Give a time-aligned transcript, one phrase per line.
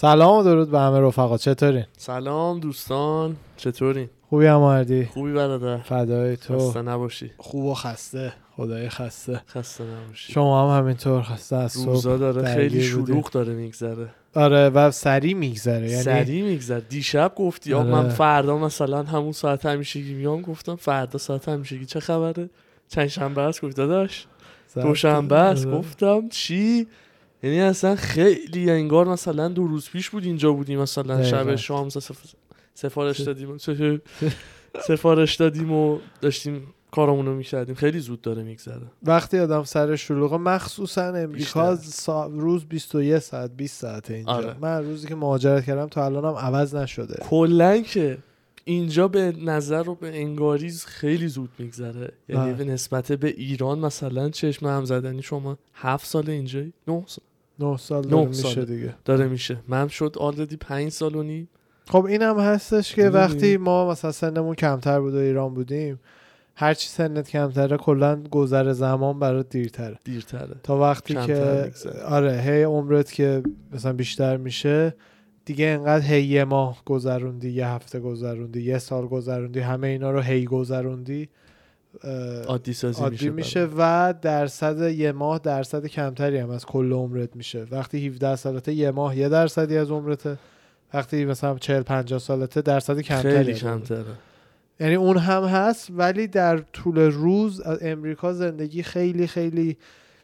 [0.00, 1.38] سلام و درود به همه رفقا.
[1.38, 3.36] چطورین؟ سلام دوستان.
[3.56, 5.76] چطورین؟ خوبی هم مردی؟ خوبی برادر.
[5.78, 6.58] فدای تو.
[6.58, 7.30] خسته نباشی.
[7.38, 8.32] خوب و خسته.
[8.56, 9.40] خدای خسته.
[9.48, 10.32] خسته نباشی.
[10.32, 11.84] شما هم همینطور خسته از صبح.
[11.86, 12.54] روزا داره.
[12.54, 12.82] خیلی.
[12.82, 14.08] شلوغ داره میگذره.
[14.34, 15.90] آره و سریع میگذره.
[15.90, 16.80] یعنی سریع میگذره.
[16.80, 17.90] دیشب گفتی آره.
[17.90, 20.42] من فردا مثلا همون ساعت همیشگی میام.
[20.42, 22.50] گفتم فردا ساعت همیشگی چه خبره؟
[22.88, 24.26] چند شنبه است؟ گفت داداش.
[24.74, 25.66] دوشنبه است.
[25.66, 25.78] آره.
[25.78, 26.86] گفتم چی؟
[27.42, 31.22] یعنی اصلا خیلی انگار مثلا دو روز پیش بود اینجا بودیم مثلا.
[31.22, 32.34] شب شام سف-
[32.74, 33.56] سفارش دادیم.
[34.88, 37.74] سفارش دادیم و داشتیم کارامونو می‌کردیم.
[37.74, 38.86] خیلی زود داره میگذره.
[39.02, 41.76] وقتی آدم سر شلوغه مخصوصا امریکا.
[41.76, 42.26] سا...
[42.26, 44.32] روز 21 ساعت 20 ساعت اینجا.
[44.32, 44.56] آره.
[44.60, 47.14] من روزی که مهاجرت کردم تا الانم عوض نشده.
[47.20, 48.18] کلا که
[48.64, 52.12] اینجا به نظر و به انگاریز خیلی زود میگذره.
[52.28, 52.52] یعنی.
[52.52, 57.24] به نسبت به ایران مثلا چشم هم زدنی شما هفت سال اینجایی؟ نه سال.
[57.60, 58.64] 9 سال نه داره میشه ساله.
[58.64, 61.48] دیگه داره میشه من شد آلردی پنج سال و نیم
[61.86, 66.00] خب این هم هستش که؟ وقتی ما مثلا سنمون کمتر بود و ایران بودیم
[66.56, 72.02] هرچی سنت کمتره کلا گذر زمان برات دیرتره دیرتره تا وقتی که می‌گذره.
[72.02, 74.94] آره هی عمرت که مثلا بیشتر میشه
[75.44, 80.20] دیگه انقدر هی یه ماه گذروندی یه هفته گذروندی یه سال گذروندی همه اینا رو
[80.20, 81.28] هی گذروندی
[82.46, 87.36] عادی سازی عادی میشه, میشه و درصد یه ماه درصد کمتری هم از کل عمرت
[87.36, 87.66] میشه.
[87.70, 90.38] وقتی 17 سالته یه ماه یه درصدی از عمرته.
[90.94, 93.54] وقتی مثلا 40 50 سالته درصد کمتری خیلی.
[93.54, 94.04] کمتره.
[94.80, 99.76] یعنی اون هم هست ولی در طول روز از امریکا زندگی خیلی خیلی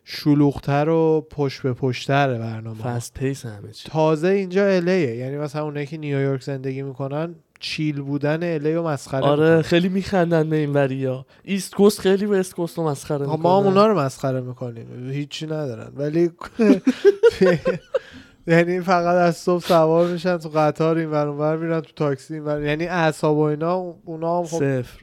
[0.04, 2.82] شلوغتر و پشت به پشت‌تره برنامه.
[2.82, 3.88] fast pace همه چی.
[3.88, 8.82] تازه اینجا LA یه یعنی مثلا اونایی که نیویورک زندگی می‌کنن chill بودن LA و
[8.82, 9.62] مسخره آره.
[9.62, 13.60] خیلی میخندن به این وریا East Coast خیلی به East Coast رو مسخره می‌کنن ما
[13.60, 15.10] هم اونا رو مسخره می‌کنیم.
[15.10, 15.92] هیچی ندارن.
[15.96, 16.30] ولی
[18.46, 22.44] یعنی فقط از صبح سوار میشن تو قطار این ور اونور میرن تو تاکسی این
[22.44, 22.62] ور.
[22.62, 25.00] یعنی اعصاب و اینا اونا هم خب صفر.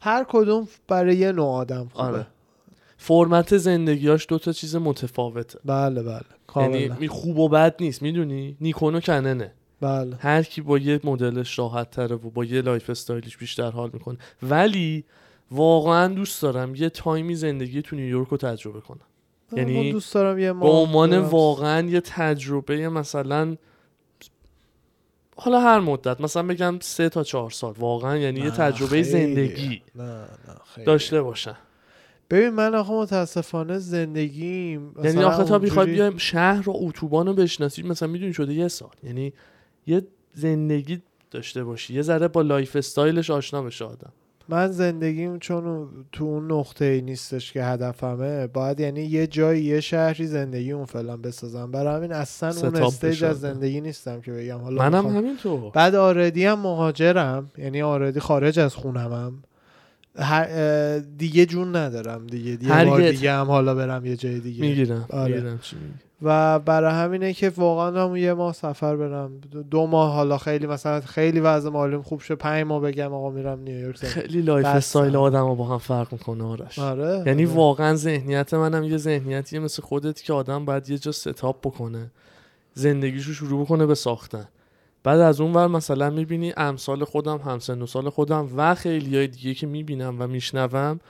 [0.00, 2.08] هر کدوم برای یه نوع آدم خوبه.
[2.08, 2.26] آره.
[2.96, 5.58] فرمت زندگیاش دو تا چیز متفاوته.
[5.64, 6.20] بله بله.
[6.56, 9.52] یعنی کاملا خوب و بد نیست می‌دونی؟ نیکون و کننه.
[9.80, 13.90] بله هر کی با یه مدلش راحت تره و با یه lifestyle ش بیشتر حال
[13.92, 15.04] می‌کنه ولی
[15.50, 19.00] واقعا دوست دارم یه time ی زندگی تو نیویورک رو تجربه کنم
[19.56, 21.18] یعنی دوست دارم یه به عنوان.
[21.18, 23.56] واقعا یه تجربه مثلا
[25.36, 29.04] حالا هر مدت مثلا بگم سه تا چهار سال واقعا یعنی یه تجربه خیلی.
[29.04, 30.26] زندگی نه نه
[30.74, 30.86] خیلی.
[30.86, 31.56] داشته باشم
[32.30, 37.82] ببین من آخه متاسفانه زندگیم یعنی آخه تا اونجوری- بیایم شهر و اتوبان رو بشناسی
[37.82, 39.32] مثلا می‌دونی شده یه سال یعنی
[39.90, 40.02] یه
[40.34, 41.94] زندگی داشته باشی.
[41.94, 44.12] یه ذره با lifestyle ش آشنا بشه آدم.
[44.48, 49.80] من زندگیم چون تو اون نقطه ای نیستش که هدفمه باید یعنی یه جایی یه
[49.80, 51.70] شهری زندگی اون فعلا بسازم.
[51.70, 53.40] برای همین اصلا اون stage از.
[53.40, 54.58] زندگی نیستم که بگم.
[54.58, 55.70] حالا منم میخوام- همینطور.
[55.70, 57.50] بعد already هم مهاجرم.
[57.58, 59.32] یعنی already خارج از خونمم.
[60.18, 62.56] هر اه، دیگه جون ندارم دیگه.
[62.56, 64.60] دیگه هر بار دیگه هم حالا برم یه جای دیگه.
[64.60, 65.06] می‌گیرم.
[65.10, 65.34] آره.
[65.34, 65.94] می‌گیرم چی میگی.
[66.22, 71.00] و برای همینه که واقعا هم یه ماه سفر برم دو- ماه حالا خیلی مثلا
[71.00, 73.96] خیلی وضع مالیم خوب شه پنج ماه بگم آقا میرم نیویورک.
[73.96, 74.66] خیلی life.
[74.66, 77.54] style آدم با هم فرق می‌کنه آرش آره یعنی آره.
[77.54, 82.10] واقعا ذهنیت منم یه ذهنیتیه مثل خودت که آدم باید یه جا setup بکنه
[82.74, 84.48] زندگیشو شروع بکنه به ساختن
[85.04, 89.26] بعد از اون ور مثلا می‌بینی امثال خودم همسن و سال خودم و خیلی های
[89.26, 91.00] دیگه که می‌بینم و میشنوم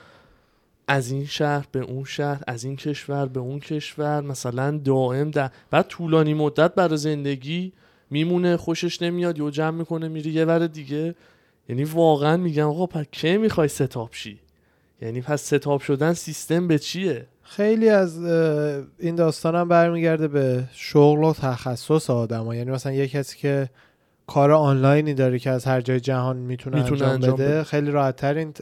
[0.93, 5.51] از این شهر به اون شهر از این کشور به اون کشور مثلا دائم در
[5.71, 7.73] بعد طولانی مدت برای زندگی
[8.11, 11.15] میمونه خوشش نمیاد یا جمع می‌کنه میره یه ور دیگه
[11.69, 14.41] یعنی واقعا میگم آقا پس کی می‌خوای ستاپ شی
[15.03, 18.25] یعنی پس ستاپ شدن سیستم به چیه خیلی از
[18.99, 23.69] این داستانم برمیگرده به شغل و تخصص آدم یعنی مثلا یه کسی که
[24.27, 27.45] کار آنلاینی داره که از هر جای جهان می‌تونه, می‌تونه انجام, انجام بده.
[27.45, 27.65] بده.
[27.65, 28.55] خیلی راحت تر این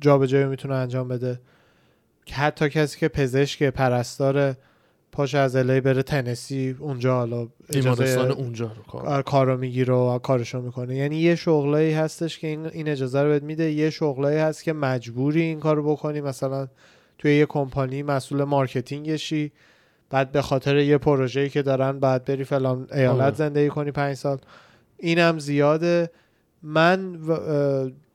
[0.00, 1.40] جابجایی می‌تونه انجام بده.
[2.26, 4.54] که حتی کسی که پزشک پرستار
[5.12, 9.94] پاشه از LA بره تنسی اونجا حالا بیمارستان اجازه اونجا رو کار کار کارو می‌گیره
[9.94, 10.96] و کارشو می‌کنه.
[10.96, 13.70] یعنی یه شغلایی هستش که این, این اجازه رو بهت میده.
[13.70, 16.20] یه شغلایی هست که مجبوری این کارو بکنی.
[16.20, 16.68] مثلا
[17.18, 19.52] توی یه کمپانی مسئول marketing شی.
[20.10, 23.34] بعد به خاطر یه پروژه‌ای که دارن بعد بری فلان ایالت آره.
[23.34, 24.38] زندگی کنی پنج سال.
[24.98, 26.10] اینم زیاده.
[26.64, 27.18] من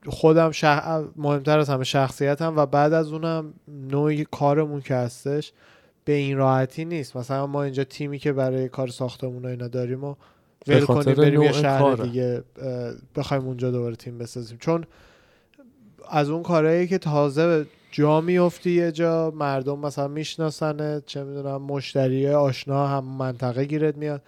[0.06, 1.02] خودم شخ...
[1.16, 5.52] مهمتر از همه شخصیتم و بعد از اونم نوع کارمون که هستش
[6.04, 7.16] به این راحتی نیست.
[7.16, 10.14] مثلا ما اینجا تیمی که برای کار ساختمون و اینا داریم و
[10.66, 12.04] ول کنیم بریم یه شهر کاره.
[12.04, 12.42] دیگه
[13.16, 14.58] بخوایم اونجا دوباره تیم بسازیم.
[14.60, 14.84] چون
[16.10, 22.28] از اون کارهایی که تازه جا میفتی یه جا مردم مثلا میشناسنه چه می‌دونم مشتری
[22.28, 24.22] آشنا هم منطقه گیرت میاد.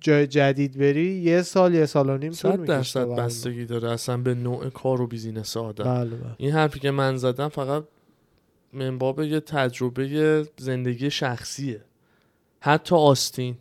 [0.00, 3.06] جای جدید بری یه سال یه سال و نیم صد درصد.
[3.06, 5.84] بستگی داره اصلا به نوع کار و business آدم.
[5.84, 6.34] بله بله.
[6.36, 7.84] این حرفی که من زدم فقط
[8.72, 11.80] من باب یه تجربه زندگی شخصیه.
[12.60, 13.54] حتی Austin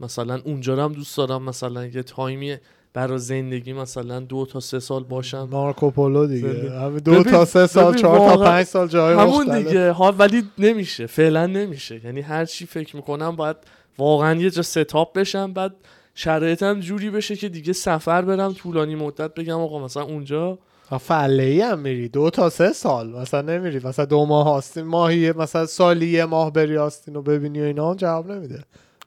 [0.00, 2.56] مثلا اونجا هم دوست دارم مثلا یه time ی
[2.92, 5.48] برای زندگی مثلا دو تا سه سال باشم.
[5.50, 6.52] مارکوپولو دیگه.
[6.52, 7.00] زندگی.
[7.00, 9.66] دو تا سه سال چهار تا پنج سال جای همون مختلف.
[9.66, 9.90] دیگه.
[9.90, 11.06] ها ولی نمیشه.
[11.06, 12.04] فعلا نمیشه.
[12.04, 13.56] یعنی هر چی فکر می‌کنم باید
[13.98, 15.74] واقعا یه جا ستاپ بشم بعد
[16.14, 20.58] شرایطم جوری بشه که دیگه سفر برم طولانی مدت بگم آقا مثلا اونجا
[21.00, 22.08] فله ای هم میری.
[22.08, 23.10] دو تا سه سال.
[23.10, 23.80] مثلا نمیری.
[23.84, 27.90] مثلا دو ماه آستین ماهی مثلا سالی یه ماه بری آستین رو ببینی و اینا
[27.90, 28.64] هم جواب نمیده.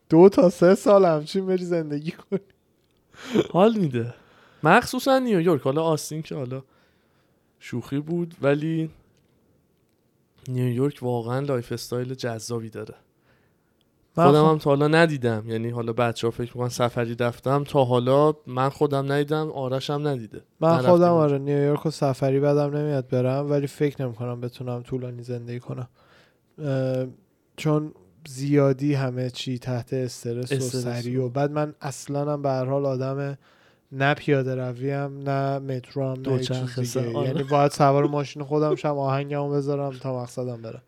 [0.10, 2.40] دو تا سه سال همچین بری زندگی کنی.
[3.52, 4.14] حال میده.
[4.64, 6.64] مخصوصا نیویورک حالا آستین که حالا
[7.60, 8.90] شوخی بود ولی
[10.48, 12.96] نیویورک واقعا lifestyle جذابی داره.
[14.16, 15.44] خودم هم تا حالا ندیدم.
[15.48, 17.64] یعنی حالا بچه ها فکر می‌کنن سفری رفتم.
[17.64, 20.42] تا حالا من خودم ندیدم آرش هم ندیده.
[20.60, 21.12] من خودم.
[21.12, 25.88] آره نیویورک و سفری بدم نمیاد برم ولی فکر نمی‌کنم بتونم طولانی زندگی کنم.
[27.58, 27.94] چون
[28.28, 30.84] زیادی همه چی تحت استرس و استرس.
[30.84, 33.38] سری و- و بعد من اصلا هم به هر حال آدم
[33.92, 37.12] نه پیاده رویم نه مترو هم نه چیز دیگه.
[37.12, 40.82] یعنی باید سوار ماشین خودم شم آهنگمو بذارم تا مقصدم برم.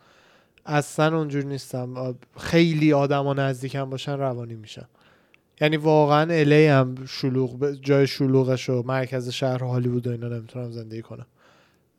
[0.65, 2.15] اصلا اونجور نیستم.
[2.37, 4.85] خیلی آدم و نزدیکم باشن روانی میشن.
[5.61, 11.01] یعنی واقعا الی هم شلوغ جای شلوغش و مرکز شهر هالیوود و اینا نمی‌تونم زندگی
[11.01, 11.25] کنم.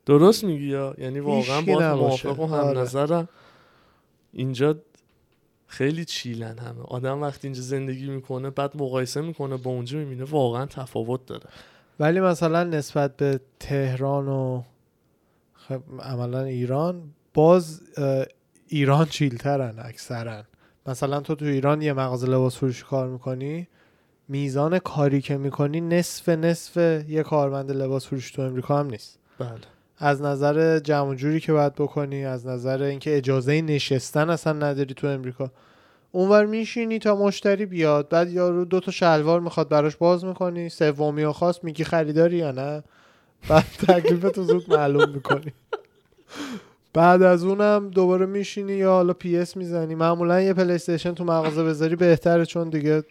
[0.05, 1.95] درست میگی یا؟ یعنی واقعا با.
[1.95, 2.79] موافق و هم آره.
[2.79, 3.29] نظرم.
[4.33, 4.75] اینجا
[5.67, 6.81] خیلی چیلن همه.
[6.83, 11.45] آدم وقتی اینجا زندگی می‌کنه بعد مقایسه می‌کنه با اونجا می‌بینه واقعا تفاوت داره.
[11.99, 14.61] ولی مثلا نسبت به تهران و
[15.53, 17.01] خب عملا ایران
[17.33, 17.81] باز
[18.67, 20.43] ایران چیلترن اکثرا
[20.85, 23.67] مثلا تو تو ایران یه مغازه لباس فروشی کار می‌کنی
[24.27, 26.77] میزان کاری که می‌کنی نصف نصف
[27.09, 29.19] یه کارمند لباس فروشی تو امریکا هم نیست.
[29.39, 29.49] بله.
[29.97, 35.07] از نظر جمع جوری که باید بکنی از نظر اینکه اجازه نشستن اصلا نداری تو
[35.07, 35.51] امریکا.
[36.11, 41.23] اونور میشینی تا مشتری بیاد بعد یارو دو تا شلوار می‌خواد براش باز می‌کنی سومی
[41.23, 42.83] و خواست میگی خریداری یا نه؟
[43.49, 45.53] بعد تکلیفتو زود معلوم می‌کنی.
[46.93, 51.95] بعد از اونم دوباره میشینی یا حالا PS می‌زنی معمولا یه PlayStation تو مغازه بذاری
[51.95, 53.03] بهتره چون دیگه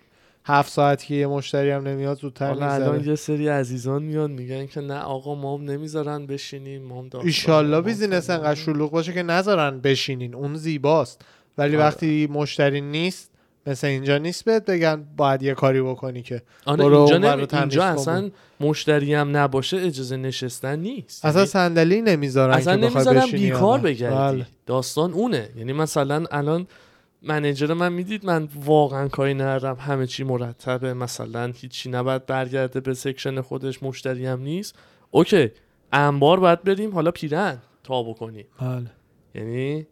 [0.44, 4.66] هفت ساعت که یه مشتری هم نمیاد زودتر حالا الان یه سری عزیزان میان میگن
[4.66, 8.30] که نه آقا ما هم نمی‌ذارن بشینیم ما هم ایشالله business.
[8.30, 11.22] انقدر شلوغ باشه که نذارن بشینین اون زیباست
[11.58, 11.84] ولی آره.
[11.84, 13.31] وقتی مشتری نیست
[13.66, 17.84] مثل اینجا نیست بهت بگن باید یه کاری بکنی که آره برو اینجا, تمیز اینجا.
[17.84, 18.30] اصلا
[18.60, 21.24] مشتری هم نباشه اجازه نشستن نیست.
[21.24, 23.84] اصلا یعنی صندلی نمی‌ذارن اصلا یا بیکار نه.
[23.84, 24.36] بگردی.
[24.36, 24.46] بله.
[24.66, 25.48] داستان اونه.
[25.56, 26.66] یعنی مثلا الان
[27.22, 32.94] manager من می‌دید من واقعا کاری ندارم همه چی مرتبه مثلا هیچی نباید برگرده به
[32.94, 34.74] section خودش مشتری هم نیست.
[35.10, 35.50] okay
[35.92, 38.46] انبار باید بریم حالا پیرن تا بکنیم.
[38.60, 38.90] بله.
[39.34, 39.86] یعنی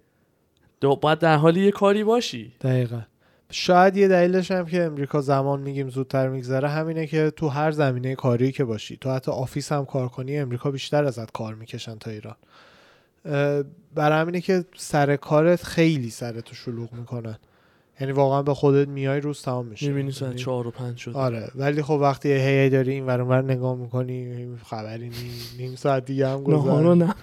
[0.81, 2.53] دو باید در حال یه کاری باشی.
[2.61, 3.01] دقیقا.
[3.51, 8.15] شاید یه دلیلش هم که امریکا زمان میگیم زودتر میگذره همینه که تو هر زمینه
[8.15, 12.11] کاری که باشی تو حتی office هم کار کنی امریکا بیشتر ازت کار می‌کشن تا
[12.11, 12.37] ایران.
[13.95, 17.39] برای همینه که سر کارت خیلی سرتو شلوغ می‌کنن.
[18.01, 19.89] یعنی واقعا به خودت میای روز تمام میشه.
[19.89, 21.11] می‌بینی ساعت یعنی- چهار و پنج شد.
[21.15, 26.05] آره ولی خب وقتی هی داری این ور اونور نگاه می‌کنی خبری نی نیم ساعت
[26.05, 26.45] دیگه هم
[26.95, 27.15] نه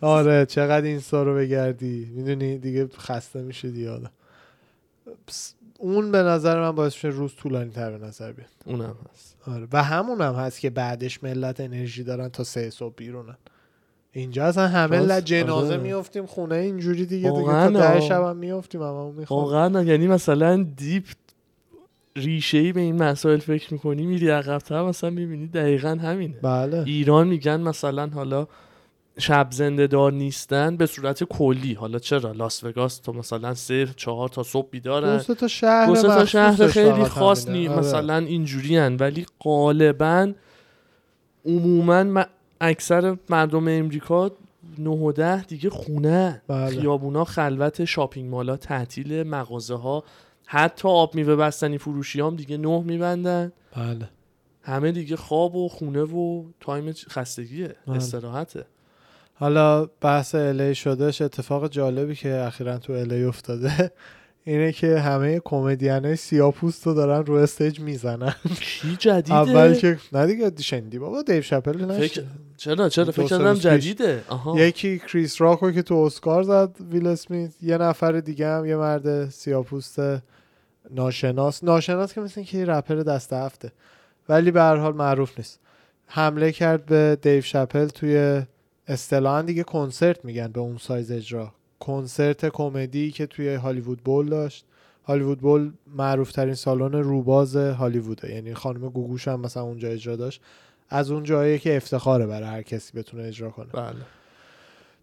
[0.00, 3.90] آره چقدر اینستا رو بگردی؟ می‌دونی دیگه خسته میشه دیگه
[5.78, 8.48] اون به نظر من باعث میشه روز طولانی تر به نظر بیاد.
[8.66, 9.36] اونم هست.
[9.46, 9.68] آره.
[9.72, 13.36] و همون هم هست که بعدش ملت انرژی دارن تا سه صبح بیرونن.
[14.12, 15.82] اینجا اصلا همه لج جنازه آره.
[15.82, 18.00] میفتیم خونه اینجوری دیگه دیگه تا ده.
[18.00, 21.04] شب هم میفتیم می‌خوام واقعا یعنی مثلا دیپ
[22.16, 26.34] ریشه ای به این مسائل فکر می‌کنی میری عقبتر مثلا می‌بینی دقیقا همینه.
[26.42, 26.82] بله.
[26.86, 28.46] ایران میگن مثلا حالا
[29.18, 31.74] شب زنده دار نیستن به صورت کلی.
[31.74, 35.86] حالا چرا؟ لاس وگاس تو مثلا سه چهار تا صبح دو بیدارن سه تا شهر
[35.86, 37.58] دو تا شهر خیلی خاص همینه.
[37.60, 37.78] نی آره.
[37.78, 40.32] مثلا اینجوری ولی غالبا
[41.44, 42.24] عموما م-
[42.60, 44.30] اکثر مردم امریکا
[44.78, 46.80] 9 و 10 دیگه خونه بله.
[46.80, 50.04] خیابونا خلوت shopping mall ا تعطیل مغازه ها
[50.46, 53.52] حتی آب میوه بستنی فروشی هم دیگه نه میبندن.
[53.76, 54.08] بله.
[54.62, 57.74] همه دیگه خواب و خونه و time خستگیه.
[57.86, 57.96] بله.
[57.96, 58.64] استراحته.
[59.38, 63.92] حالا بحث LA شدش اتفاق جالبی که اخیرا تو LA افتاده
[64.48, 68.34] اینه که همه کمدین های سیاپوست رو دارن رو stage می‌زنن.
[68.60, 72.26] کی جدیده؟ اول که نه دیگه شنیدی بابا؟ دیو شپل فکر نشد
[72.56, 73.54] چرا؟ چرا؟ فکر کردم.
[73.54, 74.24] جدیده.
[74.28, 74.60] آها.
[74.60, 77.50] یکی کریس راکو که تو اسکار زد ویل اسمیت.
[77.62, 79.98] یه نفر دیگه هم یه مرد سیاپوست
[80.90, 81.64] ناشناس.
[81.64, 83.72] ناشناس که مثل که رپر دست هفته.
[84.28, 85.60] ولی به هر حال معروف نیست.
[86.06, 88.42] حمله کرد به دیو شپل توی
[88.88, 91.52] اصطلاحا دیگه کنسرت میگن به اون سایز اجرا.
[91.80, 94.64] کنسرت کمدی که توی هالیوود بول داشت.
[95.04, 98.34] هالیوود بول معروف ترین سالن روباز هالیووده.
[98.34, 100.40] یعنی خانم گوگوش هم مثلا اونجا اجرا داشت.
[100.88, 103.66] از اون جایی که افتخاره برای هر کسی بتونه اجرا کنه.
[103.72, 103.96] بله.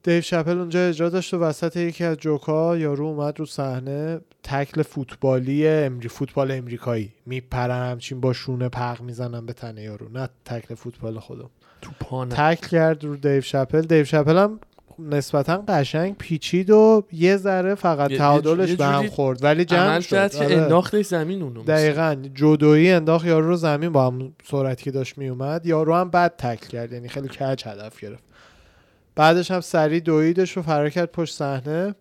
[0.04, 4.82] دیو شپل اونجا اجرا داشت و وسط یکی از جوکا یارو اومد رو صحنه تکل
[4.82, 7.14] فوتبالی امری فوتبال امریکایی.
[7.26, 10.10] میپرن همچین با شونه پق می‌زنن به تنه یارو.
[10.10, 11.50] نه تکل فوتبال خودم.
[11.84, 13.82] تو تکل کرد رو دیو شپل.
[13.82, 14.60] دیو شپل هم
[15.00, 19.44] نسبتا قشنگ پیچید و یه ذره فقط تعادلش به هم خورد.
[19.44, 20.16] ولی جمع شد.
[20.16, 20.58] آره.
[20.58, 21.64] انداختش زمین اونو.
[21.64, 22.16] دقیقا.
[22.34, 25.66] جودویی انداخت یارو رو زمین با هم سرعتی که داشت میومد.
[25.66, 26.92] یارو هم بد tackle کرد.
[26.94, 28.24] یعنی خیلی کج هدف گرفت.
[29.16, 31.96] بعدش هم سریع دویدش رو فرار کرد پشت صحنه.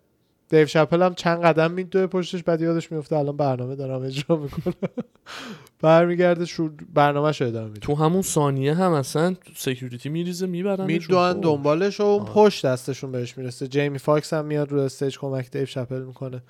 [0.49, 4.73] دیو شپل هم چند قدم میدوه پشتش بعد یادش میفته الان برنامه دارم اجرا می‌کنم.
[5.83, 11.39] برمیگرده شور برنامه شو ادامه میده تو همون ثانیه هم اصلا security میریزه می‌برن میدوان
[11.39, 12.25] دنبالش و اون.
[12.25, 16.41] پشت دستشون بهش می‌رسه جیمی فاکس هم میاد رو stage کمک دیو شپل می‌کنه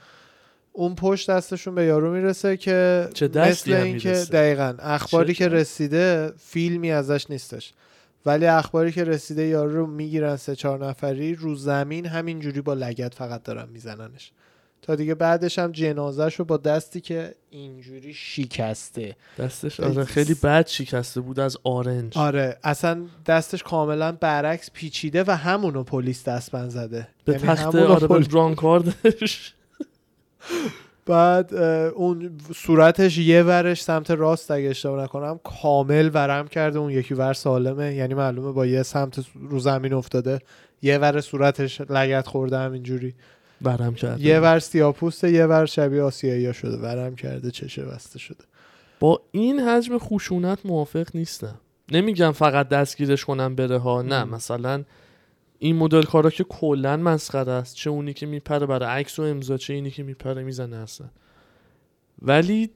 [0.74, 4.12] اون پشت دستشون به یارو می‌رسه که چه دستی مثل اینکه.
[4.12, 7.74] دقیقا اخباری که؟ رسیده فیلمی ازش نیستش
[8.26, 13.14] ولی اخباری که رسیده یارو رو می‌گیرن سه چهار نفری رو زمین همینجوری با لگت
[13.14, 14.32] فقط دارن میزننش
[14.84, 19.16] تا دیگه بعدش هم جنازش رو با دستی که اینجوری شکسته.
[19.40, 22.18] دستش آره خیلی بد شکسته بود از آرنج.
[22.18, 27.08] آره اصلا دستش کاملا برعکس پیچیده و همونو پلیس دستبند زده.
[27.26, 29.54] به یعنی تخت آره برانکاردش
[31.06, 31.54] بعد
[31.96, 36.80] اون صورتش یه ورش سمت راست اگه اشتباه نکنم کامل ورم کرده.
[36.80, 40.40] اون یکی ور سالمه یعنی معلومه با یه سمت رو زمین افتاده.
[40.82, 43.16] یه ور صورتش لگت خورده همینجوری.
[43.62, 46.78] برم کرد یه ور سیاپوسته یه ور شبیه آسیایی شده.
[46.78, 48.44] ورم کرده چشه بسته شده.
[49.00, 51.56] با این حجم خشونت موافق نیستم.
[51.92, 54.02] نمیگم فقط دستگیرش کنم بره ها.
[54.02, 54.24] نه.
[54.24, 54.84] مثلا
[55.60, 57.76] این مدل کارا که کلا مسخره است.
[57.76, 61.08] چه اونی که میپره برای عکس و امضا چه اینی که میپره می‌زنه اصلا.
[62.22, 62.70] ولی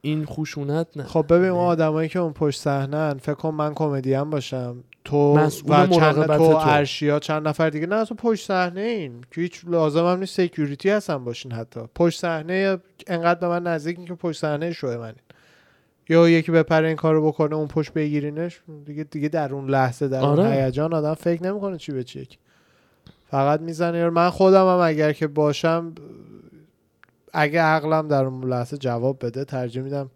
[0.00, 1.02] این خشونت نه.
[1.02, 4.84] خب ببین اون آدمایی که اون پشت صحنه فکر کن من کمدین باشم.
[5.04, 6.56] تو و چند تو تو.
[6.56, 10.90] ارشیا چند نفر دیگه نه تو پشت صحنه این که هیچ لازم هم نیست سکیوریتی
[10.90, 15.14] هستن باشین حتی پشت صحنه انقدر به من نزدیکین که پشت صحنه شو منین
[16.08, 20.24] یا یکی بپره این کارو بکنه اون پشت بگیرینش دیگه دیگه در اون لحظه در
[20.24, 20.64] اون آره.
[20.64, 22.36] هیجان آدم فکر نمی‌کنه چی به چیه که.
[23.30, 25.94] فقط می‌زنه من خودم هم اگر که باشم
[27.32, 30.10] اگه عقلم در اون لحظه جواب بده ترجیح میدم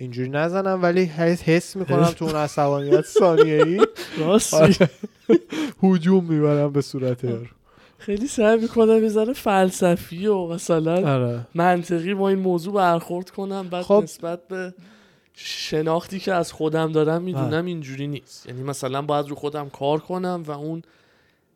[0.00, 3.86] اینجوری نزنم ولی حس, حس می‌کنم تو اون عصبانیت ثانیه ای
[4.18, 4.86] راستی
[5.82, 7.20] هجوم می‌برم به صورت
[7.98, 11.46] خیلی سعی می‌کنم یه فلسفی و مثلا آره.
[11.54, 14.00] منطقی با این موضوع برخورد کنم بعد خب.
[14.02, 14.74] نسبت به
[15.34, 18.46] شناختی که از خودم دارم می‌دونم اینجوری نیست.
[18.46, 20.82] یعنی مثلا باید رو خودم کار کنم و اون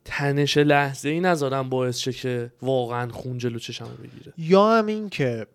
[0.05, 4.33] تنش لحظه ای نذارم باعث شه که واقعا خون جلو چشمو بگیره.
[4.39, 5.47] یا هم این که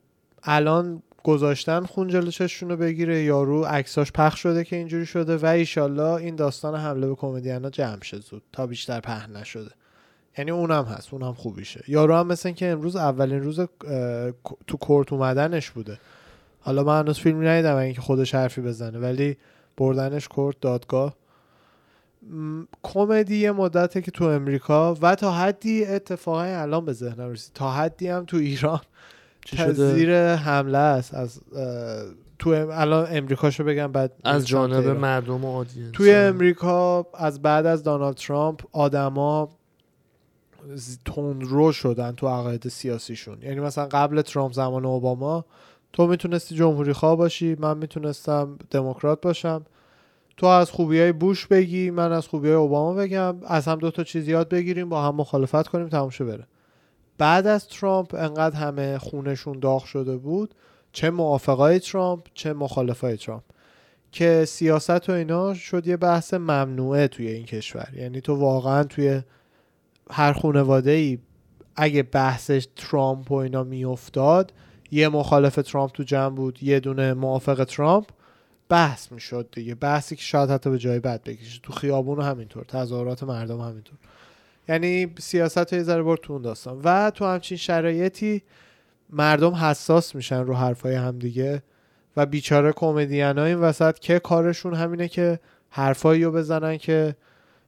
[0.43, 6.35] الان گذاشتن خون جلو بگیره یارو عکساش پخش شده که اینجوری شده و ایشالله این
[6.35, 9.71] داستان حمله به کمدینا جمع شه زود تا بیشتر پهن نشده.
[10.37, 11.83] یعنی اونم هست اونم خوبیشه.
[11.87, 13.59] یارو هم مثل که امروز اولین روز
[14.67, 15.99] تو کورت اومدنش بوده.
[16.59, 19.37] حالا من هنوز فیلم ندیدم اینکه خودش حرفی بزنه ولی
[19.77, 21.15] بردنش کورت دادگاه.
[22.83, 27.53] کمدی یه مدته که تو امریکا و تا حدی اتفاقا الان به ذهنم رسید.
[27.53, 28.81] تا حدی هم تو ایران.
[29.49, 31.13] چی شده؟ تزدیر حمله است.
[31.13, 31.39] از
[32.39, 34.87] تو ام- الان امریکاشو بگم بعد از جانب.
[34.87, 39.49] مردم و آدینس توی امریکا از بعد از دونالد ترامپ آدما
[41.05, 43.37] تندرو شدن تو عقاید سیاسیشون.
[43.41, 45.45] یعنی مثلا قبل ترامپ زمان اوباما
[45.93, 49.65] تو می‌تونستی جمهوری خواه باشی من می‌تونستم دموکرات باشم.
[50.37, 53.35] تو از خوبی های بوش بگی من از خوبی های اوباما بگم.
[53.47, 56.47] از هم دو تا چیز یاد بگیریم با هم مخالفت کنیم تموم بره.
[57.19, 60.55] بعد از ترامپ انقدر همه خونشون داغ شده بود
[60.91, 63.43] چه موافقای ترامپ چه مخالفای ترامپ.
[64.11, 67.89] که سیاست و اینا شد یه بحث ممنوعه توی این کشور.
[67.95, 69.21] یعنی تو واقعا توی
[70.11, 71.19] هر خانواده ای
[71.75, 74.53] اگه بحثش ترامپ و اینا میافتاد
[74.91, 78.05] یه مخالف ترامپ تو جمع بود یه دونه موافق ترامپ
[78.69, 79.75] بحث می‌شد دیگه.
[79.75, 81.59] بحثی که شاید حتی به جای بد بکشه.
[81.63, 83.97] تو خیابون همینطور تظاهرات مردم همینطور
[84.69, 88.43] یعنی سیاست یه ذره برد تو اون داستان و تو همچین شرایطی
[89.09, 91.63] مردم حساس میشن رو حرفای همدیگه
[92.17, 97.15] و بیچاره کمدین ها این وسط که کارشون همینه که حرفایی رو بزنن که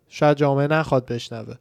[0.10, 1.55] شاید جامعه نخواد بشنوه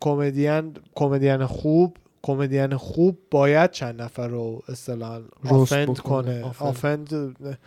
[0.00, 5.98] کمدین کمدین خوب کمدین خوب باید چند نفر رو اصطلاحا آفند.
[5.98, 6.68] کنه آفند.
[6.68, 7.58] آفند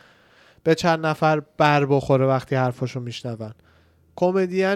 [0.63, 3.53] به چند نفر بر بخوره وقتی حرفاشو میشنون
[4.15, 4.75] کمدین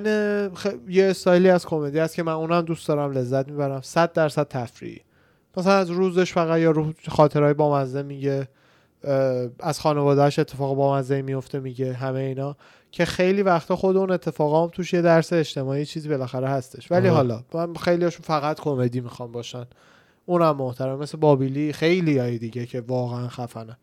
[0.55, 0.67] خ...
[0.87, 3.81] یه استایلی از کمدی هست که من اونم دوست دارم لذت می‌برم.
[3.81, 5.01] صد درصد تفریحی.
[5.57, 8.47] مثلا از روزش فقط یا رو خاطرهای بامزه میگه
[9.59, 12.55] از خانوادهش اتفاق بامزه میفته میگه همه اینا
[12.91, 16.91] که خیلی وقتا خود اون اتفاقا هم توش یه درس اجتماعی چیزی بالاخره هستش.
[16.91, 17.15] ولی آره.
[17.15, 19.65] حالا من خیلیاشون فقط کمدی می‌خوام باشن.
[20.25, 23.77] اونم محترم مثل بابیلی خیلی های دیگه که واقعا خفنن.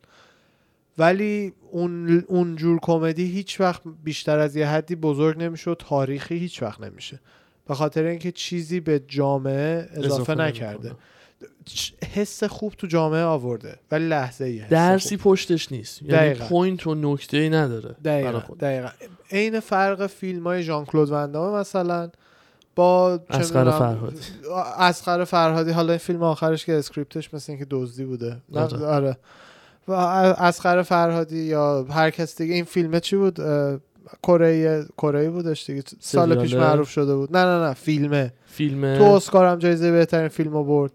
[0.99, 6.39] ولی اون اون جور کمدی هیچ وقت بیشتر از یه حدی بزرگ نمیشه و تاریخی
[6.39, 7.21] هیچ وقت نمیشه.
[7.69, 10.93] به خاطر اینکه چیزی به جامعه اضافه, نکرده.
[12.15, 16.03] حس خوب تو جامعه آورده ولی لحظه ای درسی پشتش نیست.
[16.03, 16.45] یعنی دقیقاً.
[16.45, 18.91] point و نکته ای نداره دقیقا
[19.31, 22.11] عین فرق فیلم های ژان کلود وندامه مثلا
[22.75, 24.21] با اصغر فرهادی.
[24.79, 25.71] اصغر فرهادی.
[25.71, 28.37] حالا این فیلم آخرش که script ش مثل اینکه دزدی بوده.
[28.55, 28.87] آره.
[28.87, 29.17] آره.
[29.89, 33.39] و اسقر فرهادی یا هر کس دیگه این فیلم چی بود؟
[34.23, 35.83] کره کره بودش دیگه.
[36.01, 37.37] سال پیش؟ معروف شده بود.
[37.37, 38.33] نه نه نه فیلمه.
[38.47, 40.93] فیلم تو اسکار هم جایزه بهترین فیلم رو برد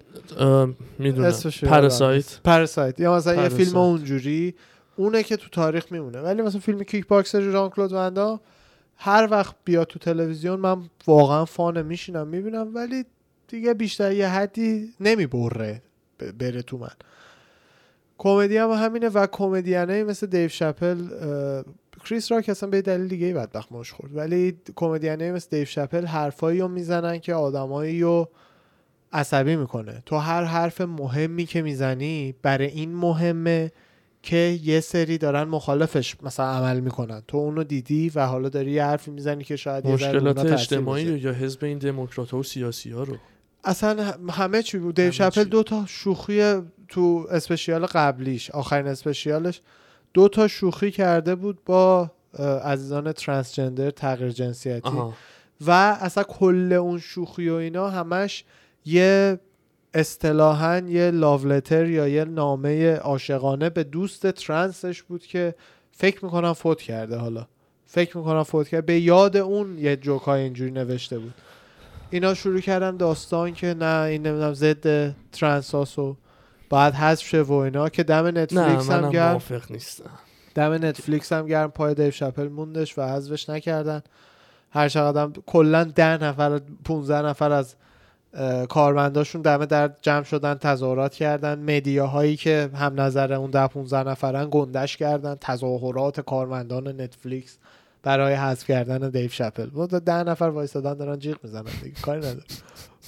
[1.00, 1.34] می‌دونم.
[1.64, 3.64] پرسایت پرسایت یا مثلا یه پراسایت.
[3.64, 4.56] فیلم اونجوری
[4.96, 6.22] اونه که تو تاریخ میمونه.
[6.22, 8.40] ولی مثلا فیلم کیک باکسر ژان کلود وندا
[8.98, 10.78] هر وقت بیاد تو تلویزیون من
[11.08, 13.06] واقعا فان میشینم می‌بینم ولی
[13.48, 15.82] دیگه بیشتر یه حدی نمی‌بره
[16.40, 16.92] بره تو من.
[18.18, 20.98] کمدی هم همینه و کمدیانه مثل دیو شپل
[22.06, 24.16] کریس راک اصلا به دلیل دیگه بدبخت مش خورد.
[24.16, 28.30] ولی کمدیانه مثل دیو شپل حرفایی رو می‌زنن که آدمایی رو
[29.14, 30.04] عصبی می‌کنه.
[30.06, 33.72] تو هر حرف مهمی که می‌زنی برای این مهمه
[34.24, 37.22] که یه سری دارن مخالفش مثلا عمل می‌کنن.
[37.28, 41.10] تو اونو دیدی و حالا داری یه حرفی می‌زنی که شاید مشکلات اجتماعی.
[41.10, 43.16] رو یا حزب این دموکرات و سیاسی ها رو؟
[43.64, 44.96] اصلا هم- همه چی بود.
[44.96, 45.44] دیو شپل.
[45.44, 49.62] دو تا شوخی تو اسپشیال قبلیش آخرین اسپشیالش
[50.14, 52.12] دو تا شوخی کرده بود با
[52.64, 55.14] عزیزان ترانسجندر تغییر جنسیتی آها.
[55.68, 58.44] و اصلا کل اون شوخی و اینا همش
[58.86, 59.40] یه
[59.94, 65.56] اصطلاحا یه لاولتر یا یه نامه عاشقانه به دوست ترنسش بود که
[65.92, 67.48] فکر می‌کنم فوت کرده حالا.
[67.86, 71.34] فکر می‌کنم فوت کرده به یاد اون یه جوکای اینجوری نوشته بود.
[72.10, 76.16] اینا شروع کردن داستان که نه این نمی‌دونم ضد ترنساسو
[76.70, 79.32] باید حذف شه و اینا که دم نتفلیکس هم گرم.
[79.32, 80.10] موافق نیستم.
[80.56, 84.02] دم نتفلیکس هم گرم پای دیو شپل موندش و حذفش نکردن.
[84.72, 87.76] هر چقدر هم کلا ده نفر 15 نفر از
[88.70, 91.60] کارمنداشون دم در جمع شدن تظاهرات کردن.
[91.60, 95.36] مدیاهایی که هم نظر اون ده 15 نفرن گندش کردن.
[95.42, 97.58] تظاهرات کارمندان نتفلیکس.
[98.04, 99.66] برای حذف کردن دیو شپل.
[99.66, 101.96] بود ده نفر وایسادن دارن جیغ می‌زنن دیگه.
[102.02, 102.44] کاری نداره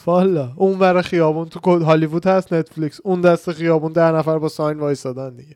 [0.06, 3.00] والا اون برای خیابون تو کد- هالیوود هست نتفلیکس.
[3.04, 5.56] اون دست خیابون ده نفر با ساین وایسادن دیگه.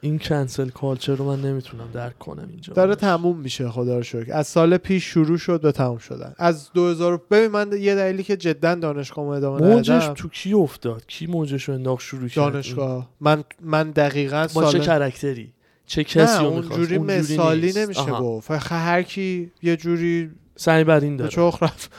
[0.00, 2.72] این کنسل کالچر رو من نمی‌تونم درک کنم اینجا.
[2.74, 4.32] داره تموم میشه خدا رو شکر.
[4.32, 6.34] از سال پیش شروع شد به تموم شدن.
[6.38, 11.06] از 2000 ببین من یه دلیلی که جدا دانشگاه ادامه موجش ندادم تو کی افتاد؟
[11.06, 13.10] کی موجش رو انداخت شروع کرد؟ دانشگاه.
[13.20, 15.52] من من دقیقا با چه سال کرکتری
[15.86, 17.72] چه کسی رو می‌خواست؟ اونجوری مثالی.
[17.76, 18.10] نمیشه.
[18.10, 18.50] گفت.
[18.50, 21.30] هر کی یه جوری سعی بر این داره.
[21.30, 21.90] چخ رفت.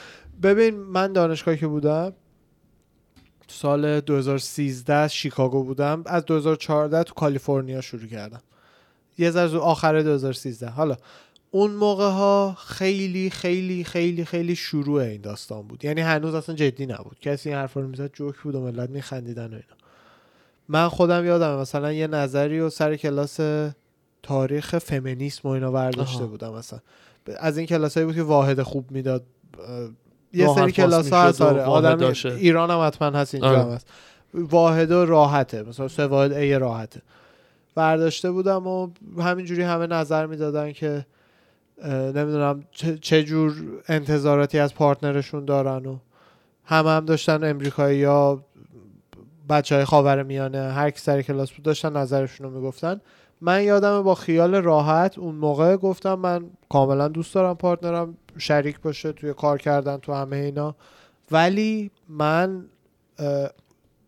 [0.44, 2.14] ببین من دانشگاهی که بودم
[3.48, 6.04] سال 2013 شیکاگو بودم.
[6.06, 8.42] از 2014 تو کالیفرنیا شروع کردم.
[9.18, 10.96] یه ذره آخر 2013 حالا
[11.52, 15.86] اون موقع ها خیلی خیلی خیلی خیلی شروع این داستان بود.
[15.86, 17.20] یعنی هنوز اصلا جدی نبود.
[17.22, 19.78] کسی این حرفا رو می‌زد جوک بود و ملت میخندیدن و اینا.
[20.70, 23.40] من خودم یادم مثلا یه نظری و سر کلاس
[24.24, 26.28] تاریخ فمینیسم و اینا برداشته آها.
[26.28, 26.80] بودم مثلا
[27.38, 29.24] از این کلاسایی بود که واحد خوب می‌داد
[30.34, 32.14] یه سری کلاس ها هست آره آدم.
[32.26, 33.62] ایران هم حتما هست اینجا آره.
[33.62, 33.88] هم هست
[34.34, 37.02] واحد و راحته مثلا سه واحد ای راحته
[37.76, 41.06] برداشته بودم و همینجوری همه نظر می‌دادن که
[41.88, 43.54] نمی‌دونم چه, چه جور
[43.88, 45.98] انتظاراتی از پارتنرشون دارن و
[46.66, 48.44] همه هم داشتن امریکایی یا
[49.50, 53.02] بچه های خاور میانه هر کی سر کلاس بود داشتن نظرشون رو می‌گفتن.
[53.42, 59.12] من یادم با خیال راحت اون موقع گفتم من کاملا دوست دارم پارتنرم شریک باشه
[59.12, 60.76] توی کار کردن تو همه اینا.
[61.32, 62.66] ولی من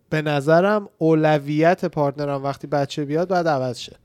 [0.10, 3.96] به نظرم اولویت پارتنرم وقتی بچه بیاد باید عوض شه.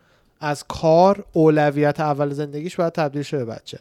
[0.40, 3.78] از کار اولویت اول زندگیش باید تبدیل شه به بچه.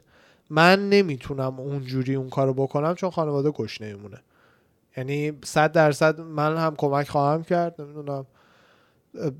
[0.49, 4.17] من نمی‌تونم اونجوری اون کارو بکنم چون خانواده گشنه میمونه.
[4.97, 8.25] یعنی صد درصد من هم کمک خواهم کرد نمی‌دونم.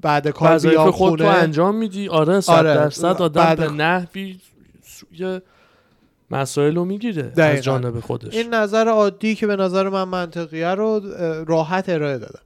[0.02, 1.38] بعد کار بیام خود تو خونه.
[1.38, 2.74] انجام میدی؟ آره صد آره.
[2.74, 4.40] درصد آدم بعد- به نحوی
[4.84, 5.42] سوی
[6.32, 7.34] مسائل رو می‌گیره.
[7.38, 8.36] از جانب خودش.
[8.36, 11.02] این نظر عادی که به نظر من منطقیه رو
[11.48, 12.42] راحت ارائه دادم.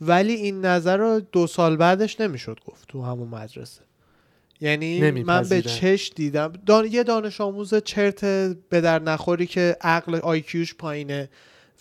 [0.00, 3.80] ولی این نظر رو دو سال بعدش نمی‌شد گفت تو همون مدرسه.
[4.60, 5.62] یعنی من به.
[5.62, 6.52] چش دیدم.
[6.66, 6.84] دان...
[6.90, 8.24] یه دانش آموز چرت
[8.68, 11.28] به در نخوری که عقل آیکیوش پایینه.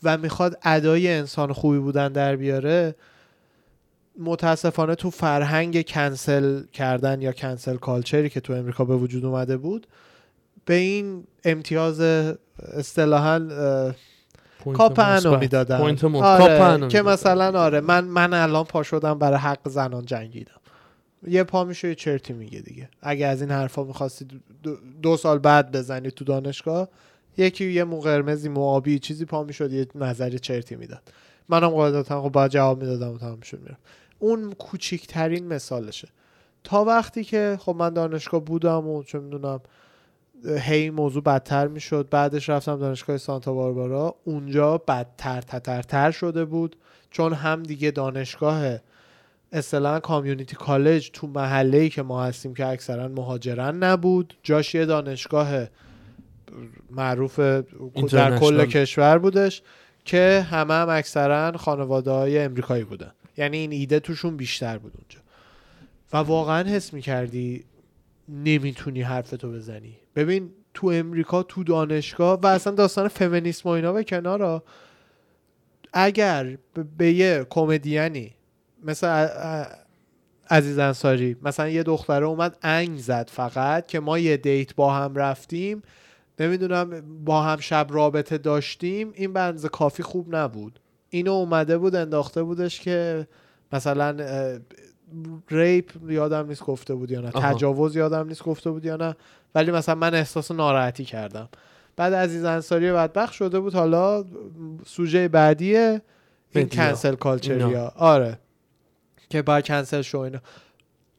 [0.06, 2.96] و می‌خواد ادای انسان خوبی بودن در بیاره
[4.20, 9.58] متاسفانه تو فرهنگ کنسل کردن یا cancel culture ی که تو امریکا به وجود اومده
[9.58, 9.88] بود
[10.66, 12.00] به این امتیاز
[12.74, 13.96] اصطلاحا اه،
[14.60, 15.40] point up انو مثبت.
[15.40, 15.82] می‌دادن.
[16.24, 17.02] آره، که.
[17.02, 20.60] مثلا آره من من الان پا شدم برای حق زنان جنگیدم
[21.28, 24.28] یه پا میشه یه چرتی میگه دیگه اگه از این حرفا می‌خواستی
[24.64, 26.90] دو, دو سال بعد بزنی تو دانشگاه
[27.38, 31.02] یکی یه مو قرمزی مو آبی چیزی پا می‌شد یه نظر چرتی می‌داد.
[31.50, 33.78] منم قاعدتا خب باید جواب می‌دادم و تمام شد میرم
[34.20, 36.08] اون کوچیکترین مثالشه.
[36.64, 39.60] تا وقتی که خب من دانشگاه بودم و چه می‌دونم
[40.60, 42.08] هی موضوع بدتر می‌شد.
[42.12, 44.16] بعدش رفتم دانشگاه سانتا باربارا.
[44.24, 46.76] اونجا بدتر تترتر شده بود.
[47.12, 48.78] چون هم دیگه دانشگاه
[49.52, 54.34] اصطلاحا کامیونیتی کالج تو محله که ما هستیم که اکثرا مهاجرن نبود.
[54.44, 55.68] جاش یه دانشگاه
[56.92, 57.40] معروف
[58.12, 58.66] در کل.
[58.66, 59.62] کشور بودش
[60.06, 63.12] که همه هم اکثرا خانواده های امریکایی بودن.
[63.38, 65.20] یعنی این ایده توشون بیشتر بود اونجا.
[66.14, 67.66] و واقعا حس می‌کردی
[68.30, 69.98] نمی‌تونی حرفتو بزنی.
[70.16, 74.64] ببین تو امریکا تو دانشگاه و اصلا داستان فمینیسم و اینا به کنارا
[75.94, 76.58] اگر
[76.98, 78.36] به یه کمدیانی
[78.84, 79.28] مثل
[80.50, 85.16] عزیز انصاری مثلا یه دختره اومد انگ زد فقط که ما یه دیت با هم
[85.16, 85.82] رفتیم
[86.40, 92.44] نمی‌دونم با هم شب رابطه داشتیم این بنز کافی خوب نبود اینو اومده بود انداخته
[92.44, 93.28] بودش که
[93.74, 94.18] مثلا
[95.50, 97.54] ریپ یادم نیست گفته بود یا نه آها.
[97.54, 99.16] تجاوز یادم نیست گفته بود یا نه
[99.56, 101.50] ولی مثلا من احساس ناراحتی کردم
[101.96, 104.26] بعد عزیز انصاری بدبخت شده بود حالا
[104.86, 106.70] سوژه بعدی این.
[106.70, 107.94] کنسل کالچریا.
[107.96, 108.40] آره
[109.30, 110.40] که باید کنسل شو اینا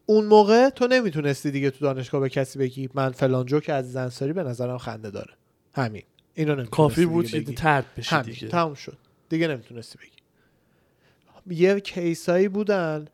[0.06, 3.96] اون موقع تو نمی‌تونستی دیگه تو دانشگاه به کسی بگی من فلان جو که عزیز
[3.96, 5.32] انصاری به نظرم خنده داره.
[5.74, 6.02] همین.
[6.34, 7.26] اینو کافی بود.
[7.26, 8.32] که ترد بشی همین.
[8.32, 8.48] دیگه.
[8.48, 8.98] تموم شد.
[9.28, 10.10] دیگه نمی‌تونستی بگی.
[11.64, 13.04] یه کیسایی بودن.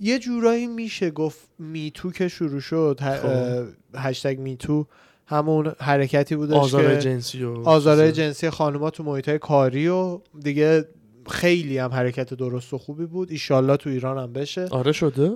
[0.00, 3.00] یه جورایی میشه گفت میتو که شروع شد.
[3.00, 3.98] خب.
[3.98, 4.86] هشتگ میتو.
[5.26, 8.10] همون حرکتی بودش آزار که جنسی و چیزا.
[8.10, 10.88] جنسی خانوما تو محیط کاری و دیگه
[11.30, 13.30] خیلی هم حرکت درست و خوبی بود.
[13.30, 14.66] ایشالله تو ایران هم بشه.
[14.70, 15.32] آره شده؟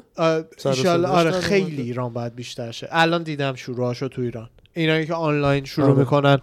[0.64, 1.83] ایشالله آره خیلی.
[1.83, 2.88] ایران باید بیشتر شه.
[2.90, 4.51] الان دیدم شروعاشو تو ایران.
[4.75, 5.99] اینایی که آنلاین شروع آره.
[5.99, 6.38] می‌کنن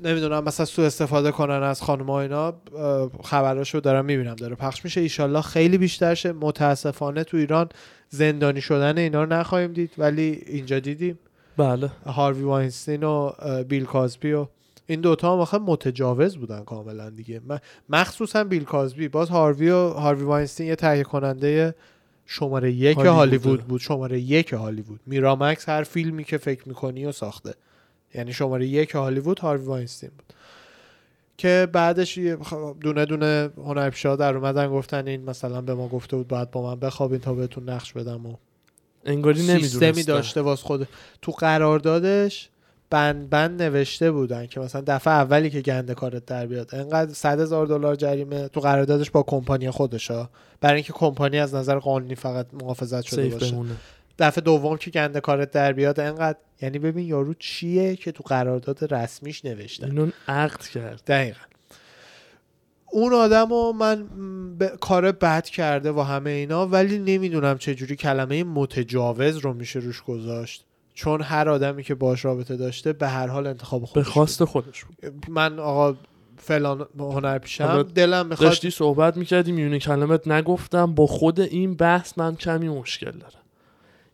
[0.00, 2.54] نمی‌دونم مثلا سو استفاده کنن از خانم اینا
[3.24, 4.34] خبراشو دارم می‌بینم.
[4.34, 5.00] داره پخش میشه.
[5.00, 6.32] ایشالله خیلی بیشتر شه.
[6.32, 7.68] متاسفانه تو ایران
[8.08, 11.18] زندانی شدن اینا رو نخواهیم دید ولی اینجا دیدیم.
[11.56, 11.90] بله.
[12.06, 13.32] هاروی واینستین و
[13.68, 14.46] بیل کازبی و
[14.86, 17.40] این دوتا هم آخه متجاوز بودن کاملا دیگه.
[17.88, 21.74] مخصوصا بیل کازبی باز هاروی و هاروی واینستین یه تهیه کننده
[22.26, 22.98] شماره یک.
[22.98, 23.80] هالیوود بود.
[23.80, 25.00] شماره یک هالیوود.
[25.06, 27.54] میرامکس هر فیلمی که فکر می‌کنی و ساخته.
[28.14, 30.32] یعنی شماره یک هالیوود هاروی واینستین بود.
[31.38, 36.16] که بعدش یه خ- دونه دونه هنرپیشه‌ها در اومدن گفتن این مثلا به ما گفته
[36.16, 38.34] بود باید با من بخوابین تا بهتون نقش بدم و
[39.04, 40.88] انگاری سیستمی نمی‌دونستم داشته واس خود
[41.22, 42.50] تو قراردادش
[42.94, 47.40] بند بند نوشته بودن که مثلا دفعه اولی که گنده کارت در بیاد انقدر صد
[47.40, 50.30] هزار دلار جریمه تو قراردادش با کمپانی خودش ها
[50.60, 53.52] برای اینکه کمپانی از نظر قانونی فقط محافظت شده باشه.
[53.52, 53.70] بمونه.
[54.18, 58.94] دفعه دوم که گنده کارت در بیاد انقدر یعنی ببین یارو چیه که تو قرارداد
[58.94, 61.02] رسمیش نوشتن اینو عقد کرد.
[61.06, 61.40] دقیقا.
[62.92, 64.08] اون آدم رو من
[64.58, 70.02] به کار بد کرده و همه اینا ولی نمی‌دونم چجوری کلمه متجاوز رو میشه روش
[70.02, 70.64] گذاشت.
[70.94, 74.84] چون هر آدمی که باش رابطه داشته به هر حال انتخاب به خودش خواست خودش
[74.84, 75.24] بود.
[75.28, 75.94] من آقا
[76.36, 82.18] فلان هنر پیشم دلم می‌خواد داشتی صحبت می‌کردی میونه کلمت نگفتم با خود این بحث
[82.18, 83.40] من کمی مشکل دارم.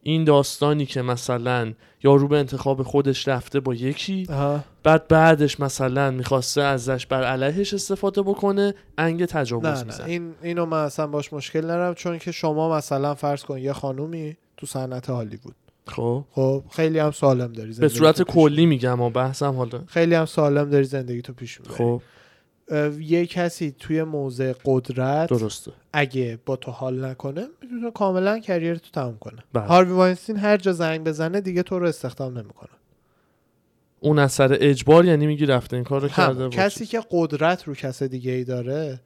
[0.02, 4.60] این داستانی که مثلا یارو به انتخاب خودش رفته با یکی آها.
[4.82, 10.34] بعد بعدش مثلا می‌خواسته ازش بر علیهش استفاده بکنه انگ نه تجاوز نه میزن این
[10.42, 14.66] اینو من اصلا باش مشکل ندارم چون که شما مثلا فرض کن یه خانومی تو
[14.66, 15.54] صنعت هالیوود.
[15.92, 16.24] خب.
[16.30, 19.82] خب خیلی هم سالم داری به زندگی صورت تو پیش کلی میگم و بحثم حالا.
[19.86, 21.76] خیلی هم سالم داری زندگی تو پیش می‌بری.
[21.76, 22.02] خب.
[23.00, 25.72] یه کسی توی موضع قدرت درسته.
[25.92, 29.38] اگه با تو حال نکنه می‌تونه کاملا کریر تو تموم کنه.
[29.52, 29.64] بله.
[29.64, 32.70] هاروی واینستین هر جا زنگ بزنه دیگه تو رو استخدام نمی‌کنه.
[34.00, 36.86] اون اثر اجبار یعنی میگی رفته این کار رو کرده هم با کسی.
[36.86, 39.00] که قدرت رو کس دیگه ای داره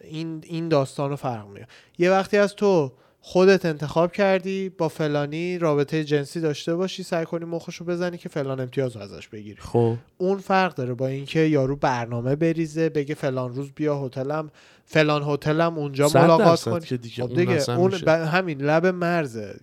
[0.00, 1.66] این این داستان رو فرق می‌کنه.
[1.98, 2.92] یه وقتی از تو
[3.24, 8.60] خودت انتخاب کردی با فلانی رابطه جنسی داشته باشی سعی کنی مخشو بزنی که فلان
[8.60, 9.60] امتیاز رو ازش بگیری.
[9.60, 9.94] خب.
[10.18, 14.50] اون فرق داره با اینکه یارو برنامه بریزه بگه فلان روز بیا هتلم
[14.84, 16.80] فلان هتلم اونجا ملاقات کنی.
[16.80, 17.90] که دیگه خب اون دیگه اون.
[17.90, 19.60] ب- همین لب مرزه.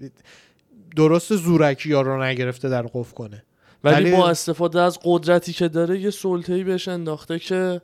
[0.96, 3.44] درست زورکی یارو نگرفته در قف کنه.
[3.84, 7.82] ولی, ولی- با استفاده از قدرتی که داره یه سلطه‌ای بهش انداخته که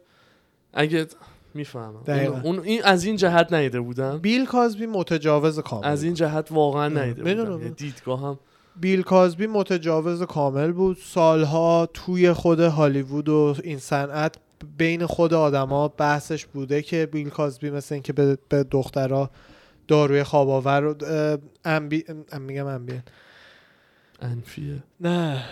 [0.74, 1.08] اگه
[1.56, 2.04] می‌فهمم.
[2.04, 2.42] دقیقاً.
[2.44, 6.88] اون, این از این جهت نیده بودم بیل کازبی متجاوز کامل از این جهت واقعا
[6.88, 7.36] نیده.
[7.36, 8.40] بودم دیدگاه هم
[8.76, 10.98] بیل کازبی متجاوز کامل بود.
[11.04, 14.36] سالها توی خود هالیوود و این صنعت
[14.78, 19.30] بین خود آدما بحثش بوده که بیل کازبی مثل اینکه به, به دخترها
[19.88, 20.96] داروی خواب آور
[22.40, 23.02] میگم امبی
[24.22, 24.84] انفیه.
[25.00, 25.44] نه.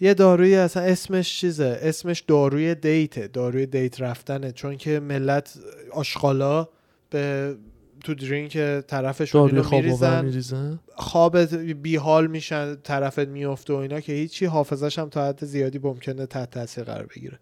[0.00, 4.52] یه داروی اصلا اسمش چیزه؟ اسمش داروی دیته داروی دیت رفتنه.
[4.52, 5.58] چون که ملت
[5.92, 6.68] آشغالا
[7.10, 7.56] به
[8.04, 10.24] تو درینک طرفشون داروی اینو خواب میریزن.
[10.24, 15.78] میریزن؟ خوابت بیحال میشن طرفت میفته و اینا که هیچی حافظش هم تا حد زیادی
[15.78, 17.38] ممکنه تحت تاثیر قرار بگیره.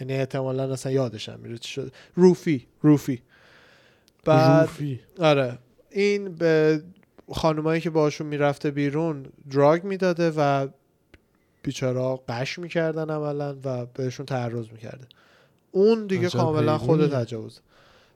[0.00, 3.22] یعنی احتمالا اصلا یادش هم میره چی شده روفی روفی.
[4.24, 5.00] بعد روفی.
[5.18, 5.58] آره.
[5.90, 6.82] این به
[7.32, 10.68] خانمایی که باشون می‌رفته بیرون دراگ می‌داده و
[11.62, 15.06] بیچارا قش می‌کردن عملا و بهشون تعرض می‌کرده.
[15.72, 17.14] اون دیگه کاملا خود.
[17.14, 17.60] تجاوز.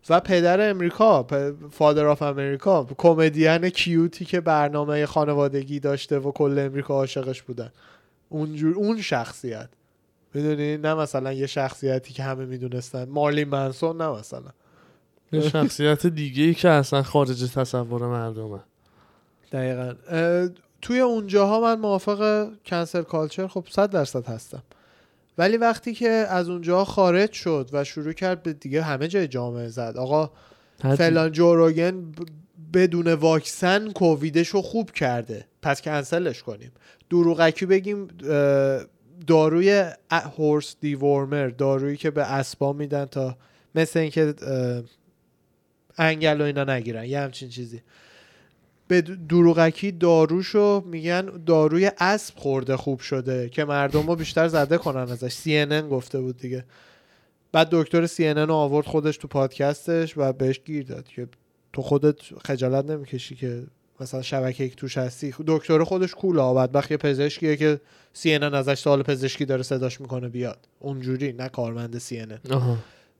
[0.08, 1.26] و پدر امریکا
[1.70, 7.72] فادر آف امریکا کمدین کیوتی که برنامه خانوادگی داشته و کل امریکا عاشقش بودن.
[8.28, 9.68] اونجور اون شخصیت.
[10.34, 13.04] می‌دونی؟ نه مثلا یه شخصیتی که همه می‌دونستن.
[13.04, 14.50] مارلی منسون نه مثلا.
[15.32, 18.60] یه شخصیت دیگه ای که اصلا خارج تصور مردمه.
[19.52, 19.94] دقیقا.
[20.84, 24.62] توی اونجاها من موافق کنسل کالچر خب صد درصد هستم.
[25.38, 29.68] ولی وقتی که از اونجا خارج شد و شروع کرد به دیگه همه جای جامعه
[29.68, 29.94] زد.
[29.96, 30.30] آقا
[30.78, 32.14] فلان جوروگن
[32.74, 35.46] بدون واکسن کوویدش رو خوب کرده.
[35.62, 36.72] پس کنسلش کنیم.
[37.10, 38.08] دروغکی بگیم
[39.26, 43.36] داروی هورس دیورمر دارویی که به اسبا میدن تا
[43.74, 44.34] مثل اینکه
[45.98, 47.04] انگل و اینا نگیرن.
[47.04, 47.82] یه همچین چیزی.
[48.88, 55.10] به دروغکی داروشو میگن داروی اسب خورده خوب شده که مردم رو بیشتر زده کنن
[55.10, 55.34] ازش.
[55.34, 56.64] CNN گفته بود دیگه.
[57.52, 61.28] بعد دکتر CNN رو آورد خودش تو پادکستش و بهش گیر داد که
[61.72, 63.62] تو خودت خجالت نمی‌کشی که
[64.00, 65.34] مثلا شبکه که توش هستی.
[65.46, 67.80] دکتر خودش کوله بدبخت یه پزشکیه که
[68.22, 70.68] CNN ازش سوال پزشکی داره صداش می‌کنه بیاد.
[70.80, 72.52] اونجوری نه کارمند CNN.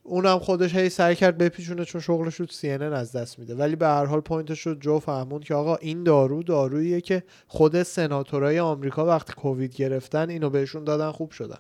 [0.07, 3.55] اونم خودش هی سعی کرد بپیچونه چون شغلش رو CNN از دست میده.
[3.55, 7.83] ولی به هر حال پوینتش رو جو فهمون که آقا این دارو داروییه که خود
[7.83, 11.59] سناتورای آمریکا وقتی کووید گرفتن اینو بهشون دادن خوب شدن.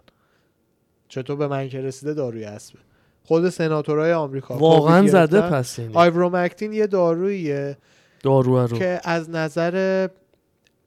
[1.08, 2.78] چطور به من که رسیده داروی اسبه.
[3.22, 5.40] خود سناتورای آمریکا واقعا زده.
[5.40, 7.76] پس یعنی آیورومکتین یه داروییه.
[8.22, 8.78] دارو رو.
[8.78, 10.08] که از نظر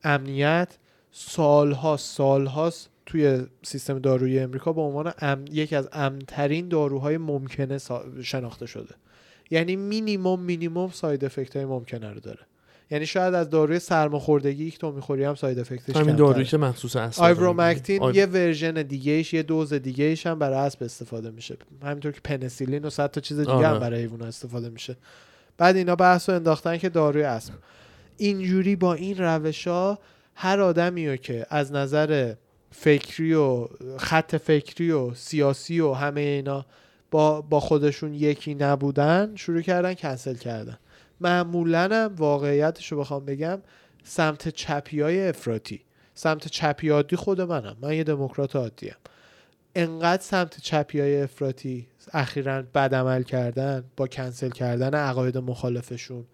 [0.04, 0.78] امنیت
[1.12, 5.46] سالها سالهاست توی سیستم دارویی امریکا به عنوان ام...
[5.52, 8.96] یکی از امنترین داروهای ممکنه سا- شناخته شده.
[9.52, 12.40] یعنی minimum minimum side effect های ممکنه رو داره.
[12.92, 16.16] یعنی شاید از داروی سرماخوردگی که تو می‌خوری هم side effect ش همین.
[16.16, 20.58] دارویی که مخصوص اصلا ivermectin یه ورژن دیگه ایش یه دوز دیگه ایش هم برای
[20.58, 21.58] اسب استفاده میشه.
[21.84, 23.68] همینطور که پنسیلین و صد تا چیز دیگه آره.
[23.68, 24.96] هم برای حیوان استفاده میشه.
[25.58, 27.54] بعد اینا بحث رو انداختن که داروی اسب.
[28.18, 30.00] اینجوری با این روش ها
[30.36, 32.34] هر آدمی رو که از نظر
[32.80, 36.66] فکری و خط فکری و سیاسی و همه اینا
[37.12, 40.78] با, با خودشون یکی نبودن شروع کردن کنسل کردن.
[41.22, 43.62] معمولا هم واقعیتش رو بخوام بگم
[44.04, 45.82] سمت چپی های افراطی.
[46.14, 47.78] سمت چپی عادی خود منم.
[47.82, 48.96] من یه دموکرات عادیم
[49.76, 56.26] انقدر سمت چپی های افراطی اخیرا بد عمل کردن با کنسل کردن عقاید مخالفشون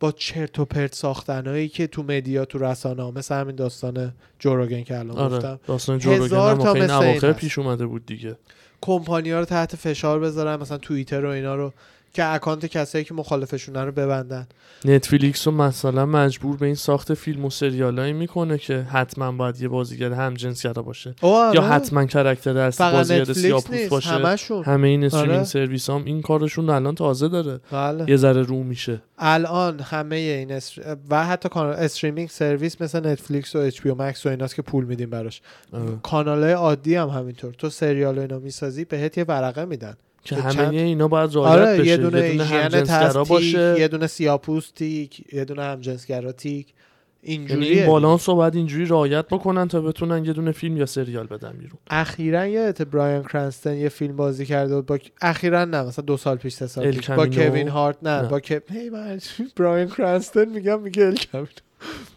[0.00, 4.82] با چرت و پرت ساختنهایی که تو مدیا تو رسانه ها مثل همین داستان جوروگن
[4.82, 7.32] که الان آره گفتم داستان هزار هم تا مثل این.
[7.32, 8.36] پیش اومده بود دیگه
[8.80, 11.72] کمپانیا رو تحت فشار بذارن مثلا توییتر و اینا رو
[12.14, 14.46] که اکانت کسایی که مخالفشونه رو ببندن.
[14.84, 19.68] نتفلیکس رو مثلا مجبور به این ساخت فیلم و سریالایی می‌کنه که حتما باید یه
[19.68, 21.54] بازیگر هم جنسگرا باشه آره.
[21.54, 24.10] یا حتما character از فقط بازیگر نیست باشه.
[24.10, 24.64] همشون.
[24.64, 25.44] همه این streaming آره.
[25.44, 27.60] سرویس هم این کارشون الان تازه داره.
[27.70, 28.10] بله.
[28.10, 29.02] یه ذره رو میشه.
[29.18, 30.96] الان همه این استر...
[31.10, 35.10] و حتی کانال streaming service مثل نتفلیکس و HBO Max و ایناست که پول میدیم
[35.10, 35.42] براش.
[35.72, 35.98] آره.
[36.02, 37.52] کانال عادی هم همینطور.
[37.52, 39.94] تو سریال و اینا می‌سازی بهت یه ورقه میدن.
[40.24, 43.76] که که همه چند- اینا باید رعایت آره بشه یه دونه ایژین همجنسگرا تست باشه.
[43.80, 46.66] یه دونه سیاپوست تیک یه دونه همجنسگرا تیک.
[47.22, 50.86] یعنی اینجوریه این بالانس رو باید اینجوری رعایت بکنن تا بتونن یه دونه فیلم یا
[50.86, 51.78] سریال بدن بیرون.
[51.90, 56.36] اخیرا یادت برایان کرنستن یه فیلم بازی کرده بود با اخیرا نه مثلا دو سال
[56.36, 57.10] پیش سه سال ال پیش.
[57.10, 58.28] با؟ کوین هارت نه, نه.
[58.28, 58.54] با کو...
[58.70, 59.18] هی من
[59.56, 61.16] برایان کرنستن میگم میگه ال.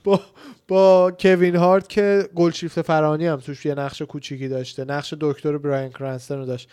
[0.03, 0.19] با
[0.67, 4.85] با کوین هارت که گلشیفت فرانی هم توش یه نقش کوچیکی داشته.
[4.85, 6.69] نقش دکتر برایان کرنستن رو داشت.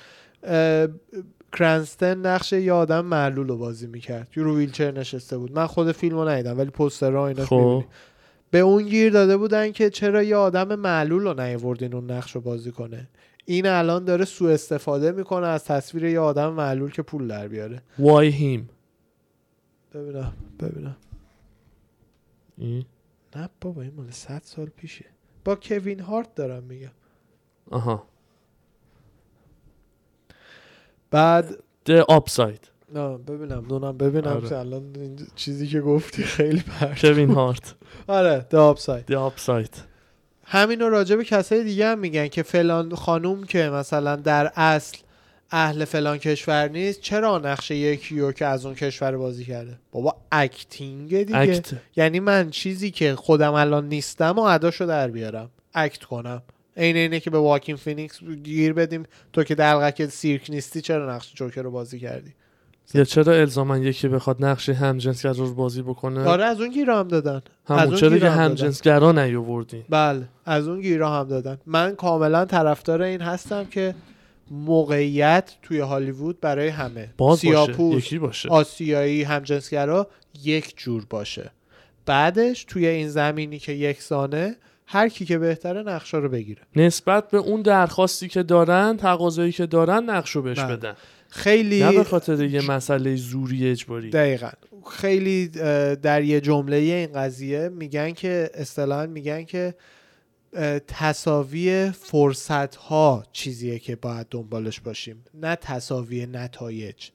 [1.53, 4.29] کرنستن نقش یه آدم معلول رو بازی می‌کرد.
[4.35, 5.53] رو ویلچر نشسته بود.
[5.53, 7.85] من خود فیلم رو ندیدم ولی پوسترها اینا خب.
[8.51, 12.41] به اون گیر داده بودن که چرا یه آدم معلول رو نیاوردین اون نقش رو
[12.41, 13.09] بازی کنه.
[13.45, 17.83] این الان داره سوء استفاده می‌کنه از تصویر یه آدم معلول که پول در بیاره.
[17.99, 18.71] وای هیم
[19.95, 20.97] ببینم ببینم.
[22.59, 22.85] این؟
[23.37, 25.05] نه بابا این مال 100 سال پیشه.
[25.45, 26.91] با کوین هارت دارم میگم.
[27.71, 28.07] آها.
[31.15, 34.59] بعد The Upside نه ببینم دونم ببینم آره.
[34.59, 37.75] الان این چیزی که گفتی خیلی پرت کوین هارت
[38.07, 39.79] آره د آپساید The Upside
[40.45, 44.99] همین رو راجع به کسای دیگه هم میگن که فلان خانوم که مثلا در اصل
[45.51, 50.17] اهل فلان کشور نیست چرا نقش یکی رو که از اون کشور بازی کرده؟ بابا
[50.33, 51.39] acting دیگه.
[51.39, 55.51] act یعنی من چیزی که خودم الان نیستم و اداشو در بیارم.
[55.75, 56.43] act کنم.
[56.77, 59.03] عین اینه که به واکین فینیکس گیر بدیم.
[59.33, 62.35] تو که دلقک سیرک نیستی چرا نقش جوکر رو بازی کردی؟
[62.95, 67.09] یا چرا الزاما یکی بخواد نقش همجنسگرا رو بازی بکنه؟ آره از اون گیرا هم
[67.09, 67.43] دادن.
[67.67, 68.31] از همون اون چرا که.
[68.31, 71.59] همجنسگرا نیاوردی؟ بله از اون گیرا هم دادن.
[71.67, 73.95] من کاملا طرفدار این هستم که
[74.51, 77.11] موقعیت توی هالیوود برای همه.
[77.17, 78.49] باز باشه سیاپوست یکی باشه.
[78.49, 80.09] آسیایی همجنسگرا
[80.43, 81.51] یک جور باشه.
[82.07, 84.57] بعدش توی این زمینی که یکسانه
[84.87, 86.63] هر کی که بهتره نقشا رو بگیره.
[86.77, 90.77] نسبت به اون درخواستی که دارن تقاضایی که دارن نقشو بهش بله.
[90.77, 90.97] بدن.
[91.29, 94.11] خیلی نه به خاطر یه مسئله زوری اجباری.
[94.11, 94.51] دقیقا.
[94.91, 95.49] خیلی
[95.97, 99.75] در یه جمله این قضیه میگن که اصطلاحا میگن که
[100.57, 105.25] اه، تساوی فرصت ها چیزیه که باید دنبالش باشیم.
[105.35, 107.09] نه تساوی نتایج.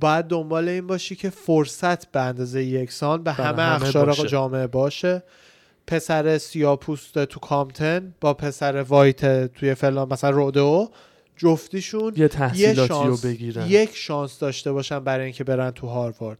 [0.00, 4.28] باید دنبال این باشی که فرصت به اندازه یکسان به بله، همه همه اخشار باشه.
[4.28, 5.22] جامعه باشه.
[5.86, 10.90] پسر سیاپوست تو کامتن با پسر وایت توی فلان مثلا رودو
[11.36, 13.66] جفتیشون یه یه تحصیلاتی رو شانس بگیرن.
[13.68, 16.38] یک شانس داشته باشن برای اینکه برن تو هاروارد.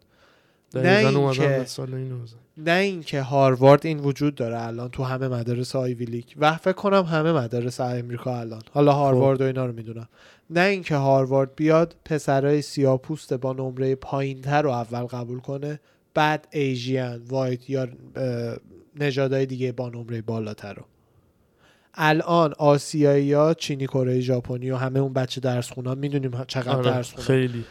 [0.75, 2.37] نه دقیقاً این اومدن که- به سال اینو بزن.
[2.57, 6.25] نه اینکه هاروارد این وجود داره الان تو همه مدارس آیوی لیگ.
[6.37, 8.63] و فکر کنم همه مدارس امریکا الان.
[8.73, 10.09] حالا هاروارد و اینا رو می‌دونم.
[10.51, 15.81] نه اینکه هاروارد بیاد پسرای سیاپوست با نمره پایینتر رو اول قبول کنه
[16.15, 17.89] بعد ایژین وایت یا
[18.97, 20.83] نژادهای دیگه با نمره بالاتر رو.
[21.95, 26.85] الان آسیایی ها چینی کره ژاپنی و همه اون بچه درس خونا می‌دونیم چقدر آره،
[26.85, 27.65] درس خونن خیلی.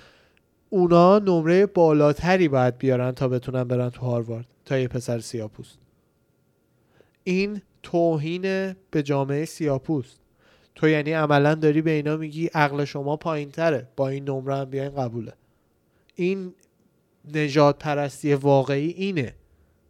[0.70, 5.78] اونا نمره بالاتری باید بیارن تا بتونن برن تو هاروارد تا یه پسر سیاپوست.
[7.24, 10.20] این توهین به جامعه سیاپوست.
[10.76, 14.66] تو یعنی عملا داری به اینا میگی عقل شما پایین تره با این نمره هم
[14.66, 15.34] بیاین قبوله.
[16.16, 16.54] این
[17.34, 19.34] نجات پرستی واقعی اینه.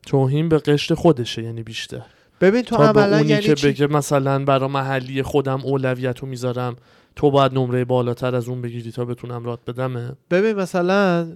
[0.06, 2.02] توهین به قشر خودشه یعنی بیشتر.
[2.42, 6.76] ببین تو عملا یعنی که چی؟ بگه مثلا برا محلی خودم اولویت رو می‌ذارم
[7.16, 11.32] تو باید نمره بالاتر از اون بگیری تا بتونم رات بدمه؟ ببین مثلا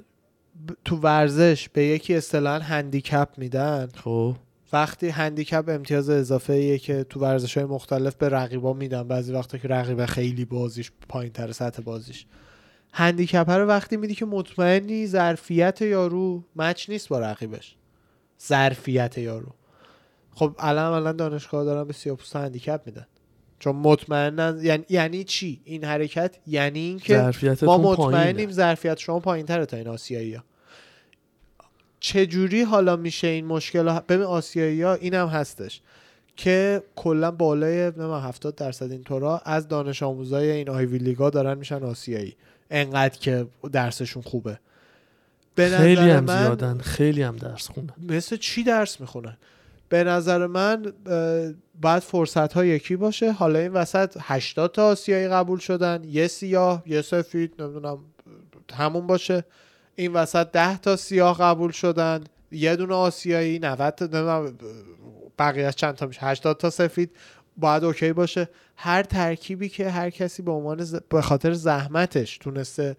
[0.85, 3.89] تو ورزش به یکی اصطلاحا هندیکپ میدن.
[4.03, 4.35] خب.
[4.73, 9.57] وقتی هندیکپ امتیاز اضافه ایه که تو ورزش های مختلف به رقیبا میدن بعضی وقتا
[9.57, 12.25] که رقیب خیلی بازیش پایین تر سطح بازیش.
[12.93, 17.75] هندیکپ رو وقتی میدی که مطمئنی ظرفیت یارو مچ نیست با رقیبش.
[18.47, 19.51] ظرفیت یارو.
[20.35, 23.07] خب الان الان دانشگاه دارن به سیاپوست هندیکپ میدن.
[23.59, 27.77] چون مطمئنن یعنی, یعنی چی؟ این حرکت یعنی اینکه ما.
[27.77, 30.43] مطمئنیم ظرفیت شما پایین تره تا این آسیایی ها
[31.99, 35.81] چجوری حالا میشه این مشکل ها ببین آسیایی ها این هم هستش
[36.35, 41.83] که کلا بالای نمی‌دونم 70 درصد اینطورا از دانش آموزای این آیوی لیگا دارن میشن
[41.83, 42.35] آسیایی.
[42.71, 44.59] انقدر که درسشون خوبه.
[45.55, 49.37] به خیلی نظر هم من زیادن خیلی هم درس خونن مثل چی درس می‌خونن؟
[49.89, 50.93] به نظر من
[51.81, 53.31] باید فرصت ها یکی باشه.
[53.31, 56.03] حالا این وسط 80 تا آسیایی قبول شدن.
[56.03, 57.97] یه سیاه یه سفید نمی‌دونم
[58.73, 59.43] همون باشه.
[59.95, 62.23] این وسط 10 تا سیاه قبول شدن.
[62.51, 64.53] یه دونه آسیایی 90 تا نمی‌دونم
[65.39, 67.11] بقیه چند تا میشه؟ 80 تا سفید
[67.57, 68.49] باید اوکی باشه.
[68.75, 72.95] هر ترکیبی که هر کسی به عنوان ز- به خاطر زحمتش تونسته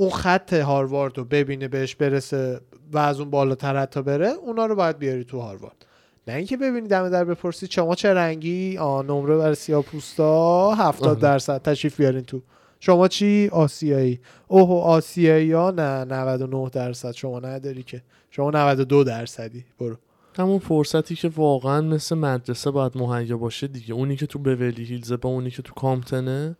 [0.00, 2.60] اون خط هاروارد رو ببینه بهش برسه
[2.92, 5.86] و از اون بالاتر حتی بره اونا رو باید بیاری تو هاروارد.
[6.28, 11.20] نه اینکه ببینی دم در بپرسی شما چه رنگی؟ آ نمره برای سیاپوستا 70 آره.
[11.20, 12.42] درصد تشریف بیارین تو.
[12.80, 14.20] شما چی؟ آسیایی.
[14.48, 17.12] اوه آسیایی ها؟ نه 99 درصد.
[17.12, 18.02] شما نداری که.
[18.30, 19.64] شما 92 درصدی.
[19.78, 19.96] برو.
[20.38, 23.94] همون فرصتی که واقعا مثل مدرسه باید مهیا باشه دیگه.
[23.94, 26.56] اونی که تو بولی هیلزه با اونی که تو کامپتنه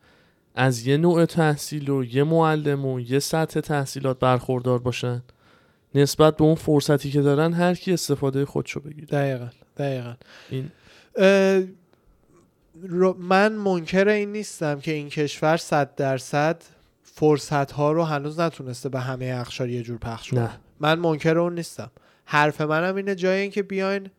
[0.55, 5.23] از یه نوع تحصیل و یه معلم و یه سطح تحصیلات برخوردار باشن
[5.95, 9.07] نسبت به اون فرصتی که دارن هر کی استفاده خودشو بگیره.
[9.07, 10.15] دقیقا دقیقا.
[10.51, 10.71] این
[13.19, 16.63] من منکر این نیستم که این کشور صد درصد
[17.03, 20.41] فرصت ها رو هنوز نتونسته به همه اخشار یه جور پخش کنه.
[20.41, 20.51] نه.
[20.81, 21.91] من منکر اون نیستم.
[22.25, 24.11] حرف منم اینه جای اینکه بیاین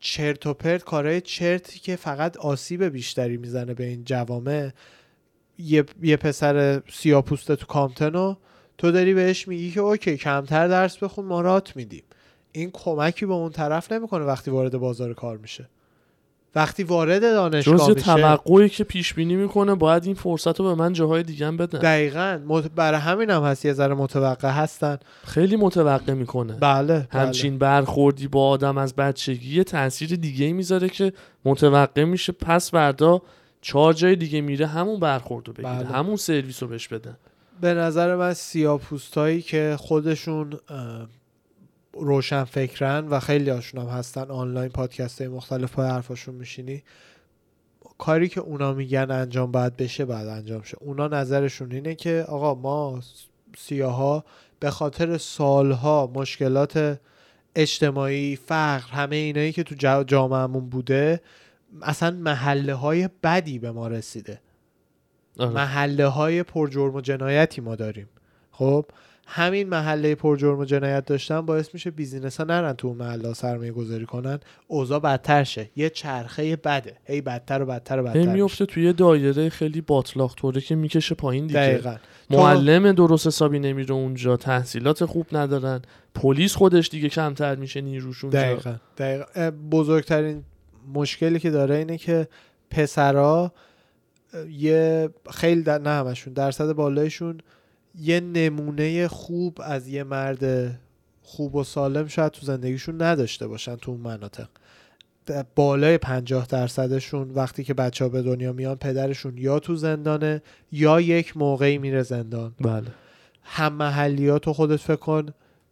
[0.00, 4.70] چرت و پرت کارهای چرتی که فقط آسیب بیشتری می‌زنه به این جوامع
[5.58, 8.34] یه, یه پسر سیاپوسته تو کامتنو
[8.78, 12.02] تو داری بهش میگی که اوکی کمتر درس بخون ما رات میدیم.
[12.52, 15.68] این کمکی به اون طرف نمی‌کنه وقتی وارد بازار کار میشه.
[16.54, 20.92] وقتی وارد دانشگاه میشه توقعی که پیش بینی می‌کنه باید این فرصت رو به من
[20.92, 21.78] جاهای دیگه هم بدن.
[21.78, 22.40] دقیقا.
[22.46, 22.64] مت...
[22.64, 24.98] برای همین هم هست یه ذره متوقع هستن.
[25.24, 26.52] خیلی متوقع می‌کنه.
[26.52, 27.22] بله, بله.
[27.22, 31.12] همچین برخوردی با آدم از بچگی یه تاثیر دیگه می‌ذاره که
[31.44, 32.32] متوقع میشه.
[32.32, 33.22] پس فردا
[33.66, 35.86] چهار جای دیگه میره همون برخورد رو بگیره بله.
[35.86, 37.16] همون سرویس رو بهش بدن
[37.60, 40.58] به نظر من سیاپوستایی که خودشون
[41.92, 46.82] روشن فکرن و خیلی هاشون هم هستن آنلاین پادکست های مختلف پای حرفاشون میشینی
[47.98, 52.54] کاری که اونا میگن انجام باید بشه باید انجام شه اونا نظرشون اینه که آقا
[52.54, 53.00] ما
[53.58, 54.24] سیاها
[54.60, 56.98] به خاطر سالها مشکلات
[57.56, 61.20] اجتماعی فقر همه اینایی که تو جا- جامعهمون بوده
[61.82, 64.40] اصلا محله های بدی به ما رسیده.
[65.38, 65.50] آره.
[65.50, 68.08] محله های پر جرم و جنایتی ما داریم.
[68.50, 68.86] خب
[69.28, 73.32] همین محله پر جرم و جنایت داشتن باعث میشه بیزینس ها نرن تو اون محله
[73.32, 74.40] سرمایه گذاری کنن.
[74.66, 75.70] اوضاع بدتر شه.
[75.76, 76.96] یه چرخه بده.
[77.04, 78.32] هی بدتر و بدتر و بدتر.
[78.32, 81.60] میفته توی یه دایره خیلی باطلاق طوره که می‌کشه پایین دیگه.
[81.60, 81.96] دقیقا.
[82.30, 84.36] معلم درست حسابی نمیره اونجا.
[84.36, 85.82] تحصیلات خوب ندارن.
[86.14, 88.76] پلیس خودش دیگه کمتر میشه نیروش اونجا دقیقا.
[88.98, 90.44] دقیقا بزرگترین
[90.94, 92.28] مشکلی که داره اینه که
[92.70, 93.52] پسرا
[94.50, 97.40] یه خیلی در نه همشون درصد بالایشون
[98.00, 100.70] یه نمونه خوب از یه مرد
[101.22, 104.48] خوب و سالم شاید تو زندگیشون نداشته باشن تو اون مناطق.
[105.54, 111.00] بالای پنجاه درصدشون وقتی که بچه ها به دنیا میان پدرشون یا تو زندانه یا
[111.00, 112.54] یک موقعی میره زندان.
[112.60, 112.86] بله.
[113.42, 115.26] هم محلیات تو خودت فکر کن.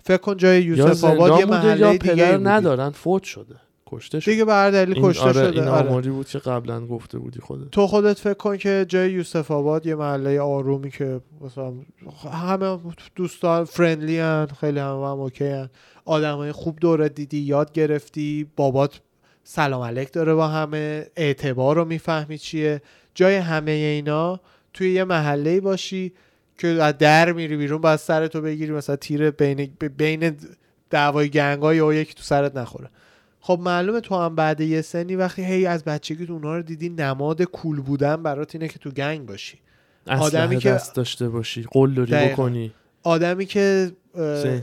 [0.04, 2.38] فکر کن جای یوسف آباد یه محله یا دیگه پدر.
[2.38, 3.56] ندارن فوت شده.
[3.86, 5.88] کشته شده دیگه به هر دلیل کشته آره شده این آره.
[5.88, 7.70] آماری بود که قبلا گفته بودی خودت.
[7.70, 11.72] تو خودت فکر کن که جای یوسف آباد یه محله آرومی که مثلا
[12.32, 12.78] همه
[13.16, 15.70] دوستان فرندلی هن خیلی همه هم اوکی هن.
[16.04, 19.00] آدم خوب دوره دیدی یاد گرفتی بابات
[19.44, 22.82] سلام علیک داره با همه اعتبار رو می‌فهمی چیه.
[23.14, 24.40] جای همه اینا
[24.72, 26.12] توی یه محله باشی
[26.58, 30.36] که از در میری بیرون باید سرتو بگیری مثلا تیر بین بین
[30.90, 32.90] دعوای گنگای یا یکی تو سرت نخوره.
[33.46, 36.88] خب معلومه تو هم بعد یه سنی وقتی هی از بچگی تو اونها رو دیدی
[36.88, 39.58] نماد کول بودن برات اینه که تو گنگ باشی.
[40.06, 42.32] آدمی که دست داشته باشی قلدری دقیقاً.
[42.32, 42.72] بکنی.
[43.02, 43.92] آدمی که.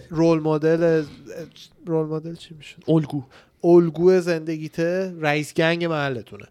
[0.09, 1.03] رول مدل
[1.86, 3.23] رول مدل چی میشه؟ الگو.
[3.63, 6.45] الگو زندگیته رئیس گنگ محلتونه.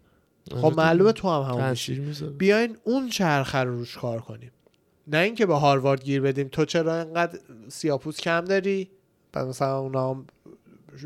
[0.53, 0.61] آره.
[0.61, 1.95] خب معلومه تو هم همون میشی.
[2.39, 4.51] بیاین اون چرخه رو روش کار کنیم.
[5.07, 6.49] نه اینکه به هاروارد گیر بدیم.
[6.49, 8.91] تو چرا اینقدر سیاپوس کم داری؟
[9.33, 10.27] بعد مثلا اونا هم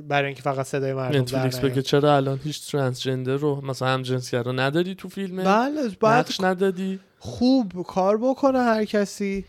[0.08, 4.52] برای اینکه فقط صدای مردم نتفلیکس بگه چرا الان هیچ ترنسجندر رو مثلا هم جنسگرا
[4.52, 9.44] نداری تو فیلم؟ بله نقش ندادی؟ خوب کار بکنه هر کسی.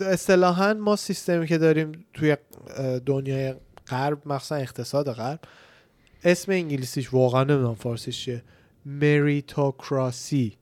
[0.00, 2.36] اصطلاحا ما سیستمی که داریم توی
[3.06, 3.54] دنیای
[3.88, 5.40] غرب مخصوصا اقتصاد غرب
[6.24, 8.42] اسم انگلیسیش واقعا نمی‌دونم فارسیش چیه.
[8.86, 10.56] مریتوکراسی.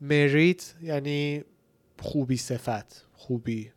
[0.00, 1.44] مریت یعنی
[2.02, 3.70] خوبی صفت خوبی.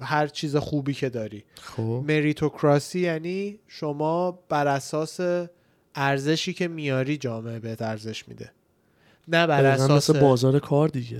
[0.00, 1.44] هر چیز خوبی که داری.
[1.60, 2.04] خب.
[2.08, 5.20] مریتوکراسی یعنی شما بر اساس
[5.94, 8.50] ارزشی که میاری جامعه بهت ارزش میده.
[9.28, 11.18] نه بر اساس مثل بازار کار دیگه.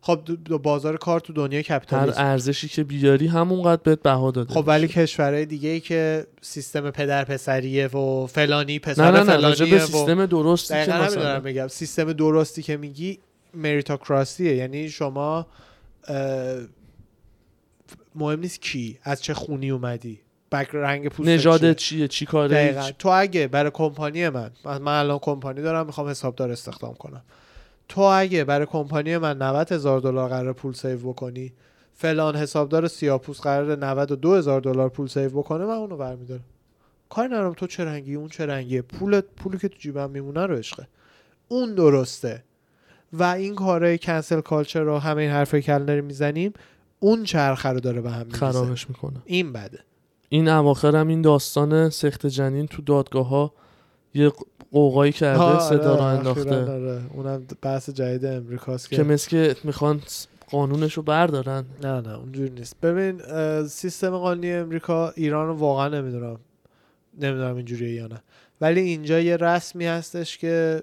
[0.00, 0.20] خب
[0.62, 2.20] بازار کار تو دنیای هر کپیتالیسم.
[2.24, 4.88] ارزشی که بیاری همونقدر بهت بها داده خب ولی.
[4.88, 9.78] کشورهای دیگه ای که سیستم پدر پسریه و فلانی پسر نه نه نه فلانیه به
[9.78, 11.68] سیستم درستی که مثلا میگم.
[11.68, 13.18] سیستم درستی که میگی
[13.54, 14.56] meritocracy ه.
[14.56, 15.46] یعنی شما
[18.14, 20.20] مهم نیست کی از چه خونی اومدی
[20.52, 25.62] background رنگ پوست نژادت چیه؟ چی کاره تو اگه برای کمپانی من من الان کمپانی
[25.62, 27.22] دارم می‌خوام حسابدار استخدام کنم.
[27.88, 31.52] تو اگه برای کمپانی من 90 هزار دلار قرار پول save بکنی
[31.94, 36.44] فلان حسابدار سیاهپوست قرار 92 هزار دلار پول save بکنه من اونو برمیدارم.
[37.08, 38.82] کاری ندارم تو چه رنگی اون چه رنگیه.
[38.82, 40.88] پول پولی که تو جیبم میمونه رو عشقه.
[41.48, 42.44] اون درسته.
[43.12, 46.52] و این کارهای کنسل کالچر رو همه این حرفای داریم می‌زنیم.
[47.02, 48.38] اون چرخه رو داره به هم می‌ریزه.
[48.38, 49.16] خرابش می‌کنه.
[49.24, 49.78] این بده.
[50.28, 53.52] این اواخر هم این داستان سخت جنین تو دادگاه ها
[54.14, 54.32] یه
[54.72, 56.72] قوقایی کرده آره، صدا را انداخته.
[56.72, 57.00] آره.
[57.14, 60.02] اونم بحث جدید امریکاست که که مثل که می‌خوان
[60.50, 61.64] قانونش رو بردارن.
[61.82, 62.80] نه نه اونجوری نیست.
[62.80, 63.20] ببین
[63.66, 66.38] سیستم قانونی امریکا ایران رو واقعا نمی‌دونم
[67.20, 68.22] نمی‌دونم اینجوریه یا نه.
[68.60, 70.82] ولی اینجا یه رسمی هستش که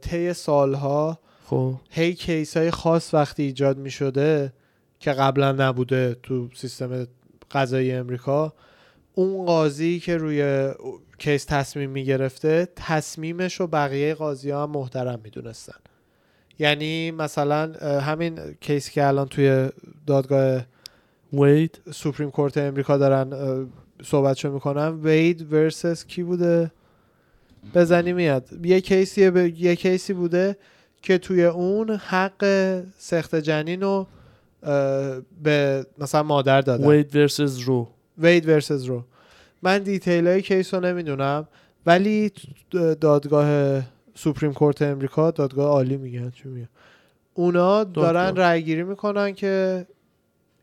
[0.00, 1.74] طی سالها خب.
[1.90, 4.52] هی case های خاص وقتی ایجاد می شده
[5.00, 7.06] که قبلا نبوده تو سیستم
[7.50, 8.52] قضایی امریکا
[9.14, 10.70] اون قاضی که روی
[11.18, 15.74] case تصمیم می گرفته تصمیمش رو بقیه قاضی ها هم محترم می دونستن
[16.58, 19.68] یعنی مثلا همین case که الان توی
[20.06, 20.62] دادگاه
[21.32, 21.80] Wade.
[21.92, 23.32] Supreme Court امریکا دارن
[24.02, 25.00] صحبتشو می‌کنن.
[25.02, 26.70] Wade versus کی بوده؟
[27.74, 28.66] بزنی میاد.
[28.66, 30.56] یه case ی به یه case ی بوده
[31.02, 32.44] که توی اون حق
[32.98, 34.06] سقط جنین رو
[35.42, 36.86] به مثلا مادر دادن.
[36.86, 37.88] Wade versus Roe
[38.18, 39.04] Wade versus Roe
[39.62, 41.48] من detail های case رو نمی‌دونم
[41.86, 42.32] ولی
[43.00, 43.82] دادگاه
[44.14, 46.68] Supreme Court امریکا دادگاه عالی میگن چی میگن.
[47.34, 48.36] اونا دارن.
[48.36, 49.86] رأی گیری می‌کنن که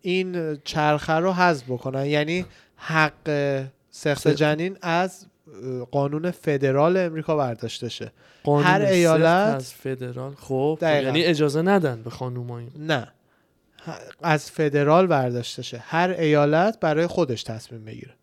[0.01, 2.05] این چرخه رو حذف بکنن.
[2.05, 2.45] یعنی
[2.75, 4.27] حق سخت.
[4.27, 5.25] جنین از
[5.91, 8.11] قانون فدرال امریکا برداشته شه.
[8.45, 10.33] هر ایالت- از فدرال.
[10.35, 11.07] خب دقیقاً.
[11.07, 13.07] یعنی اجازه ندن به خانومایی نه.
[14.21, 18.13] از فدرال برداشته شه هر ایالت برای خودش تصمیم بگیره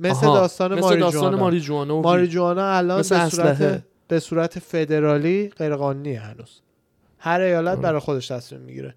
[0.00, 1.36] مثل آها، داستان مثل ماری داستان جوانا.
[1.36, 3.82] ماری جوانا و ماری جوانا الان مثل به صورت.
[4.08, 6.60] به صورت فدرالی غیرقانونی هنوز.
[7.18, 7.80] هر ایالت آره.
[7.80, 8.94] برای خودش تصمیم می‌گیره.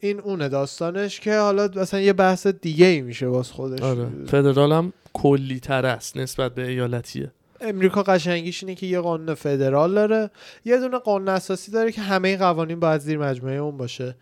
[0.00, 3.80] این اونه داستانش که حالا مثلا یه بحث دیگه ای میشه باز خودش.
[3.80, 4.06] آره.
[4.26, 7.32] فدرال هم کلی تر است نسبت به ایالتیه.
[7.60, 10.30] امریکا قشنگیش اینه که یه قانون فدرال داره
[10.64, 14.16] یه دونه قانون اساسی داره که همه قوانین باید زیر مجموعه اون باشه.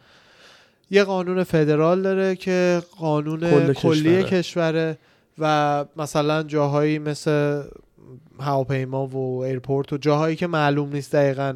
[0.91, 4.22] یه قانون فدرال داره که قانون کل کلی کشوره.
[4.22, 4.99] کشوره
[5.39, 7.62] و مثلا جاهایی مثل
[8.41, 11.55] هواپیما و airport و جاهایی که معلوم نیست دقیقا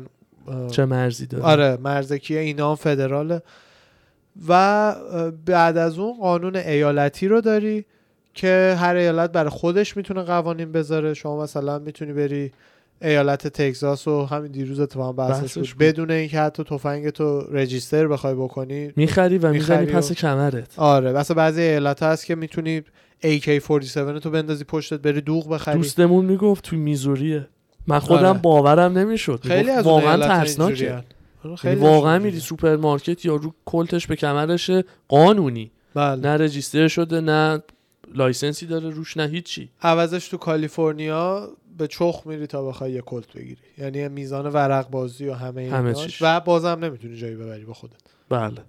[0.70, 1.44] چه مرزی داره.
[1.44, 3.42] آره مرزکیه اینا هم فدراله.
[4.48, 4.94] و
[5.46, 7.84] بعد از اون قانون ایالتی رو داری.
[8.38, 11.14] که هر ایالت برای خودش می‌تونه قوانین بذاره.
[11.14, 12.52] شما مثلا می‌تونی بری
[13.02, 15.78] ایالت تگزاس و همین دیروز اتفاقا بحثش بحثش بود.
[15.78, 20.78] بدون اینکه حتی تفنگ تو register بخوای بکنی می‌خری و می‌زنی پس و- کمرت.
[20.78, 22.82] آره مثلا بعضی ایالت هست که می‌تونی
[23.24, 25.78] AK47 تو بندازی پشتت بری دوغ بخری.
[25.78, 27.48] دوستمون می‌گفت تو میزوریه.
[27.86, 28.38] من خودم آره.
[28.38, 29.40] باورم نمی‌شد.
[29.42, 30.92] خیلی از واقعا ترسناکه.
[30.92, 31.04] آره،
[31.44, 32.32] یعنی خیلی واقعا اینجوریه.
[32.32, 35.70] میری سوپرمارکت یارو کلتش به کمرشه قانونی.
[35.94, 36.20] بله.
[36.20, 37.62] نه register شده نه
[38.14, 39.68] license ی داره روش نه هیچی.
[39.82, 41.48] عوضش تو کالیفرنیا
[41.78, 43.60] به چخ میری تا بخوای یه کلت بگیری.
[43.78, 46.18] یعنی میزان ورق بازی و همه, همه ایناش.
[46.20, 47.94] و بازم نمی‌تونی جایی ببری با خودت.
[48.28, 48.62] بله.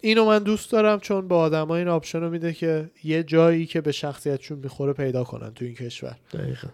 [0.00, 3.80] اینو من دوست دارم چون به آدما این option رو میده که یه جایی که
[3.80, 6.16] به شخصیتشون می‌خوره پیدا کنن تو این کشور.
[6.32, 6.68] دقیقا.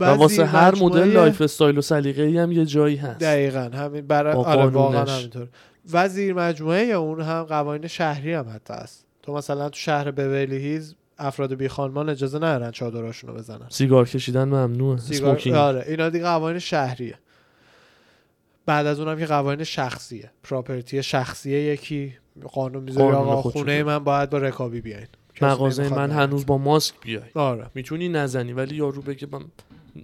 [0.00, 3.20] و واسه هر مدل life style و سلیقه ای هم یه جایی هست.
[3.20, 5.04] دقیقا همین برای آره واقعا.
[5.04, 5.48] همینطور.
[5.92, 9.05] و زیر مجموعه اون هم قوانین شهری هم حتی هست.
[9.26, 13.66] تو مثلا تو شهر بورلی هیلز افراد بی خانمان اجازه ندارن چادراشون رو بزنن.
[13.68, 14.98] سیگار کشیدن ممنوعه.
[14.98, 17.18] سیگار آره اینا دیگه قوانین شهریه.
[18.66, 20.30] بعد از اونم که قوانین شخصیه.
[20.42, 22.14] پراپرتی شخصیه یکی.
[22.52, 23.82] قانون می‌ذاره آقا خونه.
[23.82, 25.06] من باید با رکابی بیاین.
[25.42, 26.10] مغازه من.
[26.10, 27.22] هنوز با ماسک بیای.
[27.34, 27.66] آره.
[27.74, 29.44] می‌تونی نزنی ولی یارو بگه من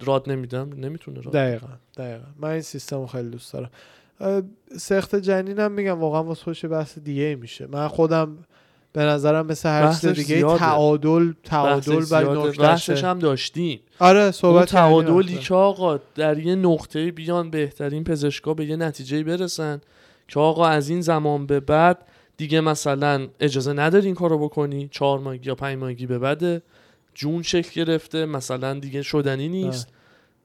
[0.01, 0.69] راد نمیدم.
[0.69, 1.33] نمی‌تونه راد.
[1.33, 1.67] دقیقا
[1.97, 2.25] دقیقا.
[2.39, 3.69] من این سیستم خیلی دوست دارم.
[4.77, 7.67] سخت جنینم میگم واقعا واسه بحث دیگه میشه.
[7.67, 8.37] من خودم
[8.93, 10.59] به نظرم مثل هر چیز دیگه زیاده.
[10.59, 11.95] تعادل تعادل.
[11.95, 15.47] نکتهشه بحثش هم داشتیم آره صحبت تعادلی وقتا.
[15.47, 19.81] که آقا در یه نقطه بیان بهترین پزشکا به یه نتیجه برسن
[20.27, 21.97] که آقا از این زمان به بعد
[22.37, 26.61] دیگه مثلا اجازه نداری این کارو بکنی چهار ماهگی یا پنج ماهگی به بعده
[27.13, 29.87] جون شکل گرفته مثلا دیگه شدنی نیست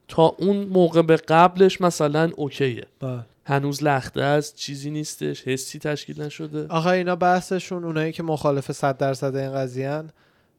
[0.09, 3.25] تا اون موقع به قبلش مثلا اوکیه بله.
[3.49, 6.67] هنوز لخته است چیزی نیستش حسی تشکیل نشده.
[6.69, 10.11] آخه اینا بحثشون اونایی که مخالف 100 درصد این قضیهن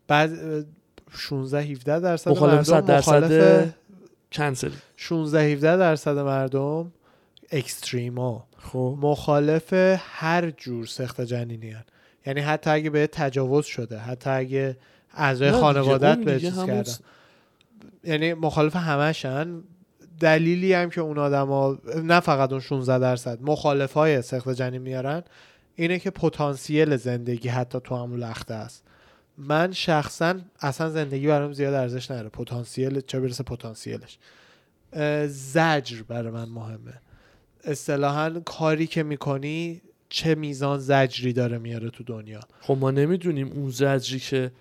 [0.08, 0.64] بعد اه،
[1.12, 3.74] 16 17 درصد مخالف مردم 100 درصد مخالف
[4.32, 4.72] کنسل.
[4.98, 6.92] 16 17 درصد مردم
[7.52, 8.48] اکستریما.
[8.58, 8.98] خب.
[9.02, 11.84] مخالف هر جور سخت جنینی هن.
[12.26, 14.78] یعنی حتی اگه به تجاوز شده حتی اگه
[15.14, 16.94] اعضای خانوادت به چیز کردن.
[18.04, 19.64] یعنی مخالف همشن
[20.20, 25.24] دلیلی هم که اون آدما نه فقط اون 16 درصد مخالف های سخت جنین میارن
[25.76, 28.84] اینه که پتانسیل زندگی حتی تو همون لخته است.
[29.38, 32.30] من شخصا اصلا زندگی برام زیاد ارزش نداره.
[32.30, 34.18] پتانسیل چه برسه پتانسیلش.
[35.28, 36.94] زجر برای من مهمه.
[37.64, 42.40] اصطلاحا کاری که می‌کنی چه میزان زجری داره میاره تو دنیا.
[42.62, 44.52] خب ما نمی‌دونیم اون زجری که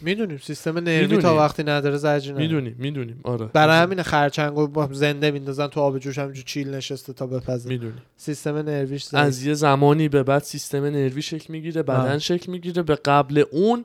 [0.00, 1.18] می‌دونیم سیستم نروی.
[1.18, 2.46] تا وقتی نداره زجری نداره.
[2.46, 3.20] می‌دونیم می‌دونیم.
[3.22, 3.46] آره.
[3.46, 7.68] برای همین خرچنگو با زنده میندازن تو آب جوش همینجور چیل نشسته تا بپزه.
[7.68, 8.02] می‌دونیم.
[8.16, 9.14] سیستم نرویش.
[9.14, 12.18] از یه زمانی به بعد سیستم نروی شکل می‌گیره بدن.
[12.18, 12.82] شکل می‌گیره.
[12.82, 13.84] به قبل اون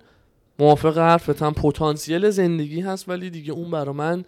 [0.59, 4.25] موافق حرفتم پتانسیل زندگی هست ولی دیگه اون برا من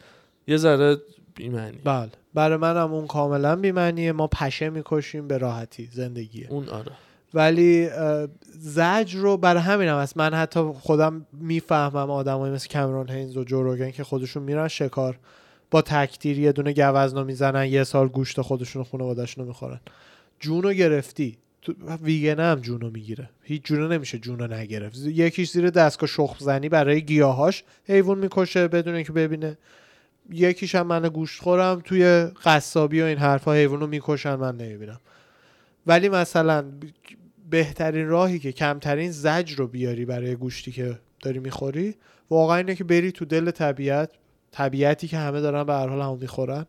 [0.47, 0.97] یه ذره
[1.35, 2.09] بیمعنی بله.
[2.33, 4.11] برای من هم اون کاملا بیمعنیه.
[4.11, 5.89] ما پشه می‌کشیم به راحتی.
[5.91, 6.91] زندگیه اون آره.
[7.35, 7.89] ولی
[8.59, 10.17] زجر رو برای همین هم هست.
[10.17, 15.19] من حتی خودم می‌فهمم آدمایی مثل کمرون هینز و جوروگن که خودشون میرن شکار.
[15.71, 19.79] با تکتیر یه دونه گوزنو می‌زنن یه سال گوشت خودشون و خانواده‌شون رو می‌خورن.
[20.39, 21.37] جونو گرفتی.
[22.03, 23.29] ویگن هم جونو می‌گیره.
[23.43, 24.97] هیچ جونو نمیشه جونو نگرفت.
[24.97, 29.57] یکیش زیر دستگاه شخم زنی برای گیاهاش حیوان می‌کشه بدون اینکه ببینه.
[30.29, 34.99] یکیش هم من گوشت خورم توی قصابی و این حرفا حیوان رو می‌کشن من نمی‌بینم.
[35.87, 36.65] ولی مثلا
[37.49, 41.95] بهترین راهی که کمترین زجر رو بیاری برای گوشتی که داری می‌خوری
[42.29, 44.09] واقعا اینه که بری تو دل طبیعت
[44.51, 46.65] طبیعتی که همه دارن به هر حال همون می‌خورن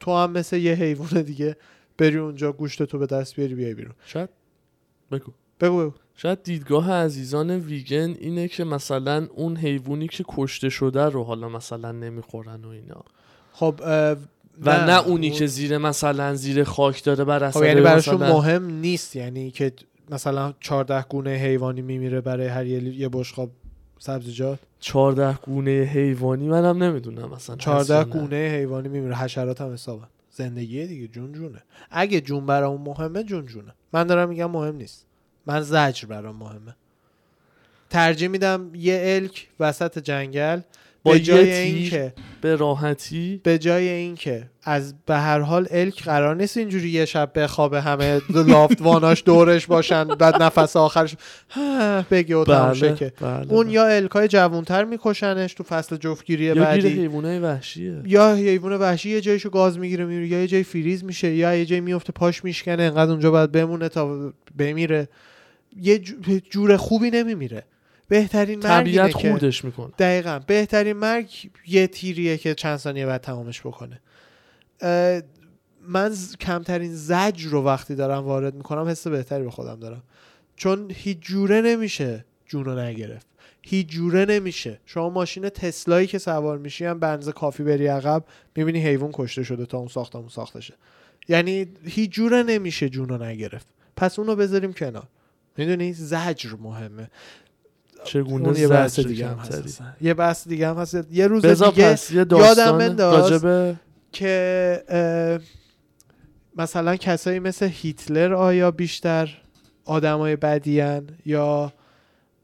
[0.00, 1.56] تو هم مثل یه حیوان دیگه
[1.98, 3.94] بری اونجا گوشت تو به دست بیاری بیای بیرون.
[4.06, 4.28] شاید
[5.12, 5.32] بگو.
[5.60, 5.92] بگو بگو.
[6.16, 11.92] شاید دیدگاه عزیزان ویگن اینه که مثلا اون حیوانی که کشته شده رو حالا مثلا
[11.92, 13.04] نمی‌خورن و اینا.
[13.52, 13.80] خب
[14.62, 18.32] و نه, اونی که زیر مثلا زیر خاک داره بر اثر خب یعنی براشون مثلا
[18.32, 19.72] مهم نیست یعنی که
[20.10, 23.50] مثلا 14 گونه حیوانی میمیره برای هر یه, یه بشقاب
[23.98, 28.10] سبزیجات 14 گونه حیوانی منم نمی‌دونم مثلا هست 14 یا نه.
[28.10, 29.16] گونه حیوانی میمیره.
[29.16, 30.06] حشرات هم حسابن.
[30.30, 31.08] زندگی دیگه.
[31.08, 31.62] جون جونه.
[31.90, 33.74] اگه جون برام مهمه جون جونه.
[33.92, 35.06] من دارم میگم مهم نیست.
[35.46, 36.76] من زجر برام مهمه.
[37.90, 40.60] ترجیح میدم یه الک وسط جنگل
[41.04, 43.40] به جای اینکه به راحتی.
[43.44, 48.20] به جای اینکه از به هر حال الک قرار نیست اینجوری یه شب بخوابه همه
[48.34, 51.14] لافتواناش دورش باشن بعد نفس آخرش
[51.50, 53.12] ها بگی و شه که.
[53.20, 56.88] بله اون یا الکای جوونتر میکشنش تو فصل جفتگیری یا گیر بعدی.
[56.88, 58.02] حیوانای وحشیه.
[58.06, 61.64] یا حیوان وحشی یه جایشو گاز می‌گیره میره یا یه جای فریز میشه یا یه
[61.66, 65.08] جای میفته پاش میشکنه انقدر اونجا باید بمونه تا بمیره.
[65.82, 66.14] یه جو-
[66.50, 67.62] جور خوبی نمیمیره.
[68.08, 69.90] بهترین مرگ طبیعت خوردش می‌کنه.
[69.98, 70.40] دقیقا.
[70.46, 74.00] بهترین مرگ یه تیریه که چند ثانیه بعد تمامش بکنه.
[75.88, 80.02] من ز- کمترین زجر رو وقتی دارم وارد می‌کنم حس بهتری به خودم دارم.
[80.56, 83.26] چون هیچ جوره نمیشه جون رو نگرفت.
[83.62, 84.80] هیچ جوره نمیشه.
[84.86, 88.24] شما ماشین تسلایی که سوار میشی هم بنز کافی بری عقب
[88.56, 90.74] می‌بینی حیوان کشته شده تا اون ساختمون ساخته شه
[91.28, 93.66] یعنی هیچ جوره نمیشه جون رو نگرفت.
[93.96, 95.08] پس اونو بذاریم کنار.
[95.56, 97.10] می‌دونی؟ زجر مهمه.
[98.04, 99.38] چگونه یه بحث دیگه هم.
[99.38, 99.82] هست.
[100.00, 103.30] یه بحث دیگه هم هست یه روز دیگه یه بنداز.
[103.32, 103.76] راجبه
[104.12, 104.82] که
[106.56, 109.38] مثلا کسایی مثل هیتلر آیا بیشتر
[109.84, 111.72] آدمای بدیان یا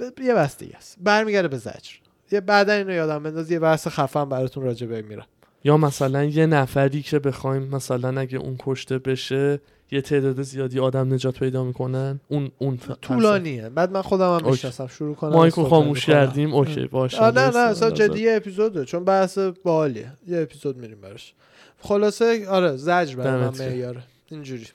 [0.01, 1.93] ب- یه بحث دیگه است برمیگرده به زجر
[2.33, 5.27] یه بعدا اینو یادم بنداز یه بحث خفن براتون راجع به میرم
[5.65, 9.61] یا مثلا یه نفری که بخوایم مثلا اگه اون کشته بشه
[9.95, 14.51] یه تعداد زیادی آدم نجات پیدا می‌کنن اون اون ف- طولانیه بعد من خودم هم.
[14.51, 16.07] می‌شناسم شروع کنم مایکو خاموش.
[16.07, 17.57] کردیم اوکی باشه نه نه.
[17.59, 17.91] اصلا.
[17.91, 21.35] جدی اپیزوده چون بحث باحالیه یه اپیزود میریم براش
[21.81, 23.59] خلاصه آره زجر برای من.
[23.59, 24.67] معیاره اینجوری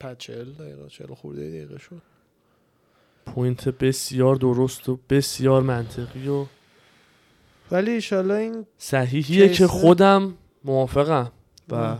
[0.00, 2.02] پد چهل دقیقه چهل خورده دقیقه شد
[3.26, 6.44] پوینت بسیار درست و بسیار منطقی و
[7.70, 10.34] ولی ایشالله این صحیحیه که خودم
[10.64, 11.32] موافقم
[11.70, 11.96] و.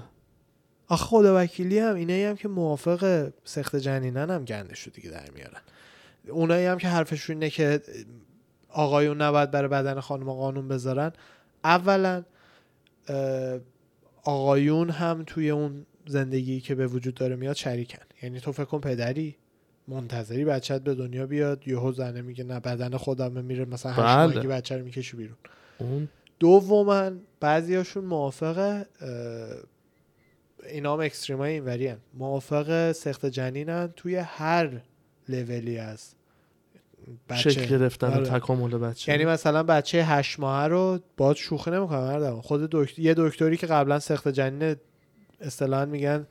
[0.92, 5.60] آخه خدا وکیلی هم اینایی هم که موافق سخت جنینن هم گندش دیگه در میارن.
[6.28, 7.80] اونایی هم که حرفشون اینه که
[8.68, 11.12] آقایون نباید برای بدن خانم قانون بذارن
[11.64, 12.24] اولا
[14.24, 18.04] آقایون هم توی اون زندگی که به وجود داره میاد شریکن.
[18.22, 19.36] یعنی تو فکر کن پدری
[19.88, 24.34] منتظری بچت به دنیا بیاد یهو زنه میگه نه بدن خودم میره مثلا هشت بله.
[24.34, 25.36] ماهگی بچه رو می‌کشی بیرون.
[25.78, 28.84] اون دوما بعضیاشون موافق
[30.66, 31.98] اینا هم اکستریم های اینوری هن.
[32.14, 34.80] موافق سخت جنینن توی هر
[35.28, 36.14] لولی از
[37.28, 37.50] بچه.
[37.50, 38.24] شکل گرفتن آره.
[38.24, 39.12] تکامل بچه.
[39.12, 42.40] یعنی مثلا بچه هشت ماهه رو باز شوخی نمی‌کنم مردم.
[42.40, 44.76] خود دکتر یه دکتری که قبلا سخت جنین
[45.40, 46.26] اصطلاحا میگن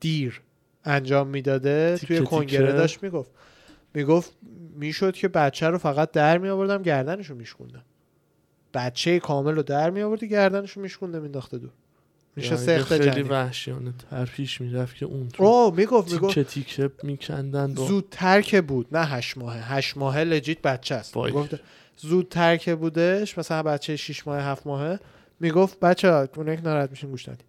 [0.00, 0.40] دیر
[0.84, 2.30] انجام می‌داده توی تیکه.
[2.30, 3.30] کنگره داشت می‌گفت.
[3.94, 4.36] می‌گفت
[4.76, 7.84] می‌شد که بچه رو فقط در می آوردم گردنشو میشکوندم.
[8.74, 11.70] بچه کامل رو در می آوردی گردنشو میشکونده مینداخته دور
[12.36, 13.28] میشه یعنی سخت خیلی جنین.
[13.28, 16.34] وحشیانه تر پیش می‌رفت که اون تو او می‌گفت می‌گفت.
[16.34, 19.74] تیکه تیکه میکندن با زودتر که بود نه هشت ماهه.
[19.74, 21.16] هشت ماهه لجیت بچه است.
[21.16, 21.60] می‌گفت
[21.96, 25.00] زودتر که بودش مثلا بچه 6 ماه هفت ماهه.
[25.40, 27.44] می‌گفت بچه ها اونایی که ناراحت میشین گوش ندید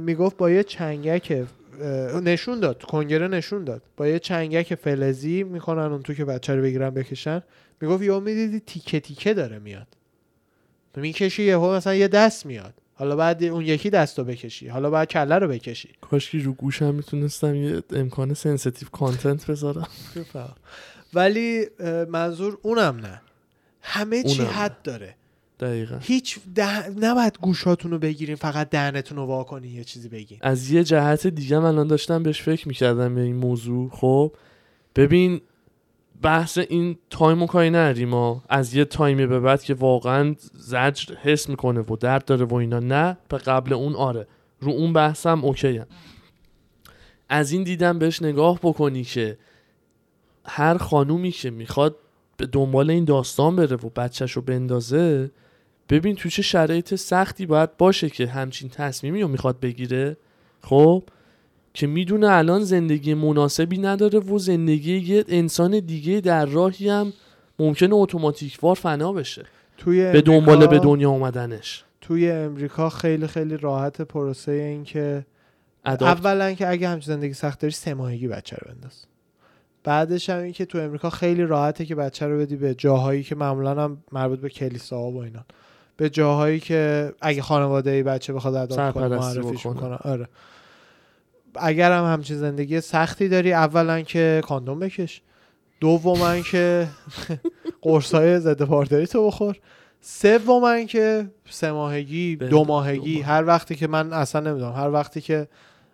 [0.00, 1.46] می‌گفت با یه چنگک
[2.22, 3.82] نشون داد کنگره نشون داد.
[3.96, 7.42] با یه چنگک فلزی می‌کنن اون تو که بچه رو بگیرن بکشن.
[7.80, 9.86] می‌گفت یا می‌دیدی تیکه تیکه داره میاد.
[10.96, 12.74] می‌کشی یهو مثلا یه دست میاد.
[12.98, 14.68] حالا بعد اون یکی دست رو بکشی.
[14.68, 15.88] حالا بعد کله رو بکشی.
[16.00, 19.88] کاش که رو گوشم می‌تونستم یه امکان sensitive content بذارم.
[21.14, 21.66] ولی
[22.08, 23.20] منظور اونم نه.
[23.82, 24.42] همه چی.
[24.42, 25.14] حد داره.
[25.60, 25.98] دقیقا.
[26.02, 26.88] هیچ ده...
[26.88, 31.26] نباید گوشاتون رو بگیرین فقط دهنتون رو وا کنین یه چیزی بگین از یه جهت
[31.26, 33.90] دیگه من الان داشتم بهش فکر می‌کردم به این موضوع.
[33.90, 34.32] خب
[34.96, 35.40] ببین
[36.22, 38.44] بحث این time و کاری نداریم ما.
[38.48, 42.54] از یه time ی به بعد که واقعا زجر حس می‌کنه و درد داره و
[42.54, 42.78] اینا.
[42.78, 44.26] نه به قبل اون آره.
[44.60, 45.86] رو اون بحثم okay هم.
[47.28, 49.38] از این دیدم بهش نگاه بکنی که
[50.44, 51.96] هر خانومی که می‌خواد
[52.36, 55.30] به دنبال این داستان بره و بچهش رو بندازه
[55.88, 60.16] ببین تو چه شرایط سختی باید باشه که همچین تصمیمی رو می‌خواد بگیره.
[60.62, 61.02] خب؟
[61.76, 67.12] که می‌دونه الان زندگی مناسبی نداره و زندگی یه انسان دیگه در راهی هم
[67.58, 69.44] ممکنه اتوماتیک وار فنا بشه.
[69.78, 71.84] توی به دنبال به دنیا اومدنش.
[72.00, 75.26] توی امریکا خیلی خیلی راحت پروسه این که
[75.84, 79.04] اداپت اولا که اگه همچین زندگی سخت داری سه ماهگی بچه رو بنداز.
[79.84, 83.34] بعدش هم این که تو امریکا خیلی راحته که بچه رو بدی به جاهایی که
[83.34, 85.44] معمولا هم مربوط به کلیساها و اینا.
[85.96, 89.66] به جاهایی که اگه خانواده ای بچه بخواد اداپت کنه معرفیش.
[89.66, 89.96] می‌کنه.
[89.96, 90.28] آره.
[91.60, 95.22] اگر هم همچین زندگی سختی داری اولا که کاندوم بکش.
[95.80, 96.88] دوما که
[97.82, 99.56] قرصای ضد پارداری تو بخور.
[100.00, 103.16] سوما که سه ماهگی دو دو ماهگی.
[103.16, 103.26] ماه.
[103.26, 105.48] هر وقتی که من اصلا نمی‌دونم هر وقتی که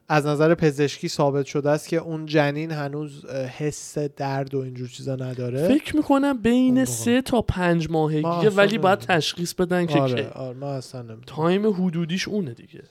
[0.08, 5.16] از نظر پزشکی ثابت شده است که اون جنین هنوز حس درد و اینجور چیزا
[5.16, 5.68] نداره.
[5.68, 8.98] فکر می‌کنم بین سه تا پنج ما ماهگیه اصلا ولی باید.
[8.98, 12.82] تشخیص بدن که آره آره من اصلا تایم حدودیش اونه دیگه.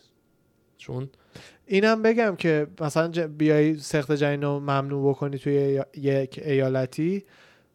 [0.78, 1.09] چون
[1.72, 7.24] اینم بگم که مثلا بیای سخت جنین رو ممنوع بکنی توی یک ایالتی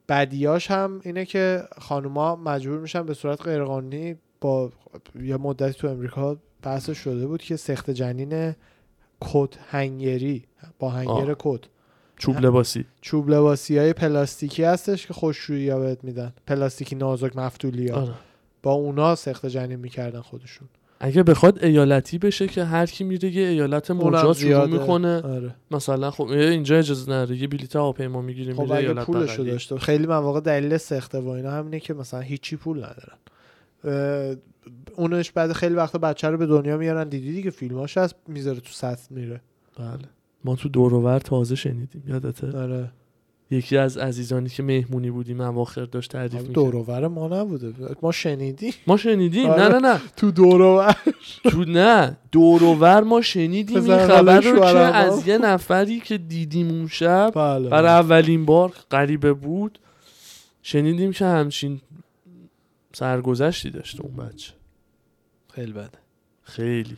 [0.08, 4.72] بدیاش هم اینه که خانوما مجبور میشن به صورت غیرقانونی با
[5.20, 8.54] یه مدتی تو امریکا بحث شده بود که سخت جنین
[9.20, 10.44] کت هنگری
[10.78, 11.34] با هنگر.
[11.38, 11.60] کت.
[12.16, 12.84] چوب لباسی.
[13.00, 16.32] چوب لباسی های پلاستیکی هستش که خوششویی ها بهت میدن.
[16.46, 18.00] پلاستیکی نازک مفتولی ها.
[18.00, 18.12] آره.
[18.62, 20.68] با اونا سخت جنین می‌کردن خودشون.
[21.00, 24.66] اگه بخواد ایالتی بشه که هر کی میره یه ایالت مجاز شروع.
[24.66, 25.22] می‌کنه.
[25.22, 25.54] آره.
[25.70, 27.36] مثلا خب اینجا اجازه نداره.
[27.36, 29.44] یه بلیط هواپیما می‌گیری خب اگه پولشو.
[29.44, 29.78] داشته.
[29.78, 33.16] خیلی مواقع دلیل سخته و اینا همینه که مثلا هیچی پول ندارن.
[34.96, 37.08] اونش بعد خیلی وقتا بچه رو به دنیا میارن.
[37.08, 39.40] دیدی دیگه فیلماش هست می‌ذاره تو سطح میره.
[39.78, 40.08] بله.
[40.44, 42.90] ما تو دوروور تازه شنیدیم یادته؟ آره.
[43.50, 46.54] یکی از عزیزانی که مهمونی بودیم اواخر داشت تعریف حالا می‌کرد.
[46.54, 47.74] دوروبر ما نبوده.
[48.02, 48.72] ما شنیدیم.
[48.86, 49.62] ما شنیدیم؟ آره.
[49.62, 50.00] نه نه نه.
[50.16, 50.96] تو دوروبر
[51.44, 52.16] تو نه.
[52.32, 53.90] دوروور ما شنیدیم.
[53.90, 54.76] این خبر رو که.
[54.76, 57.68] از یه نفری که دیدیم اون شب بله.
[57.68, 59.78] برای اولین بار غریبه بود
[60.62, 61.80] شنیدیم که همچین
[62.92, 64.52] سرگذشتی داشته اون بچه.
[65.54, 65.98] خیلی بده.
[66.42, 66.96] خیلی.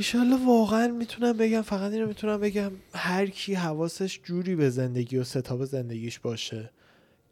[0.00, 5.24] ایشالله واقعا می‌تونم بگم فقط اینو می‌تونم بگم هر کی حواسش جوری به زندگی و
[5.24, 6.70] ستاب زندگیش باشه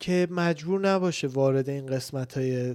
[0.01, 2.75] که مجبور نباشه وارد این قسمت های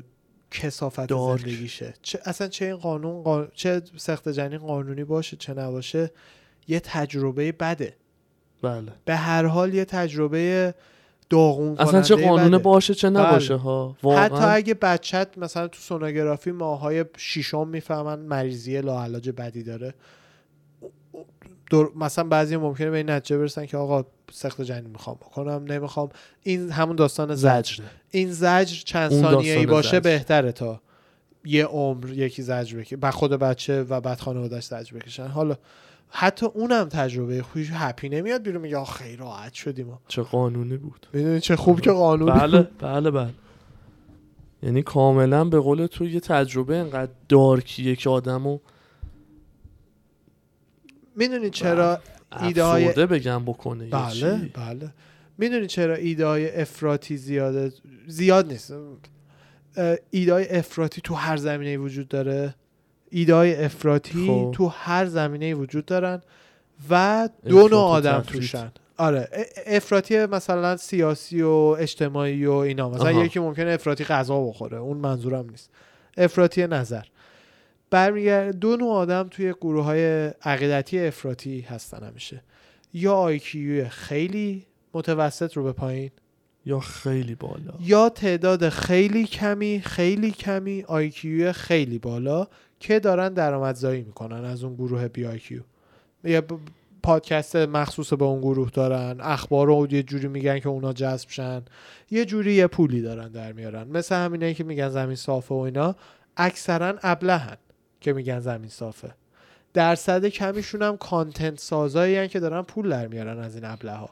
[0.51, 1.41] کسافت دارک.
[1.41, 1.93] زندگیشه.
[2.01, 6.11] چه اصلا چه این قانون قا- چه سخت جنین قانونی باشه چه نباشه
[6.67, 7.95] یه تجربه بده.
[8.61, 8.91] بله.
[9.05, 10.73] به هر حال یه تجربه
[11.33, 12.57] داغون اصلا چه قانون.
[12.57, 13.63] باشه چه نباشه بله.
[13.63, 19.93] ها حتی واقعا اگه بچت مثلا تو سونوگرافی ماهای شیشم می‌فهمن مریضی لاعلاج بدی داره.
[21.71, 21.85] در...
[21.95, 26.09] مثلا بعضی ممکنه به این نتیجه برسن که آقا سخت جنین می‌خوام بکنم نمی‌خوام.
[26.43, 27.83] این همون داستان زجر.
[28.11, 29.99] این زجر چند ثانیه ای باشه زجر.
[29.99, 30.81] بهتره تا
[31.45, 35.27] یه عمر یکی زجر بکشه بعد خود بچه و بعد خانوادهش زجر بکشن.
[35.27, 35.55] حالا
[36.15, 39.87] حتی اونم تجربه خوش هپی نمیاد بیرون میگه آخ خیلی راحت شدیم.
[39.87, 41.07] ما چه قانونی بود.
[41.13, 43.29] می‌دونی چه خوب که قانون بله بله بله.
[44.63, 48.59] یعنی کاملا به قول تو یه تجربه انقدر دارکیه که آدمو
[51.15, 51.99] می‌دونی چرا
[52.41, 54.51] ایده های بگم بکنه بله چی.
[54.55, 54.93] بله.
[55.37, 57.71] می‌دونی چرا ایده های افراطی زیاده
[58.07, 58.73] زیاد نیست.
[60.11, 62.55] ایده های افراطی تو هر زمینه وجود داره.
[63.13, 64.51] ایده های افراطی خب.
[64.55, 66.21] تو هر زمینه وجود دارن
[66.89, 68.19] و دو نوع آدم.
[68.19, 69.29] توشن آره
[69.65, 71.49] افراطی مثلا سیاسی و
[71.79, 73.25] اجتماعی و اینا مثلا آها.
[73.25, 75.69] یکی ممکنه افراطی غذا بخوره اون منظورم نیست
[76.17, 77.03] افراطی نظر
[77.89, 82.43] برمیگرد دو نوع آدم توی گروه های عقیدتی افراطی هستن همیشه
[82.93, 86.11] یا IQ خیلی متوسط رو به پایین
[86.65, 92.47] یا خیلی بالا یا تعداد خیلی کمی خیلی کمی IQ خیلی بالا
[92.83, 95.61] که دارن درآمدزایی می‌کنن از اون گروه بی IQ
[96.23, 96.59] یا ب-
[97.03, 101.61] پادکست مخصوص به اون گروه دارن اخبار رو یه جوری میگن که اونا جذب شن.
[102.11, 103.87] یه جوری یه پولی دارن در میارن.
[103.87, 105.95] مثل همینه که میگن زمین صافه و اینا.
[106.37, 107.57] اکثرا ابلهن
[108.01, 109.13] که میگن زمین صافه.
[109.73, 114.09] درصد کمیشون هم کانتنت سازایی که دارن پول در میارن از این ابله ها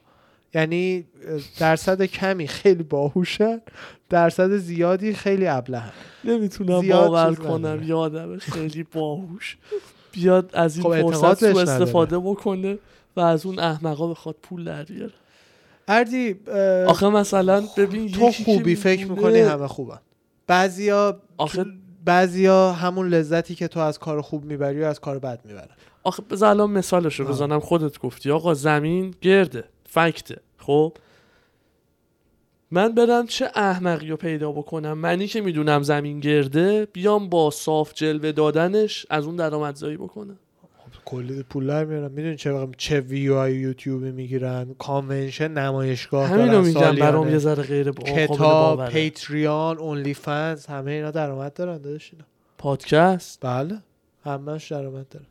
[0.54, 1.06] یعنی
[1.60, 3.62] درصد کمی خیلی باهوشن
[4.10, 5.92] درصد زیادی خیلی ابلهن
[6.24, 9.58] نمی‌تونم باور کنم آدم خیلی باهوش.
[10.12, 11.44] بیاد از این خب فرصت.
[11.44, 12.78] استفاده بکنه
[13.16, 15.14] و از اون احمقا بخواد پول در بیاره.
[15.88, 16.36] اردی
[16.88, 20.00] آخه مثلا ببین تو خوبی فکر می‌کنی همه خوبن.
[20.48, 21.66] بعضیا آخه
[22.06, 25.76] بعضیا همون لذتی که تو از کار خوب می‌بری و از کار بد می‌برن.
[26.04, 27.26] آخه بذار الان مثالش رو.
[27.26, 28.32] بزنم خودت گفتی.
[28.32, 29.64] آقا زمین گرده.
[29.92, 30.38] فکته.
[30.58, 30.94] خب؟
[32.72, 34.94] من برم چه احمقی رو پیدا بکنم.
[34.94, 40.40] منی که می‌دونم زمین گرده بیام با صاف جلوه دادنش از اون درآمدزایی بکنم.
[41.06, 46.96] کلی پول در میارن می‌دونی چه چه ویو های یوتیوبی می‌گیرن convention نمایشگاه همینو میگم.
[46.96, 48.90] برام یه ذره غیر با- کتاب.
[48.90, 52.26] Patreon OnlyFans همه اینا درآمد دارن داداش اینا.
[52.58, 53.78] پادکست؟ بله.
[54.26, 55.26] همش درآمد دارن.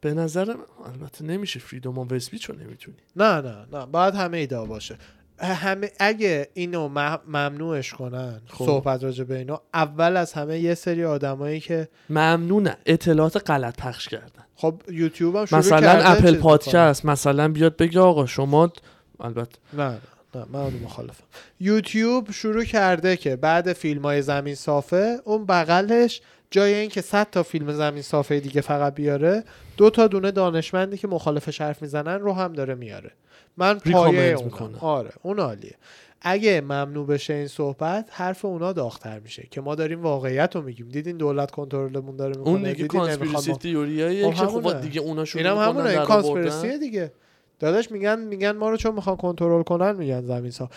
[0.00, 0.54] به نظر
[0.86, 2.96] البته نمیشه freedom of speech رو نمی‌تونی.
[3.16, 4.98] نه نه نه باید همه ایده باشه.
[5.40, 6.88] همه اگه اینو
[7.26, 8.64] ممنوعش کنن خب.
[8.64, 14.08] صحبت راجع به اینا اول از همه یه سری آدمایی که ممنونه اطلاعات غلط پخش
[14.08, 14.44] کردن.
[14.54, 16.36] خب یوتیوب هم شروع مثلا کرده اپل.
[16.36, 18.72] پادکست مثلا بیاد بگه آقا شما
[19.20, 19.98] البته نه.
[20.34, 21.24] نه من اون مخالفم.
[21.60, 26.20] یوتیوب شروع کرده که بعد فیلم های زمین صافه اون بغلش
[26.50, 29.44] جای اینکه 100 تا فیلم زمین صافه دیگه فقط بیاره
[29.76, 33.10] دو تا دونه دانشمندی که مخالفش حرف می‌زنن رو هم داره میاره.
[33.56, 34.36] من پایه.
[34.44, 34.78] می‌کنه.
[34.80, 35.74] آره اون عالیه.
[36.20, 40.88] اگه ممنوع بشه این صحبت حرف اونا داغتر میشه که ما داریم واقعیت رو میگیم.
[40.88, 44.80] دیدین دولت کنترلمون داره می‌کنه؟ اون دیگه کانسپیرسی تیوریاییه خب که خب.
[44.80, 47.12] دیگه اونا شروع این هم می‌کنن همونه این دیگه.
[47.58, 50.70] داداش میگن میگن ما رو چون می‌خوان کنترل کنن میگن زمین سا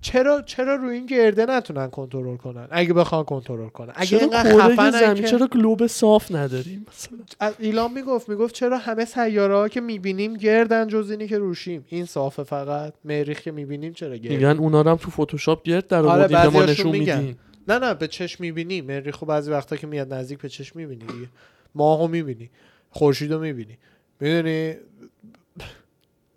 [0.00, 3.92] چرا چرا روی این گرده نتونن کنترل کنن؟ اگه بخوان کنترل کنن.
[3.94, 7.52] اگه چرا اینقدر خفنن زمین چرا گلوب صاف نداریم؟ مثلا.
[7.58, 11.84] ایلان می‌گفت می‌گفت چرا همه سیاره ها که می‌بینیم گردن جز اینی که روشیم.
[11.88, 12.92] این صافه فقط.
[13.04, 16.92] مریخ که می‌بینیم چرا گرد میگن اونا هم تو فتوشاپ گرد در آره، ما نشون.
[16.92, 18.80] میدیم نه نه به چشم می‌بینی.
[18.80, 21.28] مریخ بعضی وقتا که میاد نزدیک به چشم می‌بینی دیگه.
[21.74, 22.50] ماهو می‌بینی.
[22.90, 23.78] خورشید رو می‌بینی.
[24.20, 24.74] می‌دونی؟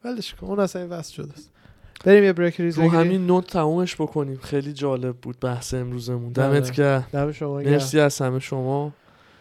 [0.06, 1.52] ولش کن اون اصلا این وصل شده است
[2.06, 2.90] بریم یه بریک ریز رو.
[2.90, 4.40] همین نوت تمومش بکنیم.
[4.44, 6.24] خیلی جالب بود بحث امروزمون.
[6.24, 6.60] آره.
[6.60, 7.08] دمت گرم.
[7.12, 8.92] دم شما مرسی از همه شما.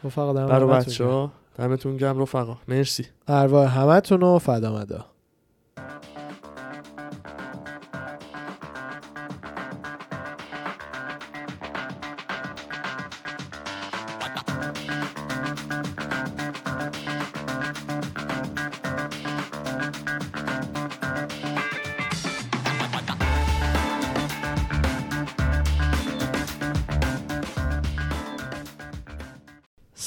[0.05, 2.59] رفقا دم برای همتون بچه ها دمتون گرم رفقا.
[2.69, 3.07] مرسی.
[3.29, 4.87] ارواح همتون رو فدا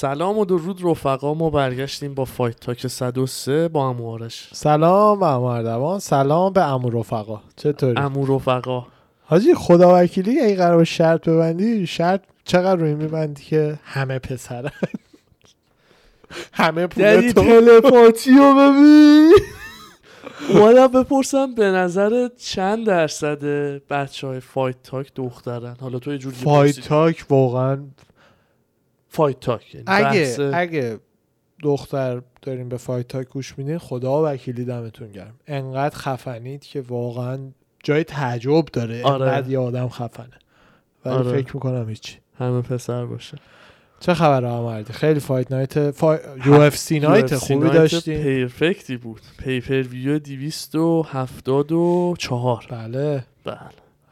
[0.04, 1.34] سلام و درود رفقا.
[1.34, 4.50] ما برگشتیم با Fight Talk 103 با عمو آرش.
[4.54, 6.00] سلام به عمو اردوان.
[6.00, 7.42] سلام به عمو رفقا.
[7.56, 8.86] چطوری؟ عمو رفقا.
[9.24, 14.72] حاجی خدا وکیلی اگه قرار شرط ببندی شرط چقدر روی میبندی که همه پسرن
[16.54, 17.42] همه پول یعنی تو.
[17.42, 19.34] تلپاتی رو ببین.
[20.50, 23.44] اومدم بپرسم به نظر چند درصد
[23.88, 26.80] بچه های Fight Talk دخترن؟ حالا تو یه جوری Fight.
[26.80, 27.78] Talk واقعا
[29.14, 29.76] Fight Talk.
[29.76, 31.00] یعنی اگه بحث- اگه
[31.64, 35.34] دختر داریم به Fight Talk گوش میدین خدا وکیلی دمتون گرم.
[35.48, 37.40] انقدر خفنید که واقعا
[37.84, 39.04] جای تعجب داره.
[39.04, 39.26] آره.
[39.26, 40.40] انقدر یه آدم خفنه.
[41.06, 41.32] ولی آره.
[41.32, 42.18] فکر می‌کنم هیچی.
[42.40, 43.38] همه پسر باشه.
[44.00, 46.18] چه خبر مردی؟ خیلی fight night فا...
[46.46, 49.22] UFC night خوبی داشتیم perfect ی بود.
[49.38, 53.26] pay-per-view 274 بله.
[53.44, 53.58] بله.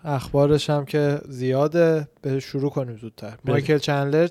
[0.04, 2.08] اخبارش هم که زیاده.
[2.22, 3.38] به شروع کنیم زودتر.
[3.46, 4.28] مایکل چندلر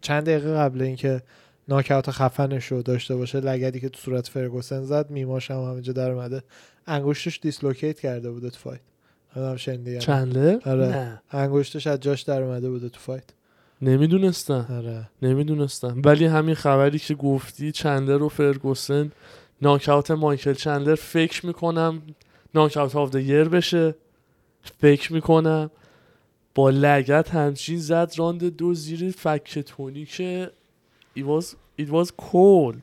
[0.00, 1.22] چند دقیقه قبل اینکه
[1.68, 6.10] ناکاوت خفنش رو داشته باشه لگدی که تو صورت فرگوسن زد میماش هم همینجا در
[6.10, 6.42] اومده.
[6.86, 8.80] انگشتش dislocate کرده بوده تو fight.
[9.36, 9.98] هم شنیدی.
[9.98, 10.86] چندلر؟ آره.
[10.86, 11.22] نه.
[11.30, 13.24] انگشتش از جاش در اومده بوده تو فایت.
[13.82, 14.66] نمی‌دونستم.
[14.70, 15.10] آره.
[15.22, 16.02] نمی‌دونستم.
[16.04, 19.12] ولی همین خبری که گفتی چندلر و فرگوسن
[19.62, 22.02] ناکاوت مایکل چندلر فکر می‌کنم
[22.54, 23.94] knockout of year بشه.
[24.80, 25.70] فکر می‌کنم
[26.54, 30.50] با لگد همچین زد راند دو زیر فک تونی که
[31.18, 31.44] it was,
[31.80, 32.76] it was cold.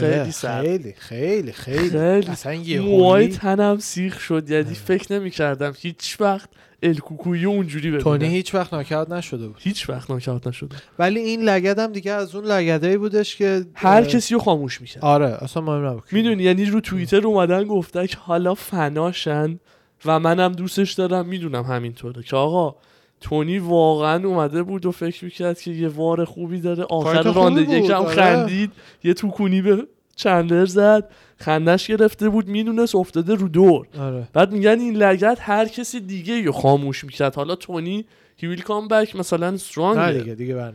[0.00, 0.64] خیلی سرد.
[0.64, 1.88] خیلی خیلی خیلی.
[1.90, 2.26] خیلی.
[2.26, 4.74] اصلا یه موهای تنم سیخ شد یعنی آره.
[4.74, 6.48] فکر نمی کردم هیچ وقت
[6.82, 9.56] KO یی اونجوری ببینم تونی هیچ وقت ناکاوت نشده بود.
[9.60, 14.04] هیچ وقت ناکاوت نشده ولی این لگد هم دیگه از اون لگدایی بودش که هر
[14.04, 15.04] کسی رو خاموش می‌کرد.
[15.04, 16.02] آره اصلا مهم نبود.
[16.12, 19.60] می‌دونی یعنی رو توییتر اومدن گفتن که حالا فناشن.
[20.04, 22.22] و منم دوستش دارم می‌دونم همینطوره.
[22.22, 22.76] که آقا
[23.20, 26.84] تونی واقعا اومده بود و فکر می‌کرد که یه وار خوبی داره.
[26.84, 28.14] آخر رانده یکم آره.
[28.14, 28.72] خندید
[29.04, 29.86] یه توکونی به
[30.16, 33.86] چندلر زد خندش گرفته بود می‌دونست افتاده رو دور.
[33.98, 34.28] آره.
[34.32, 37.34] بعد میگن این لگت هر کسی دیگه رو خاموش می‌کرد.
[37.34, 38.04] حالا تونی
[38.36, 40.72] he will come back مثلا نه strong دیگه دیگه بر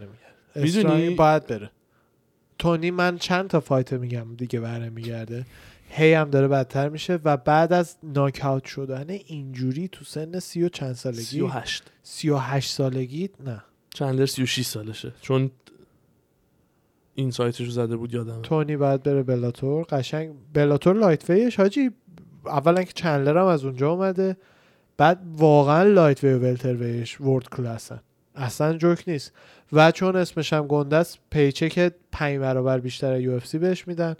[0.55, 1.71] می‌دونی؟ باید بره.
[2.59, 5.45] تونی من چند تا fight میگم دیگه بر نمیگرده
[5.95, 10.69] هی هم داره بدتر میشه و بعد از ناکاوت شدن اینجوری تو سن سی و
[10.69, 13.63] چند سالگی؟ 38 سی و هشت سالگی نه.
[13.93, 15.13] چندلر 36 سالشه.
[15.21, 15.51] چون
[17.15, 19.85] این سایتش رو زده بود یادم تونی باید بره Bellator.
[19.89, 20.33] قشنگ.
[20.53, 21.91] Bellator lightweight ش حاجی
[22.45, 24.37] اولا که چندلر هم از اونجا اومده
[24.97, 27.99] بعد واقعا lightweight و welterweight ش world class ن.
[28.35, 29.31] اصلا جوک نیست.
[29.73, 34.15] و چون اسمش هم گنده است paycheck پنج برابر بیشتر UFC بهش میدن.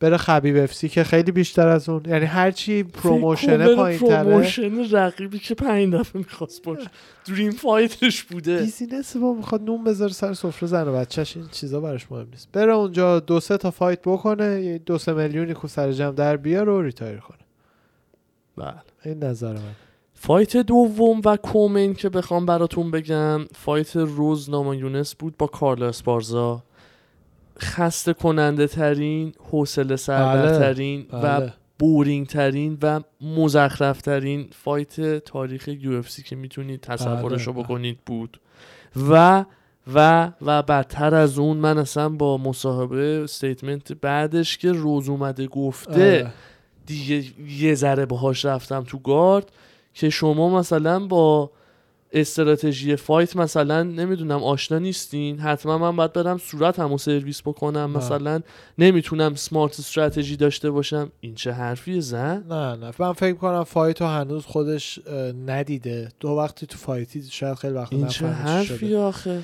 [0.00, 2.02] بره خبیب FC که خیلی بیشتر از اون.
[2.06, 4.22] یعنی هرچی promotion پایین تره.
[4.22, 6.90] promotion رقیبی که پنج دفعه می‌خواست باشه.
[7.28, 8.58] dream fight ش بوده.
[8.58, 11.36] business با می‌خواد نون بذاره سر سفره زن و بچهش.
[11.36, 12.48] این چیزا براش مهم نیست.
[12.52, 16.36] بره اونجا دو سه تا fight بکنه یه دو سه میلیونی کو سر جمع در
[16.36, 17.38] بیاره و retire کنه.
[18.56, 18.82] بله.
[19.04, 19.74] این نظر من.
[20.14, 26.62] fight دوم و co-main که بخوام براتون بگم fight روز نامایونس بود با کارلا اسپارزا
[27.58, 31.52] خسته کننده ترین حوصله سربرترین و بله.
[31.78, 37.62] boring ترین و مزخرف ترین fight تاریخ UFC که می‌تونید تصورشو بله.
[37.62, 38.40] بکنید بود
[39.10, 39.44] و
[39.94, 45.92] و و بدتر از اون من اصلا با مصاحبه statement بعدش که روز اومده گفته
[45.92, 46.32] آره.
[46.86, 49.52] دیگه یه ذره باهاش رفتم تو گارد
[49.94, 51.50] که شما مثلا با
[52.16, 57.78] استراتژی fight مثلا نمی‌دونم آشنا نیستین؟ حتما من باید برم صورت همو سرویس بکنم.
[57.78, 57.86] نه.
[57.86, 58.40] مثلا
[58.78, 61.12] نمی‌تونم smart strategy داشته باشم.
[61.20, 62.92] این چه حرفی زن؟ نه نه.
[62.98, 65.00] من فکر کنم fight و هنوز خودش
[65.46, 66.08] ندیده.
[66.20, 68.94] دو وقتی تو fight ی شاید خیلی وقت این چه حرفی.
[68.94, 69.42] آخه؟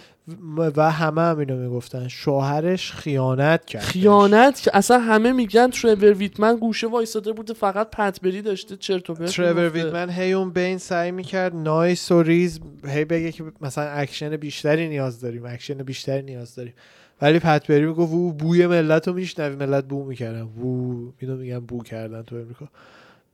[0.77, 2.09] و همه هم اینو می‌گفتن.
[2.09, 8.11] شوهرش خیانت کرد خیانت که اصلا همه میگن ترور ویتمن گوشه وایساده بوده فقط پت
[8.11, 9.68] بری داشته چرت و پرت ترور.
[9.68, 14.89] ویدمن هی اون بین سعی می‌کرد nice و ریز هی بگه که مثلا اکشن بیشتری
[14.89, 16.75] نیاز داریم اکشن بیشتری نیاز داریم.
[17.23, 19.57] ولی پت بری می‌گفت او بوی ملت رو میشنوی.
[19.57, 20.45] ملت بو می‌کردن.
[20.45, 22.68] بو اینو میگن بو کردن تو امریکا.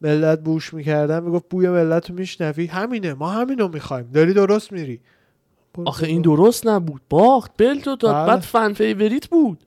[0.00, 2.66] ملت بوش می‌کردن می‌گفت بوی ملت رو میشنوی.
[2.66, 4.10] همینه ما همینو می‌خوایم.
[4.14, 5.00] داری درست میری.
[5.86, 6.06] آخه.
[6.06, 8.26] این درست نبود باخت belt و داد بله.
[8.26, 9.58] بعد fan favorite بود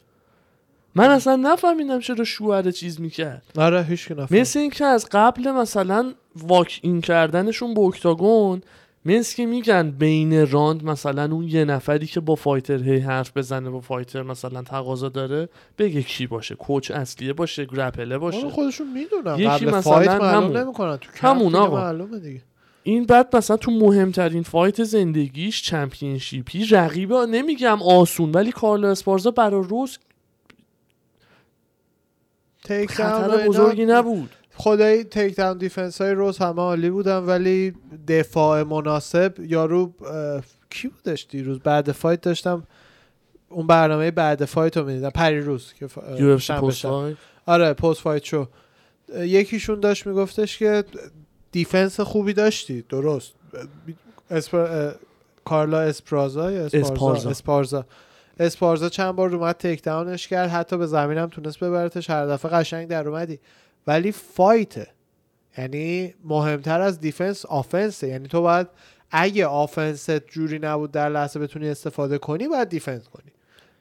[0.96, 4.12] من اصلا نفهمیدم چرا شوهر چیز می‌کرد آره هیچ.
[4.32, 8.62] مثل اینکه از قبل مثلا walk in کردنشون به octagon
[9.06, 13.70] مثل که میگن بین راند مثلا اون یه نفری که با fighter هی حرف بزنه
[13.70, 18.50] با fighter مثلا تقاضا داره بگه کی باشه coach اصلیه باشه grapple ه باشه آره
[18.50, 20.58] خودشون می‌دونن یکی قبل مثلا fight معلوم.
[20.58, 21.78] نمی‌کنن تو همون آقا.
[21.78, 22.42] معلومه دیگه
[22.84, 29.32] این بعد مثلا تو مهمترین fight زندگیش championship ی رقیبه نمیگم آسون ولی کارلو اسپارزا
[29.32, 29.98] برای روز
[32.90, 34.30] خطر بزرگی نبود.
[34.56, 37.74] خدای takedown defense های روز همه عالی بودن ولی
[38.08, 39.94] دفاع مناسب یارو
[40.70, 42.64] کی بودش دیروز؟ بعد fight داشتم
[43.50, 45.10] اون برنامه بعد fight رو می‌دیدم.
[45.10, 45.88] پری روز که.
[47.46, 48.48] آره post fight show.
[49.18, 50.84] یکیشون داشت میگفتش که
[51.52, 53.34] defense خوبی داشتی درست.
[54.32, 54.58] اسپر...
[54.58, 54.94] اه،
[55.46, 57.30] کارلا اسپرازا یا اسپارزا؟ اسپارزا.
[57.30, 57.86] اسپارزا.
[58.40, 62.88] اسپارزا چند بار اومد takedown ش کرد حتی به زمینم تونست ببرتش هر دفعه قشنگ
[62.88, 63.40] در اومدی.
[63.88, 64.88] ولی fight ه
[65.58, 68.08] یعنی مهمتر از defense offense ه.
[68.08, 68.68] یعنی تو باید
[69.12, 73.32] اگه offense ت جوری نبود در لحظه بتونی استفاده کنی باید defense کنی.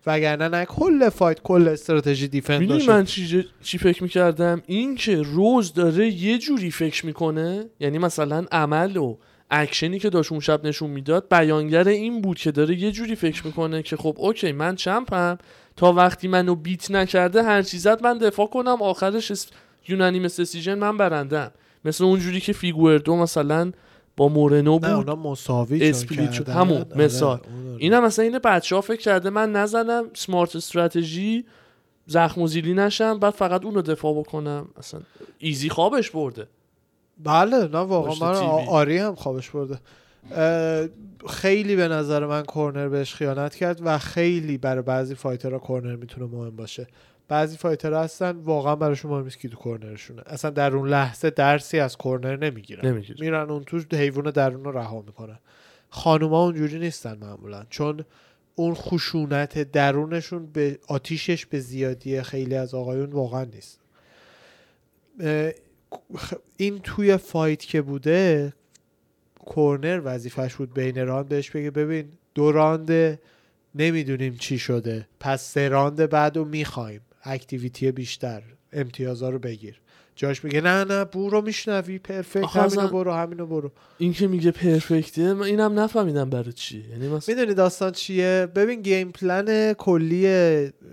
[0.07, 2.92] وگرنه نه کل fight کل استراتژی defense می‌دونی باشه.
[2.92, 8.46] من چی, چی فکر می‌کردم؟ این که روز داره یه جوری فکر می‌کنه یعنی مثلا
[8.53, 9.16] عمل و
[9.51, 13.46] اکشنی که داشت اون شب نشون می‌داد بیانگر این بود که داره یه جوری فکر
[13.46, 15.38] می‌کنه که خب okay من چمپم.
[15.76, 18.82] تا وقتی منو beat نکرده هر چیزت من دفاع کنم.
[18.82, 19.46] آخرش اس-
[19.88, 21.51] unanimous decision من برندم.
[21.84, 23.72] مثل اونجوری که فیگردو مثلا
[24.16, 24.84] با مورنو نه بود.
[24.84, 26.49] اونا مساوی split.
[26.48, 27.38] همون، آره، مثال.
[27.38, 27.76] آره.
[27.78, 31.45] اینم مثلا این بچه ها فکر کرده من نزنم smart strategy
[32.06, 34.68] زخم و زیلی نشم بعد فقط اونو دفاع بکنم.
[34.76, 35.00] اصلا
[35.38, 36.46] ایزی خوابش برده.
[37.24, 39.78] بله نه واقعا من آری هم خوابش برده.
[41.28, 45.97] خیلی به نظر من corner بهش خیانت کرد و خیلی برای بعضی fighter ها corner
[45.96, 46.86] می‌تونه مهم باشه.
[47.31, 50.22] بعضی fighter هستن واقعا براشون مهم نیست کی تو corner شونه.
[50.26, 53.05] اصلا در اون لحظه درسی از corner نمی‌گیرن.
[53.20, 55.39] میرن اون تو حیوان درون رو رها می‌کنن.
[55.91, 58.05] خانوما اونجوری نیستن معمولا چون
[58.55, 63.81] اون خشونت درونشون به آتیشش به زیادی خیلی از آقایون واقعا نیست.
[66.57, 68.53] این توی fight که بوده
[69.45, 73.18] corner وظیفش بود بین راند بهش بگه ببین دو راند
[73.74, 77.01] نمی‌دونیم چی شده پس سه راند بعد رو می‌خوایم.
[77.24, 78.43] activity بیشتر
[78.73, 79.81] امتیازا رو بگیر.
[80.16, 83.71] جاش میگه نه نه برو میشنوی perfect همینو برو همینو برو.
[83.99, 86.85] این که میگه perfect ه من اینم نفهمیدم برای چی.
[86.91, 90.27] یعنی مثلا می‌دونی داستان چیه؟ ببین game plan کلی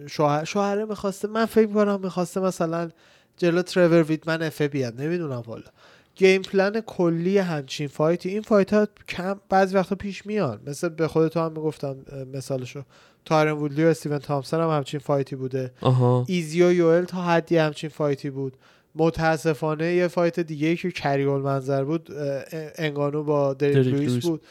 [0.07, 2.89] شوهر شوهره می‌خواسته من فکر کنم می‌خواسته مثلا
[3.37, 5.71] جلو ترور ویدمن افه بیاد نمی‌دونم والا.
[6.15, 10.59] game plan کلی همچین fight ی این fight ها کم بعضی وقتا پیش میان.
[10.67, 11.95] مثل به خود تو هم می‌گفتم
[12.33, 12.83] مثالشو.
[13.27, 15.71] تایرن وودلی و استیون تامسون هم همچین fight ی بوده.
[15.81, 16.25] آها.
[16.27, 18.57] ایزی و یوئل تا حدی همچین fight ی بود.
[18.95, 22.09] متاسفانه یه fight دیگه که کریه‌المنظر بود
[22.75, 24.25] انگانو با دریک لوئیس.
[24.25, 24.41] بود.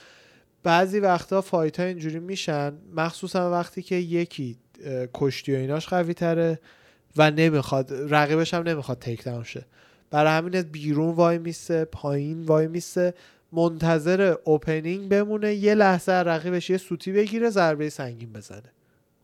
[0.62, 4.57] بعضی وقتا fight ها اینجوری میشن مخصوصا وقتی که یکی
[5.14, 6.59] کشتی و ایناش قوی تره
[7.16, 9.66] و نمی‌خواد رقیبش هم نمی‌خواد takedown شه.
[10.11, 13.14] برای همین بیرون وای میسته پایین وای میسته.
[13.53, 18.72] منتظر opening بمونه یه لحظه رقیبش یه سوتی بگیره ضربه سنگین بزنه.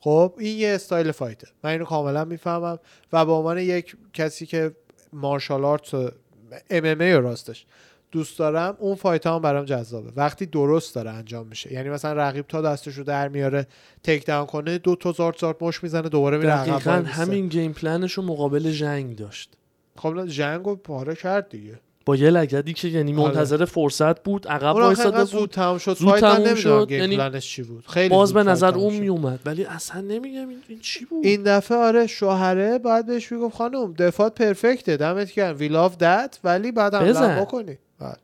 [0.01, 2.79] خب این یه style fight ه من اینو کاملا می‌فهمم
[3.13, 4.77] و به عنوان یک کسی که
[5.13, 7.67] martial art MMA راستش
[8.11, 10.13] دوست دارم اون fight هم برام جذابه.
[10.17, 11.73] وقتی درست داره انجام میشه.
[11.73, 13.67] یعنی مثلا رقیب تا دستش رو در میاره
[14.03, 16.91] takedown کنه دو تا زارت زارت مش می‌زنه دوباره میره دقیقا.
[16.91, 19.57] همین game plan ش رو مقابل ژنگ داشت.
[19.97, 21.81] خب ژنگ رو پاره کرد دیگه.
[22.07, 23.23] با یه لگدی که یعنی آره.
[23.23, 28.09] منتظر فرصت بود عقب وایساده بود تموم شد زود تموم شد، یعنی چی بود خیلی
[28.09, 29.01] باز به نظر اون شد.
[29.01, 33.93] میومد ولی اصلا نمیگم این, چی بود این دفعه آره شوهره باید بهش می‌گفت خانم
[33.93, 37.41] دفاعت perfect ه دمت گرم we love that ولی بعد هم.
[37.41, 38.19] بکنی بعد.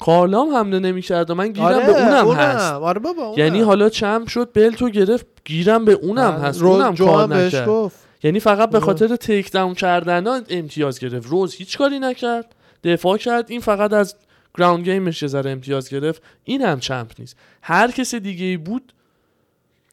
[0.00, 2.40] کارلام حمله نمی‌کرد و من گیرم آره به اونم, اونم.
[2.40, 3.38] هست آره بابا اونم.
[3.38, 6.42] یعنی حالا champ شد belt و گرفت گیرم به اونم آره.
[6.42, 8.86] هست اونم کار نکرد یعنی فقط به آره.
[8.86, 13.50] خاطر takedown کردن ها امتیاز گرفت روز هیچ کاری نکرد دفاع کرد.
[13.50, 14.14] این فقط از
[14.58, 16.22] ground game ش یه ذره امتیاز گرفت.
[16.44, 17.36] این هم champ نیست.
[17.62, 18.92] هر کس دیگه ای بود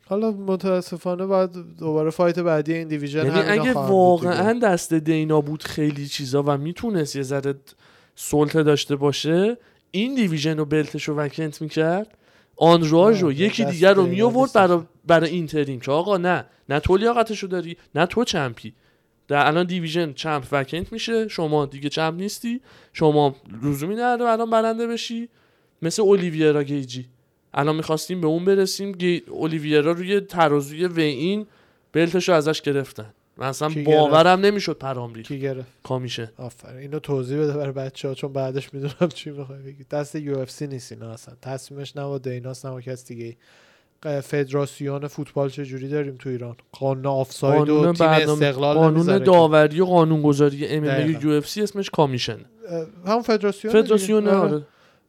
[0.08, 3.74] حالا متاسفانه باید دوباره fight بعدی این division یعنی اگه.
[3.74, 7.56] واقعا دست دینا بود خیلی چیزا و می‌تونست یه ذره
[8.16, 9.58] سلطه داشته باشه
[9.92, 12.18] این division رو belt ش رو vacant می‌کرد.
[12.58, 14.56] آندراژ رو یکی دیگر رو میآورد نیستش.
[14.56, 18.74] برای برای interim که آقا نه نه تو لیاقتش رو داری نه تو champ ی.
[19.28, 22.62] در الان division champ vacant میشه؟ شما دیگه champ نیستی؟
[22.94, 25.30] شما لزومی نداره الان برنده بشی؟
[25.82, 27.06] مثل اولیویرا گیجی.
[27.54, 29.24] الان می‌خواستیم به اون برسیم گی...
[29.28, 31.48] اولیویرا روی ترازوی weigh-in
[31.92, 33.14] belt ش رو ازش گرفتن.
[33.38, 35.28] من اصلا باورم نمی‌شد پرام ریخت.
[35.28, 36.78] کی گرفت؟ commission ه آفرین.
[36.78, 39.84] اینو توضیح بده برای بچه ها چون بعدش می‌دونم چی می‌خوای بگی.
[39.92, 41.36] دست UFC نیست اینا اصلا.
[41.42, 43.38] تصمیمش نه با دیناس نه کس دیگه
[44.24, 49.18] فدراسیون فوتبال چه جوری داریم تو ایران قانون آفساید و قانون تیم استقلال قانون.
[49.18, 51.20] داوری و قانونگذاری ام ام دقیقاً.
[51.28, 52.38] UFC اسمش commission
[53.08, 54.28] همون فدراسیون فدراسیون.
[54.28, 54.38] آره.
[54.38, 54.62] آره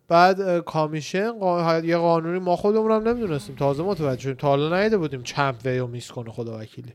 [0.08, 4.98] بعد commission قا- یه قانونی ما خودمون هم نمی‌دونستیم تازه متوجه شدیم تا حالا ندیده
[4.98, 6.92] بودیم champ weight و miss کنه خدا وکیلی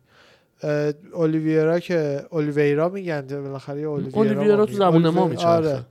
[1.14, 4.74] اولیویرا که اولیویرا میگن بالاخره اولیویرا اولیویرا تو.
[4.74, 5.86] زبون ما میچرخه آره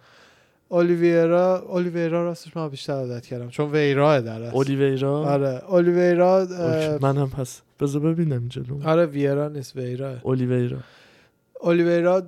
[0.73, 4.57] اولیویرا اولیویرا راستش من بیشتر عادت کردم چون ویرا در اصل.
[4.57, 6.47] اولیویرا آره اولیویرا
[7.03, 10.17] منم پس بذار ببینم جلو آره ویرا نیست ویرا.
[10.23, 10.79] اولیویرا
[11.61, 12.23] اولیویرا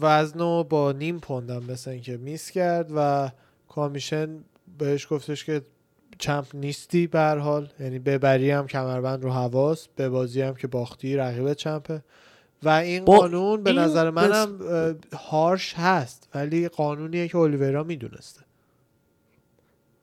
[0.00, 3.30] وزنو با نیم پوندم مثل اینکه میس کرد و
[3.68, 4.28] کامیشن
[4.78, 5.62] بهش گفتش که
[6.18, 11.16] چمپ نیستی به حال یعنی ببری هم کمربند رو حواس به بازی هم که باختی
[11.16, 12.02] رقیب چمپه.
[12.62, 17.36] و این با قانون به این نظر بس- منم اه، هارش هست ولی قانونیه که
[17.38, 18.40] اولیویرا می‌دونسته.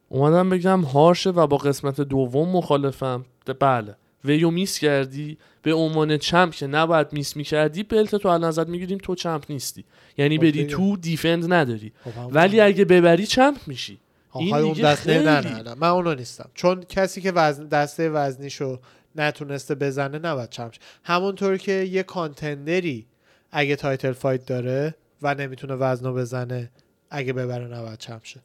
[0.09, 3.25] اومدم بگم harsh ه و با قسمت دوم مخالفم.
[3.59, 3.95] بله.
[4.25, 8.67] weight و miss کردی به عنوان champ که نباید miss می‌کردی belt تو الان ازت
[8.67, 9.85] می‌گیریم تو champ نیستی.
[10.17, 10.65] یعنی خب بری دیگه.
[10.65, 11.91] تو defend نداری.
[12.03, 13.99] خب ولی اگه ببری champ میشی.
[14.35, 15.73] این آخه اون دیگه دسته نه خیلی- نه نه.
[15.73, 16.49] من اونو نیستم.
[16.53, 18.79] چون کسی که وزن دسته وزنیشو
[19.15, 20.79] نتونسته بزنه نباید champ شه.
[21.03, 23.05] همونطور که یه contender ی
[23.51, 26.71] اگه title fight داره و نمی‌تونه وزنو بزنه
[27.09, 28.39] اگه ببره نباید چمشه.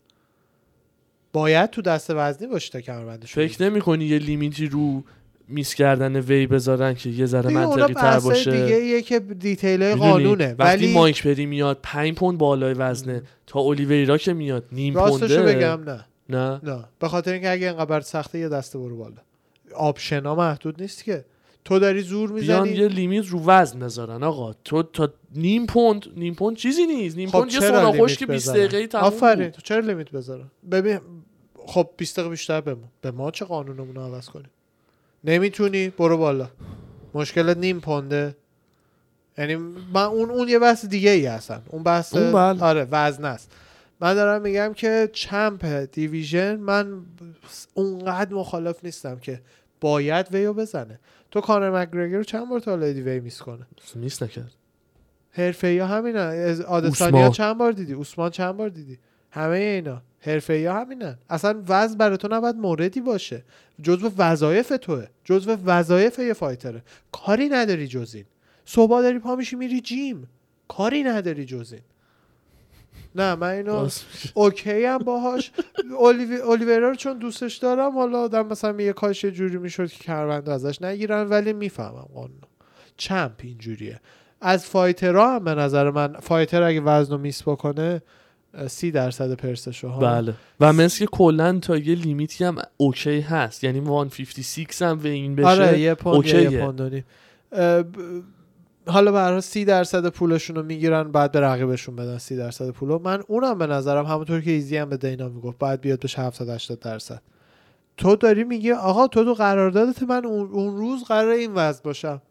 [1.33, 5.03] باید تو دسته وزنی باشه تا کمربندش فکر نمی کنی یه لیمیتی رو
[5.49, 10.55] میس کردن وی بذارن که یه ذره منطقی تر باشه؟ دیگه یه که دیتیل؟ قانونه.
[10.59, 15.37] وقتی ولی مایک پری میاد 5 پوند بالای وزنه تا اولیویرا که میاد نیم راستشو
[15.37, 15.57] پونده.
[15.57, 16.05] بگم نه.
[16.29, 16.85] نه؟ نه.
[16.99, 19.17] به خاطر اینکه اگه اینقدر سخته یه دسته برو بالا.
[19.77, 21.25] آپشنا محدود نیست که.
[21.65, 24.53] تو داری زور بیان می‌زنی یه لیمیت رو وزن بذارن آقا.
[24.53, 27.17] تو تا نیم پوند نیم پوند چیزی نیست.
[27.17, 29.51] نیم خب پوند یه خوش که 20 بذارن؟ دقیقه تموم آفرین.
[29.51, 31.01] تو چرا لیمیت بذارن؟ ببین
[31.67, 34.51] خب 20 دقیقه بیشتر بمون به ما چه قانونمون عوض کنیم؟
[35.25, 36.51] نمی‌تونی؟ برو بالا.
[37.15, 38.37] مشکلت نیم پونده.
[39.39, 39.57] یعنی
[39.95, 41.63] من اون اون یه بحث دیگه ای هستن.
[41.69, 42.65] اون بحث اون بله.
[42.65, 43.53] آره وزن است.
[44.01, 47.03] من دارم میگم که چمپ دیویژن من
[47.75, 49.41] اونقدر مخالف نیستم که
[49.81, 51.01] باید ویو بزنه.
[51.31, 54.53] تو کانر مکگرگر رو چند بار تا حالا دیدی وی میس کنه؟ میس نکرد.
[55.31, 56.63] حرفه ها همینن.
[56.63, 57.31] آدسانیا.
[57.31, 58.99] چند بار دیدی؟ عثمان چند بار دیدی؟
[59.31, 60.03] همه اینا.
[60.21, 61.19] حرفه ها همینن.
[61.31, 63.45] اصلا وزن برای تو نباید موردی باشه.
[63.83, 65.07] جزو وظایف توه.
[65.25, 66.83] جزو وظایف یه فایتره.
[67.13, 68.25] کاری نداری جز این.
[68.65, 70.29] صبح داری پا میشی میری جیم.
[70.69, 71.83] کاری نداری جز این.
[73.15, 73.89] نه من اینو.
[74.35, 75.51] اوکی هم باهاش.
[76.01, 80.05] اولیوی- اولیویرا رو چون دوستش دارم حالا آدم مثلا یه کاش یه جوری می‌شد که
[80.05, 82.41] کمربند ازش نگیرن ولی می‌فهمم قانون.
[82.97, 84.01] champ اینجوریه.
[84.41, 88.03] از fighter ها هم به نظر من fighter اگه وزن رو miss بکنه
[88.67, 90.01] سی درصد purse شو ها.
[90.01, 90.35] بله.
[90.61, 93.65] و مثل که کلا تا یه limit ی هم okay هست.
[93.65, 96.53] یعنی 156 هم و این بشه آره یه پوند okay ه.
[96.53, 97.05] یه پوند
[98.87, 103.23] حالا برای سی درصد پولشون رو می‌گیرن بعد به رقیبشون بدن سی درصد پولو من
[103.29, 106.79] اونم به نظرم همونطور که ایزی هم به دینا می‌گفت باید بیاد بشه 70 80
[106.79, 107.23] درصد.
[107.97, 112.23] تو داری میگی آقا تو تو قراردادت من اون, روز قرار این وضع باشم.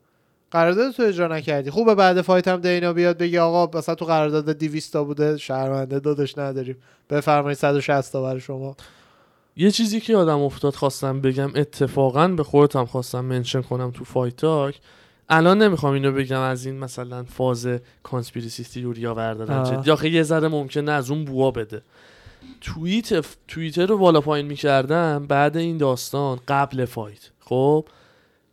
[0.51, 1.69] قرارداد تو اجرا نکردی.
[1.69, 5.99] خوبه بعد fight هم دینا بیاد بگی آقا مثلا تو قرارداد 200 تا بوده شرمنده
[5.99, 6.77] دادش نداریم.
[7.09, 8.75] بفرمایید 160 تا برای شما.
[9.55, 14.03] یه چیزی که یادم افتاد خواستم بگم اتفاقا به خودت هم خواستم mention کنم تو
[14.03, 14.79] Fight Talk
[15.29, 17.67] الان نمی‌خوام اینو بگم از این مثلا فاز
[18.03, 21.81] conspiracy theory ا بردارن آخه یه ذره ممکنه از اون بوا بده.
[22.61, 27.29] توییت توییتر رو بالا پایین می‌کردم بعد این داستان قبل fight.
[27.39, 27.85] خب؟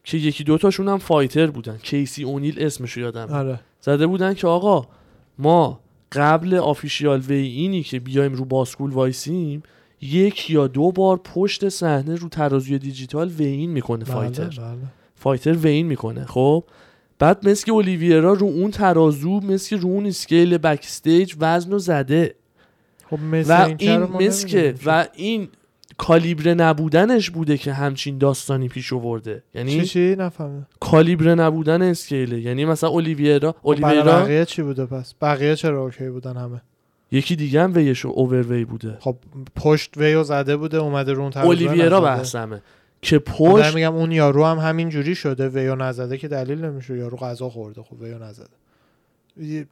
[0.04, 1.76] که یکی دوتاشون هم fighter بودن.
[1.76, 3.60] کیسی اونیل اسمشو یادم آره.
[3.80, 4.86] زده بودن که آقا
[5.38, 5.80] ما
[6.12, 9.62] قبل official weigh-in ی که بیایم رو باسکول وایسیم
[10.00, 14.44] یک یا دو بار پشت صحنه رو ترازوی دیجیتال weigh-in می‌کنه fighter.
[14.44, 14.99] بله، بله.
[15.20, 16.24] fighter weigh-in می‌کنه.
[16.24, 16.64] خب؟
[17.18, 21.78] بعد مثل که اولیویرا رو اون ترازو مثل که رو اون scale backstage وزن رو
[21.78, 22.34] زده.
[23.10, 25.48] خب مثل و این, این مثل که؟ و این
[25.96, 29.42] کالیبر نبودنش بوده که همچین داستانی پیش آورده.
[29.54, 32.40] یعنی چی چی؟ نفهمم کالیبر نبودن اسکیله.
[32.40, 36.60] یعنی مثلا اولیویرا خب اولیویرا بقیه چی بوده پس؟ بقیه چرا اوکی بودن همه؟
[37.12, 38.96] یکی دیگه هم ویش اووروی بوده.
[39.00, 39.16] خب
[39.56, 42.00] پشت ویو زده بوده اومده رو اون اولیویرا.
[42.00, 42.62] بحثمه.
[43.02, 47.16] که پشت میگم اون یارو هم همین جوری شده ویو نزده که دلیل نمیشه یارو
[47.16, 47.82] غذا خورده.
[47.82, 48.48] خب ویو نزده.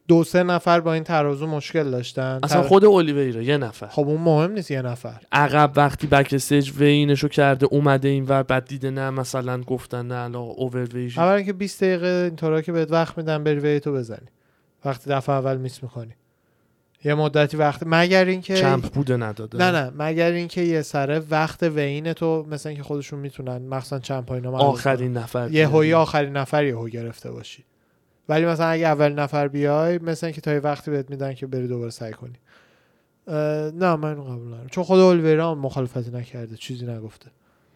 [0.08, 2.40] دو سه نفر با این ترازو مشکل داشتن.
[2.42, 3.86] اصلا تر- خود اولیویرا یه نفر.
[3.86, 5.20] خب اون مهم نیست یه نفر.
[5.32, 10.14] عقب وقتی بک استیج وینشو کرده اومده این ور بعد دیده نه مثلا گفتن نه
[10.14, 14.26] الان اووروی اولا اینکه 20 دقیقه اینطورا که بهت وقت میدن بری وی تو بزنی.
[14.84, 16.12] وقتی دفعه اول میس می‌کنی.
[17.04, 19.58] یه مدتی وقت مگر اینکه چمپ بوده نداده.
[19.58, 19.92] نه نه.
[19.98, 24.60] مگر اینکه یه سره وقت وین تو مثلا اینکه خودشون می‌تونن مخصوصا چمپ اینا کنن.
[24.60, 27.64] آخرین نفر یه هوی آخرین نفر یه هو گرفته باشی.
[28.28, 31.68] ولی مثلا اگه اول نفر بیای مثلا اینکه تا یه وقتی بهت میدن که بری
[31.68, 32.38] دوباره سعی کنی.
[33.78, 34.66] نه من قبول ندارم.
[34.70, 37.30] چون خود اولویرا مخالفتی نکرده چیزی نگفته.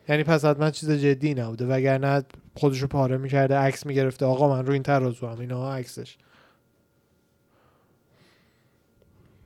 [0.09, 1.67] یعنی پس حتما چیز جدی نبوده.
[1.67, 2.23] وگرنه
[2.55, 4.27] خودشو پاره می‌کرده عکس می‌گرفته.
[4.27, 6.17] آقا من رو این ترازو هم اینا عکسش.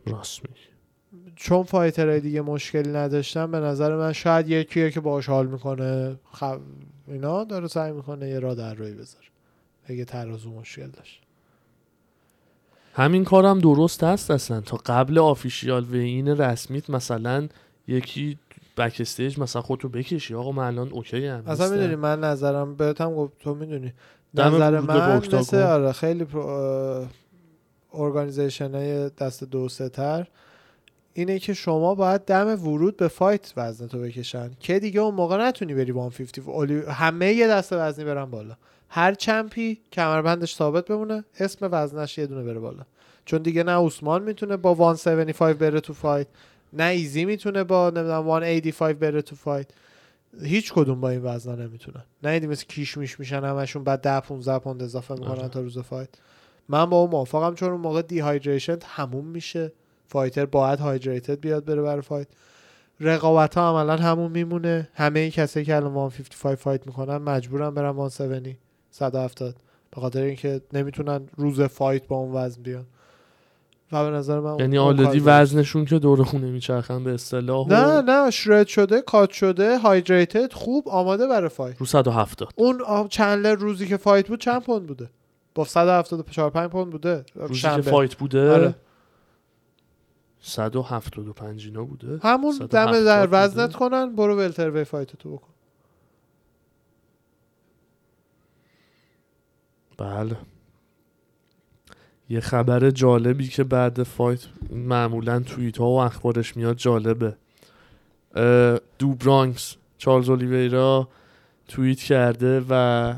[0.07, 0.61] راست میگی.
[1.37, 6.61] چون فایترهای دیگه مشکلی نداشتن به نظر من شاید یکیه که باهاش حال می‌کنه خب
[7.09, 9.27] اینا داره سعی می‌کنه یه راه در روی بذاره.
[9.87, 11.23] اگه ترازو مشکل داشت.
[12.95, 14.61] همین کارم درست هست اصلا.
[14.61, 17.49] تا قبل official weigh-in رسمیت مثلا
[17.89, 18.39] یکی
[18.77, 20.35] backstage مثلا خودتو بکشی.
[20.35, 21.71] آقا من الان okay هم اصلا.
[21.71, 23.93] می‌دونی من نظرم بهت هم گفت تو می‌دونی.
[24.35, 25.19] نظر من.
[25.33, 26.27] مثل آره خیلی
[27.95, 30.27] organization های دست دو سه تر
[31.13, 35.49] اینه که شما باید دم ورود به fight وزن تو بکشن که دیگه اون موقع
[35.49, 36.83] نتونی بری 150 اولی...
[36.89, 38.57] همه یه دست وزنی برن بالا.
[38.89, 42.83] هر champ ی کمربندش ثابت بمونه اسم وزنش یه دونه بره بالا.
[43.25, 46.27] چون دیگه نه عثمان می‌تونه با 175 بره تو fight
[46.73, 49.67] نه ایزی می‌تونه با نمی‌دونم 185 بره تو fight.
[50.43, 52.05] هیچ کدوم با این وزنا نمی‌تونن.
[52.23, 55.49] نه مثل کیش میش میشن همشون بعد 10 15 پوند اضافه می‌کنن آره.
[55.49, 56.09] تا روز fight.
[56.69, 59.73] من با اون موافقم چون اون موقع dehydration همون میشه.
[60.09, 62.29] fighter باید hydrated بیاد بره برای fight
[63.01, 64.89] رقابت ها عملا همون میمونه.
[64.95, 68.57] همه این کسایی که الان 155 fight می‌کنن مجبورن برن 170
[68.91, 69.57] 170
[69.91, 72.87] به خاطر اینکه نمی‌تونن روز fight با اون وزن بیان.
[73.93, 78.31] و به نظر من یعنی already وزنشون که دور خونه میچرخن به اصطلاح نه نه
[78.31, 83.97] shred شده cut شده hydrated خوب آماده برای fight رو 170 اون چندلر روزی که
[83.97, 85.11] fight بود چند پوند بوده؟
[85.57, 87.83] با 174 5 پوند بوده روزی که شنبه.
[87.83, 88.75] fight بوده آره.
[90.41, 93.39] 175 اینا بوده همون 170 دم در بوده.
[93.39, 95.49] وزنت کنن برو welterweight fight تو بکن
[99.99, 100.37] بله
[102.29, 107.37] یه خبر جالبی که بعد فایت معمولا توییت ها و اخبارش میاد جالبه
[108.99, 111.09] دو برانکس چارلز اولیویرا
[111.69, 113.15] توییت کرده و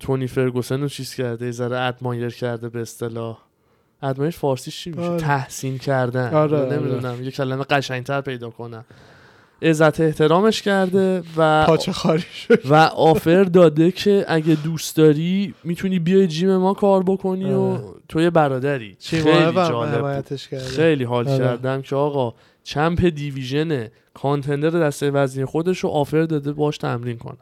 [0.00, 3.38] تونی فرگوسن رو چیز کرده؟ یه ذره ادمایر کرده به اصطلاح.
[4.02, 5.20] ادمایر فارسیش چی میشه؟ آره.
[5.20, 6.34] تحسین کردن.
[6.34, 6.76] آره، آره.
[6.76, 8.84] نمی‌دونم یه کلمه قشنگتر پیدا کنم.
[9.62, 12.66] عزت احترامش کرده و پاچه خاری شد.
[12.70, 17.84] و آفر داده که اگه دوست داری می‌تونی بیای جیم ما کار بکنی و آره.
[18.08, 18.96] تو یه برادری.
[19.00, 20.20] خیلی جالب
[20.58, 21.38] خیلی حال آره.
[21.38, 27.38] کردم که آقا چمپ دیویژن کانتندر دسته وزنی خودش رو آفر داده باش تمرین کنه.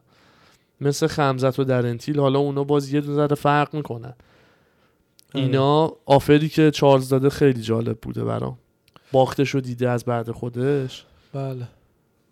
[0.81, 4.15] مثل خمزت و درنتیل حالا اونا باز یه ذره فرق می‌کنن.
[5.35, 5.45] آره.
[5.45, 8.59] اینا آفری که چارلز داده خیلی جالب بوده برام.
[9.13, 11.05] باختش رو دیده از بعد خودش.
[11.33, 11.69] بله.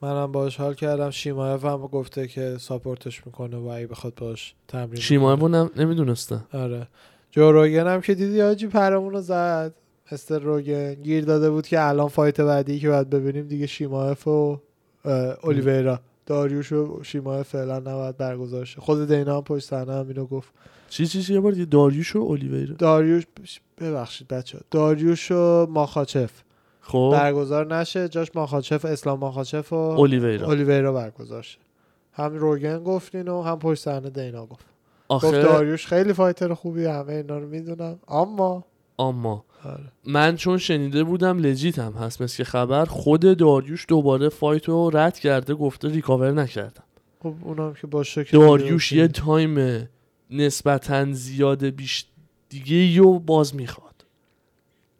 [0.02, 1.10] منم باش حال کردم.
[1.10, 5.62] شیمایف هم گفته که ساپورتش می‌کنه و اگه بخواد باش تمرین شیمایه کنه.
[5.62, 6.88] رو نمی‌دونستم آره.
[7.30, 9.74] جو روگن هم که دیدی آجی پرمون رو زد.
[10.10, 10.94] استر روگن.
[10.94, 14.60] گیر داده بود که الان فایت بعدی که باید ببینیم دیگه شیمایف و
[15.44, 16.00] اولیویرا.
[16.26, 18.80] داریوش و شیمایف فعلا نباید برگزار شه.
[18.80, 20.48] خود دینا هم پشت صحنه هم اینو گفت.
[20.88, 23.24] چی چی چی؟ یه بار دیگه داریوش و اولیویرا داریوش
[23.78, 26.30] ببخشید بچه داریوش و ماخاچف.
[26.80, 27.10] خب.
[27.12, 28.08] برگزار نشه.
[28.08, 30.46] جاش ماخاچف اسلام ماخاچف و اولیویرا.
[30.46, 31.58] اولیویرا برگزار شه.
[32.12, 34.66] هم روگن گفت اینو هم پشت صحنه دینا گفت.
[35.08, 37.98] گفت آخه داریوش خیلی fighter خوبی همه اینا رو می‌دونم.
[38.08, 38.64] اما
[38.98, 39.92] اما آره.
[40.04, 45.18] من چون شنیده بودم legit هم هست مثل خبر خود داریوش دوباره fight رو رد
[45.18, 46.82] کرده گفته recover نکردم
[47.22, 49.88] خب اونم که باشه که داریوش یه time
[50.30, 52.06] نسبتا زیاد بیش
[52.48, 53.86] دیگه یو باز می‌خواد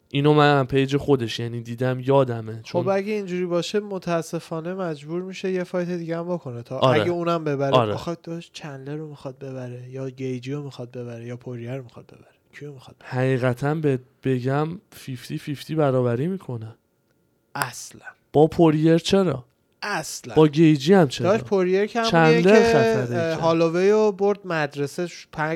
[0.09, 5.21] اینو من هم page خودش یعنی دیدم یادمه چون خب اگه اینجوری باشه متاسفانه مجبور
[5.21, 7.01] میشه یه fight دیگه هم بکنه تا آره.
[7.01, 7.93] اگه اونم ببره آره.
[7.93, 12.05] آخه داشت چندلر رو می‌خواد ببره یا گیجی رو می‌خواد ببره یا پوریر رو می‌خواد
[12.05, 14.67] ببره کیو می‌خواد؟ حقیقتا به بگم
[15.07, 16.75] 50 50 برابری می‌کنه.
[17.55, 18.01] اصلا.
[18.33, 19.45] با پوریر چرا؟
[19.81, 20.35] اصلا.
[20.35, 23.37] با گیجی هم چرا؟ داشت پوریر که که.
[23.41, 25.07] هالووی رو برد مدرسه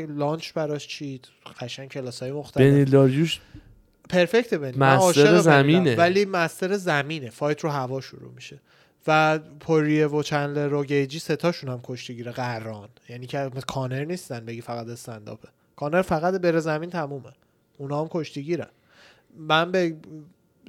[0.10, 1.28] lunch براش چید.
[1.60, 2.66] قشنگ کلاس های مختلف.
[2.68, 3.40] بنیل داریوش
[4.10, 5.38] perfect بنی من master.
[5.38, 5.96] زمینه.
[5.96, 7.30] ولی master زمینه.
[7.30, 8.60] fight رو هوا شروع میشه.
[9.08, 14.62] و پوریه و چندلر و گیجی ستاشون هم کشتیگیره قران یعنی که کانر نیستن بگی
[14.62, 15.50] فقط استنداپه.
[15.82, 17.32] کانر فقط بره زمین تمومه.
[17.78, 18.68] اونا هم کشتیگیرن.
[19.38, 19.96] من به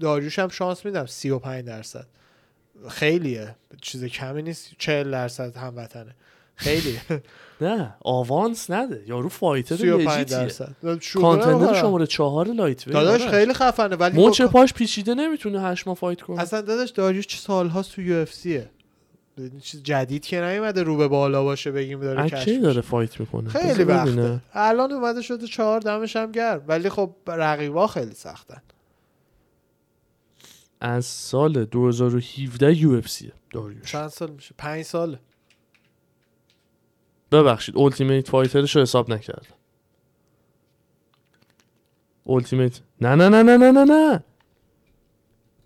[0.00, 2.06] داریوش هم شانس میدم 35 درصد.
[2.88, 3.56] خیلیه.
[3.80, 4.70] چیز کمی نیست.
[4.78, 6.14] 40 درصد هموطنه.
[6.56, 6.98] خیلی
[7.60, 9.02] نه آوانس نده.
[9.06, 10.74] یارو fighter 35 legit یه درصد.
[11.20, 11.80] contender.
[11.80, 13.30] شماره چهار lightweight داداش آره.
[13.30, 13.96] خیلی خفنه.
[13.96, 16.40] ولی مچ با- پاش پیچیده نمی‌تونه هشت ماه fight کنه.
[16.40, 18.70] اصلا داداش داریوش چه سالهاست تو UFC ه.
[19.62, 22.62] چیز جدید که نیومده رو به بالا باشه بگیم داره کشف.
[22.62, 24.40] داره fight می‌کنه؟ خیلی وقته.
[24.52, 26.64] الان اومده شده چهار دمش هم گرم.
[26.66, 28.62] ولی خب رقیبا خیلی سختن.
[30.80, 33.92] از سال 2017 UFC داریوش.
[33.92, 35.18] چند سال میشه؟ پنج سال
[37.32, 39.54] ببخشید Ultimate Fighter ش رو حساب نکردم.
[42.26, 44.24] Ultimate نه نه نه نه نه نه نه.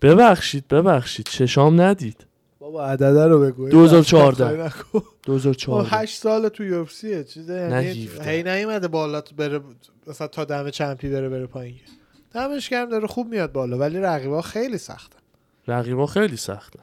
[0.01, 1.25] ببخشید ببخشید.
[1.25, 2.27] چشام ندید.
[2.67, 3.69] بابا عدده رو بگو.
[3.69, 4.69] 2014.
[4.69, 8.29] خب 2014 هشت سال تو UFC ه چیزه یعنی 17.
[8.29, 9.61] هی نیومده بالا تو بره
[10.07, 11.75] مثلا تا دم champ ی بره بره پایین.
[12.33, 15.19] دمش گرم داره خوب میاد بالا ولی رقیبا خیلی سختن
[15.67, 16.79] رقیبا خیلی سخته.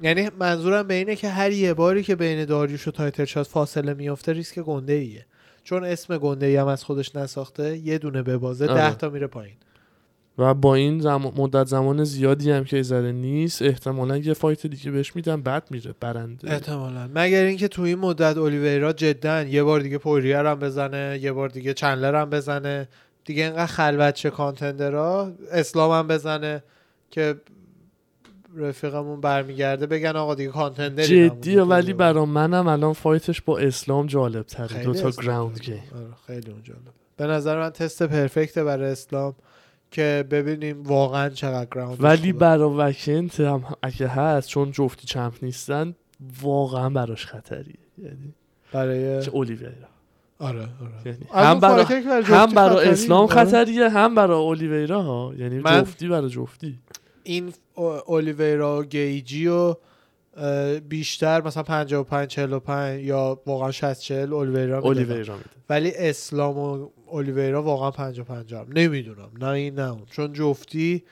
[0.00, 3.94] یعنی منظورم به اینه که هر یه باری که بین داریوش و title shot فاصله
[3.94, 5.26] میفته ریسک گنده ایه
[5.64, 8.74] چون اسم گنده ای هم از خودش نساخته یه دونه به بازه آره.
[8.74, 9.56] ده تا میره پایین.
[10.40, 14.90] و با این زمان مدت زمان زیادی هم که ذره نیست احتمالا یه fight دیگه
[14.90, 16.52] بهش میدم بعد میره برنده.
[16.52, 17.10] احتمالا.
[17.14, 21.48] مگر اینکه تو این مدت اولیویرا جدا یه بار دیگه پوریر هم بزنه یه بار
[21.48, 22.88] دیگه چندلر هم بزنه
[23.24, 26.62] دیگه اینقدر خلوت شه contender ا اسلام هم بزنه
[27.10, 27.34] که
[28.56, 34.42] رفیقمون برمیگرده بگن آقا دیگه کانتندری جدیه ولی برا منم الان فایتش با اسلام جالب
[34.42, 35.60] تره دوتا اسلام گراوند.
[35.60, 35.82] گیم.
[35.94, 36.80] آره، خیلی اون جالب
[37.16, 39.34] به نظر من تست پرفکت برای اسلام.
[39.90, 45.94] که ببینیم واقعا چقدر گراوند ولی برا وکنت هم اگه هست چون جفتی چمپ نیستن
[46.42, 47.74] واقعا براش خطریه.
[47.98, 48.34] یعنی
[48.72, 49.72] برای چه اولیویرا.
[50.38, 50.68] آره آره.
[51.04, 51.84] یعنی هم برای
[52.22, 53.34] هم خطری اسلام آره.
[53.34, 56.78] خطریه هم برای اولیویرا ها یعنی من- جفتی برای جفتی.
[57.22, 59.74] این او- اولیویرا و گیجی و
[60.88, 64.86] بیشتر مثلا 55 45 یا واقعا 60 40 اولیویرا می‌دادم.
[64.86, 69.30] اولیویرا میده ولی اسلام و اولیویرا واقعا 50 50 نمی‌دونم.
[69.40, 70.02] نه این نه اون.
[70.10, 71.04] چون جفتی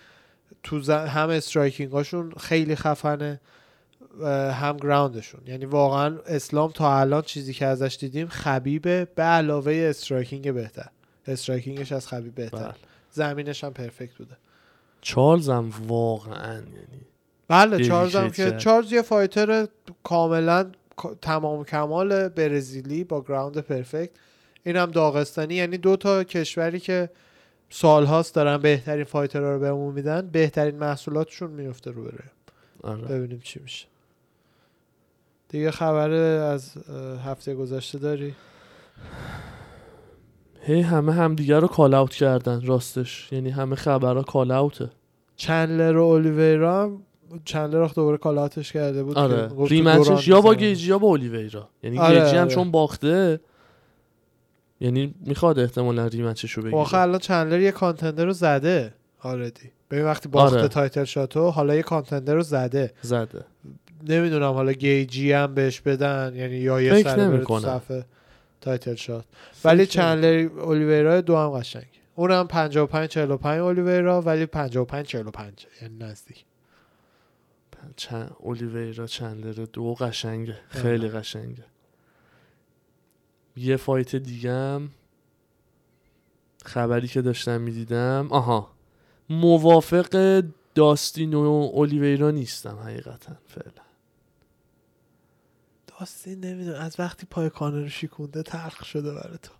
[0.62, 3.41] تو ز- هم striking اشون خیلی خفنه
[4.53, 5.40] هم ground شون.
[5.47, 10.89] یعنی واقعا اسلام تا الان چیزی که ازش دیدیم خبیبه به علاوه striking بهتر.
[11.27, 12.59] striking ش از خبیب بهتر.
[12.59, 12.75] بله.
[13.11, 14.37] زمینش هم perfect بوده.
[15.01, 17.01] چارلز هم واقعا یعنی
[17.49, 18.51] بله چارلز هم که.
[18.51, 19.66] چارلز یه fighter
[20.05, 20.70] کاملا
[21.23, 24.10] تمام کمال برزیلی با ground perfect.
[24.64, 25.55] این هم داغستانی.
[25.55, 27.10] یعنی دو تا کشوری که
[27.70, 32.24] سالهاست دارن بهترین fighter ها رو بهمون میدن بهترین محصولاتشون میفته رو بره.
[32.82, 33.02] آره.
[33.02, 33.86] ببینیم چی میشه.
[35.48, 36.72] دیگه خبر از
[37.24, 38.35] هفته گذشته داری؟
[40.62, 43.32] هی همه همدیگه رو call out کردن راستش.
[43.32, 44.90] یعنی همه خبرها call out ه
[45.36, 47.02] چندلر و اولیویرا هم
[47.44, 49.51] چندلر دوباره call out ش کرده بود آره.
[49.69, 50.55] rematch ش یا با.
[50.55, 51.68] گیجی یا با اولیویرا.
[51.82, 52.55] یعنی آره، گیجی هم آره.
[52.55, 53.40] چون باخته
[54.80, 56.78] یعنی می‌خواد احتمالا rematch ش رو بگیره.
[56.78, 60.68] آخه الان چندلر یه contender رو زده آردی ببین وقتی باخته آره.
[60.69, 62.92] title shot و حالا یه contender رو زده.
[63.02, 63.44] زده.
[64.09, 67.60] نمی‌دونم حالا گیجی هم بهش بدن یعنی یا یه فکر سر بره تو.
[67.60, 68.05] صفحه
[68.60, 69.24] title shot.
[69.64, 71.86] ولی چندلر اولیویرا دو هم قشنگ.
[72.14, 76.44] اونم 55 45 اولیویرا ولی 55 45 یعنی نزدیک.
[77.96, 80.56] چند اولیویرا چندلر دو قشنگه.
[80.68, 81.64] خیلی قشنگه.
[83.59, 84.82] یه fight دیگم.
[86.64, 88.28] خبری که داشتم می‌دیدم.
[88.30, 88.70] آها.
[89.30, 90.43] موافق
[90.74, 91.39] داستین و
[91.74, 93.85] اولیویرا نیستم حقیقتا فعلا.
[95.98, 96.80] داستین نمی‌دونم.
[96.80, 99.52] از وقتی پای کانر رو شیکونده تلخ شده برای تو.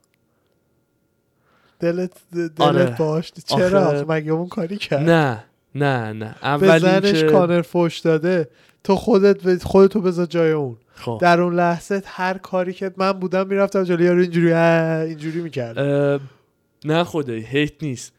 [1.81, 2.97] دلت دلت آره.
[2.99, 3.33] باش.
[3.33, 5.45] چرا؟ مگه اون کاری کرد؟ نه.
[5.75, 6.35] نه نه.
[6.41, 8.49] به اول زنش که کانر فوش داده.
[8.85, 10.77] تو خودت به خودتو بذار جای اون.
[10.95, 11.19] خب.
[11.23, 15.79] در اون لحظه هر کاری که من بودم می‌رفتم جلوی یارو اینجوری اینجوری می‌کرد.
[15.79, 16.21] اه،
[16.85, 18.13] نه خدایی hate نیست.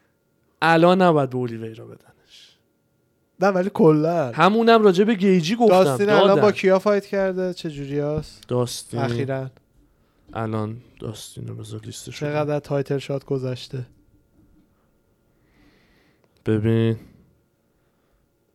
[0.62, 2.56] الان نباید به اولیویرا بدنش.
[3.40, 4.32] نه ولی کلا.
[4.32, 6.40] همونم راجع به گیجی گفتم داستین الان.
[6.40, 9.00] با کیا fight کرده؟ چه جوری هست؟ داستین.
[9.00, 9.50] اخیرا.
[10.32, 13.86] الان داستین رو بذار لیستش چقدر title shot گذشته؟
[16.46, 16.96] ببین.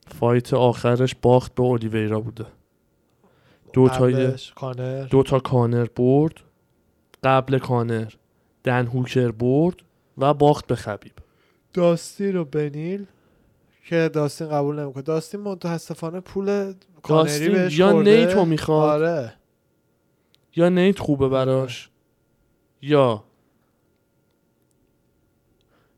[0.08, 2.46] fight آخرش باخت به اولیویرا بوده.
[3.74, 5.04] دو قبلش کانر.
[5.04, 6.34] دو تا کانر برد
[7.24, 8.14] قبل کانر
[8.64, 9.76] دن هوکر برد
[10.18, 11.12] و باخت به خبیب.
[11.74, 13.06] داستین و بنیل
[13.86, 15.04] که داستین قبول نمی‌کنه.
[15.04, 16.74] داستین متاسفانه پول
[17.04, 18.02] کانری بهش یا.
[18.02, 19.02] نیتو می‌خواد.
[19.02, 19.34] آره.
[20.56, 21.90] یا نیت خوبه براش.
[22.82, 23.24] یا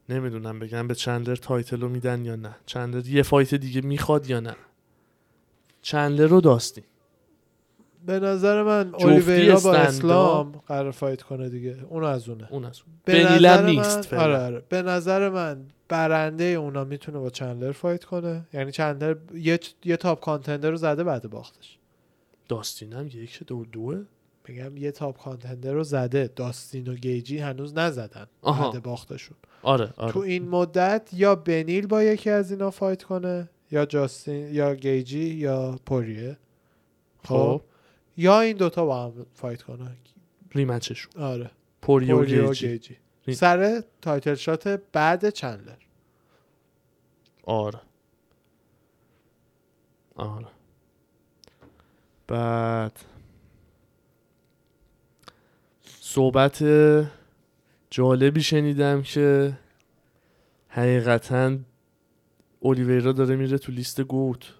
[0.09, 2.55] نمی‌دونم بگم به چندلر title رو میدن یا نه.
[2.65, 4.55] چندلر یه fight دیگه می‌خواد یا نه.
[5.81, 6.83] چندلر رو داستین.
[8.05, 9.75] به نظر من اولیویرا با.
[9.75, 11.77] اسلام قرار fight کنه دیگه.
[11.89, 12.47] اون از اونه.
[12.51, 14.23] اون از اون به نظر نیست من- فعلا.
[14.23, 14.63] آره آره.
[14.69, 18.47] به نظر من برنده اونا می‌تونه با چندلر fight کنه.
[18.53, 21.77] یعنی چندلر یه, یه top contender رو زده بعد باختش.
[22.49, 24.03] داستین هم یک دو دوه.
[24.47, 26.29] میگم یه top contender رو زده.
[26.35, 28.27] داستین و گیجی هنوز نزدن.
[28.43, 29.37] بعد باختشون.
[29.61, 30.11] آره آره.
[30.11, 35.19] تو این مدت یا بنیل با یکی از اینا fight کنه یا جاستین یا گیجی
[35.29, 36.37] یا پوریه.
[37.23, 37.35] خب.
[37.35, 37.61] خب.
[38.17, 39.91] یا این دوتا با هم fight کنه.
[40.55, 41.23] rematch شون.
[41.23, 41.51] آره.
[41.81, 42.67] پوریه و گیجی.
[42.67, 42.97] گیجی.
[43.27, 45.75] ری- سر title shot بعد چندلر.
[47.43, 47.79] آره.
[50.15, 50.47] آره.
[52.27, 52.99] بعد
[56.09, 56.63] صحبت
[57.89, 59.57] جالبی شنیدم که
[60.67, 61.57] حقیقتا
[62.59, 64.53] اولیویرا داره میره تو لیست گوت.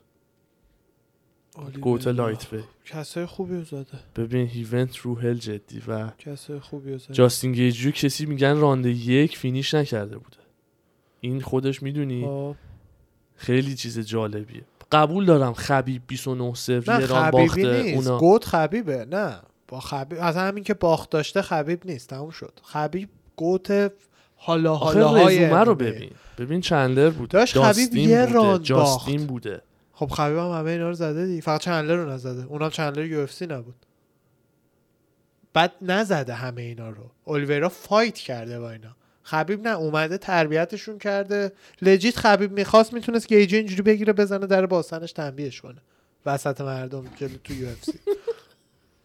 [1.81, 3.99] گوت لایت وی کسای خوبی رو زده.
[4.15, 7.13] ببین هیونت رو هل جدی و کسای خوبی رو زده.
[7.13, 10.37] جاستین گیجیو کسی میگن رانده یک فینیش نکرده بوده.
[11.21, 12.55] این خودش می‌دونی؟ خب.
[13.35, 14.63] خیلی چیز جالبیه.
[14.91, 18.07] قبول دارم خبیب 29 0 نه ایران باخته نیست.
[18.07, 18.19] اونا.
[18.19, 19.41] گوت خبیبه نه.
[19.67, 22.59] با خبیب از همین که باخت داشته خبیب نیست تموم شد.
[22.63, 23.91] خبیب گوت
[24.35, 25.75] حالا حالا های رزومه رو.
[25.75, 26.11] ببین.
[26.37, 29.27] ببین چندلر بود داشت خبیب یه راند جاستین باخت.
[29.27, 29.61] بوده.
[29.93, 32.45] خب خبیب هم همه اینا رو زده دی فقط چندلر رو نزده.
[32.45, 33.75] اونم چندلر یو اف سی نبود.
[35.53, 37.11] بعد نزده همه اینا رو.
[37.27, 38.95] الیویرا فایت کرده با اینا.
[39.23, 41.51] خبیب نه اومده تربیتشون کرده.
[41.81, 45.81] لجیت خبیب می‌خواست می‌تونست گیجی اینجوری بگیره بزنه در باستنش تنبیهش کنه.
[46.25, 47.99] وسط مردم جلو تو یو اف سی.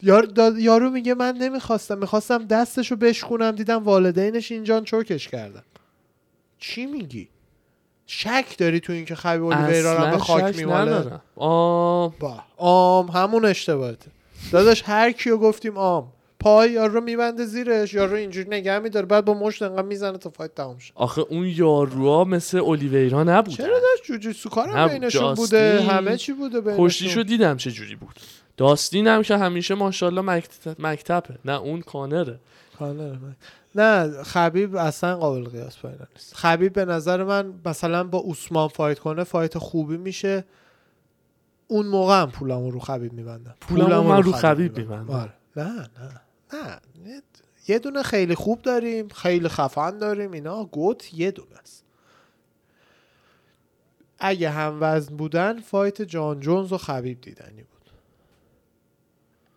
[0.02, 5.62] یار دا- یارو میگه من نمی‌خواستم می‌خواستم دستشو بشکونم دیدم والدینش اینجا چوکش کردن.
[6.58, 7.28] چی میگی؟
[8.06, 12.40] شک داری تو اینکه خبیب اولیویرا رو هم به خاک میماله؟ آه با.
[12.56, 14.10] آم همون اشتباهته.
[14.52, 16.12] داداش هر کیو گفتیم آم.
[16.40, 20.30] پای یارو رو میبنده زیرش یارو اینجوری نگه میداره بعد با مشت انقدر می‌زنه تا
[20.30, 20.92] فایت تموم شه.
[20.94, 23.56] آخه اون یاروها مثل اولیویرا نبودن.
[23.56, 26.86] چرا داشت جوجیتسو کارم نه، بینشون بوده؟ همه چی بوده بینشون.
[26.86, 28.20] کشتیشو دیدم چه جوری بود.
[28.56, 30.80] داستین هم که همیشه ماشاءالله مکت...
[30.80, 32.40] مکتبه نه اون کانره.
[32.78, 33.36] کانر من.
[33.74, 36.34] نه خبیب اصلا قابل قیاس اینا نیست.
[36.34, 40.44] خبیب به نظر من مثلا با اوسمان فایت کنه فایت خوبی میشه.
[41.68, 43.54] اون موقع هم پولمو رو خبیب میبندم.
[43.60, 45.10] پولمو من رو خبیب می‌بندم.
[45.14, 45.32] آره.
[45.56, 46.20] نه نه.
[46.52, 46.80] نه.
[47.06, 47.22] یه-
[47.68, 51.84] یه دونه خیلی خوب داریم خیلی خفن داریم اینا گوت یه دونه است.
[54.18, 57.71] اگه هم وزن بودن فایت جان جونز و خبیب دیدنی بود.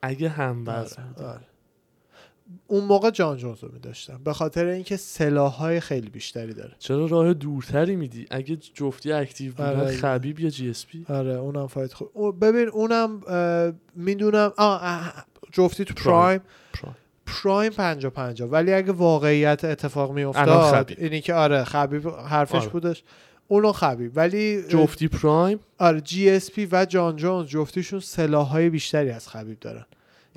[0.06, 1.45] اگه هم وزن آره، آره.
[2.68, 7.34] اون موقع جان جونز رو میداشتم به خاطر اینکه سلاح خیلی بیشتری داره چرا راه
[7.34, 9.91] دورتری میدی اگه جفتی اکتیو بودن آره.
[9.91, 13.22] خبیب یا جی اس پی آره اونم فایت خوب ببین اونم
[13.95, 14.52] می‌دونم
[15.52, 16.41] جفتی تو پرایم.
[16.73, 16.95] پرایم
[17.26, 20.91] پرایم پنجا پنجا ولی اگه واقعیت اتفاق میافتاد.
[20.98, 22.69] اینی که آره خبیب حرفش آره.
[22.69, 23.03] بودش
[23.48, 29.27] اونو خبیب ولی جفتی prime آره GSP و جان جونز جفتیشون سلاح های بیشتری از
[29.27, 29.86] خبیب دارن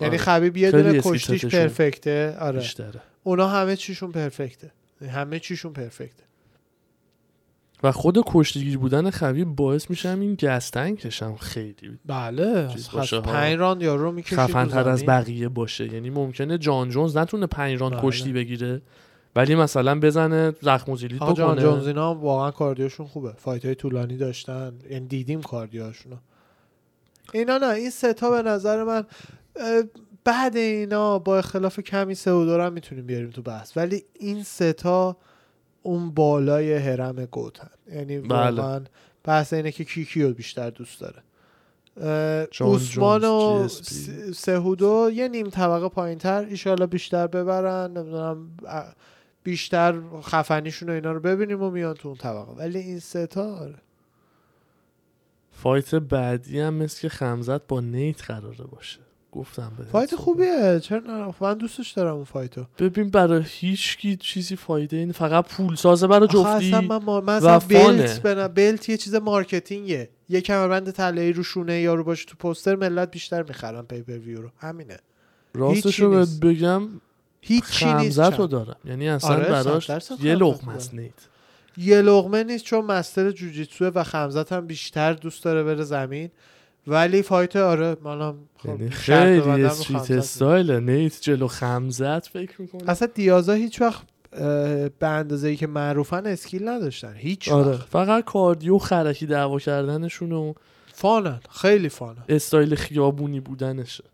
[0.00, 0.18] یعنی آره.
[0.18, 1.44] خبیب یه دونه کشتیش.
[1.44, 2.36] perfect ه.
[2.40, 2.58] آره.
[2.58, 3.00] بیشتره.
[3.22, 4.70] اونا همه چیشون perfect ه.
[5.10, 6.22] همه چیشون perfect ه.
[7.82, 12.68] و خود کشتیگیر بودن خبیب باعث میشه این گستنگش هم خیلی بله.
[13.24, 15.06] پنج round یارو رو می‌کشید خفن تر از.
[15.06, 15.92] بقیه باشه.
[15.94, 18.02] یعنی ممکنه جان جونز نتونه پنج round بله.
[18.02, 18.82] کشتی بگیره
[19.36, 21.62] ولی مثلا بزنه زخم و زیلیت آقا جان بکنه.
[21.62, 23.32] جونز اینا واقعا کاردیوشون خوبه.
[23.32, 24.72] فایت های طولانی داشتن.
[24.90, 26.12] یعنی دیدیم کاردیوشون
[27.34, 29.04] اینا نه این ستا به نظر من
[30.24, 33.76] بعد اینا با اختلاف کمی سه و دورم می‌تونیم بیاریم تو بحث.
[33.76, 35.16] ولی این ستا
[35.82, 37.70] اون بالای هرم گوتن.
[37.92, 38.60] یعنی بله.
[38.60, 38.84] واقعا
[39.24, 41.22] بحث اینه که کی کیو بیشتر دوست داره.
[42.60, 43.68] اوسمان و
[44.34, 47.90] سهودو یه نیم طبقه پایین تر ایشالله بیشتر ببرن.
[47.96, 48.50] نمی‌دونم
[49.42, 52.52] بیشتر خفنیشون و اینا رو ببینیم و میان تو اون طبقه.
[52.52, 53.78] ولی این ستا آره.
[55.52, 59.00] fight بعدی هم مثل که خمزت با نیت قراره باشه.
[59.38, 60.80] گفتم یه fight خوبیه.
[60.82, 62.64] چرا نه؟ من دوستش دارم اون fight و.
[62.78, 67.20] ببین برای هیچ کی چیزی فایده این فقط پول سازه برای جفتی اصلا من, ما...
[67.20, 67.58] من اصلا.
[67.58, 70.08] belt بنا belt یه چیز marketing ه.
[70.28, 74.50] یه کمربند طلایی رو شونه یارو باشه تو پوستر ملت بیشتر می‌خرن pay-per-view رو.
[74.58, 74.98] همینه.
[75.54, 76.88] راستش رو بگم
[77.50, 78.46] نیست خمزت رو.
[78.46, 78.76] دارم.
[78.84, 79.90] یعنی اصلا آره، براش
[80.22, 81.12] یه لقمه رو است نیت.
[81.76, 86.30] یه لقمه نیست چون master جوجیتسوه و خمزت هم بیشتر دوست داره بره زمین.
[86.88, 90.10] ولی fight آره منم خب یعنی خیلی street.
[90.10, 94.02] style نیت جلو خمزت فکر می‌کنه اصلا دیازا هیچ وقت
[94.98, 97.14] به اندازه ای که معروفن skill نداشتن.
[97.16, 97.88] هیچ آره وقت.
[97.88, 100.52] فقط cardio خرکی دعوا کردنشون و
[100.92, 101.40] fun ن.
[101.50, 102.24] خیلی fun ن.
[102.28, 104.04] style خیابونی بودنشه.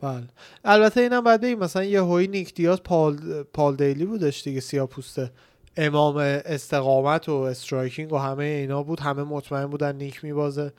[0.00, 0.24] بله.
[0.64, 5.30] البته اینم بعد بگیم مثلا یهویی نیک دیاز پال, پال دیلی بودش دیگه سیاه پوسته
[5.76, 9.00] امام استقامت و striking و همه اینا بود.
[9.00, 10.72] همه مطمئن بودن نیک میبازه.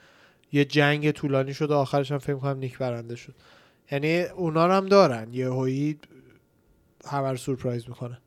[0.55, 3.33] یه جنگ طولانی شد و آخرش هم فکر کنم نیک برنده شد.
[3.91, 5.27] یعنی اونا رو هم دارن.
[5.33, 5.95] یهویی
[7.05, 8.17] همه رو سورپرایز می‌کنه.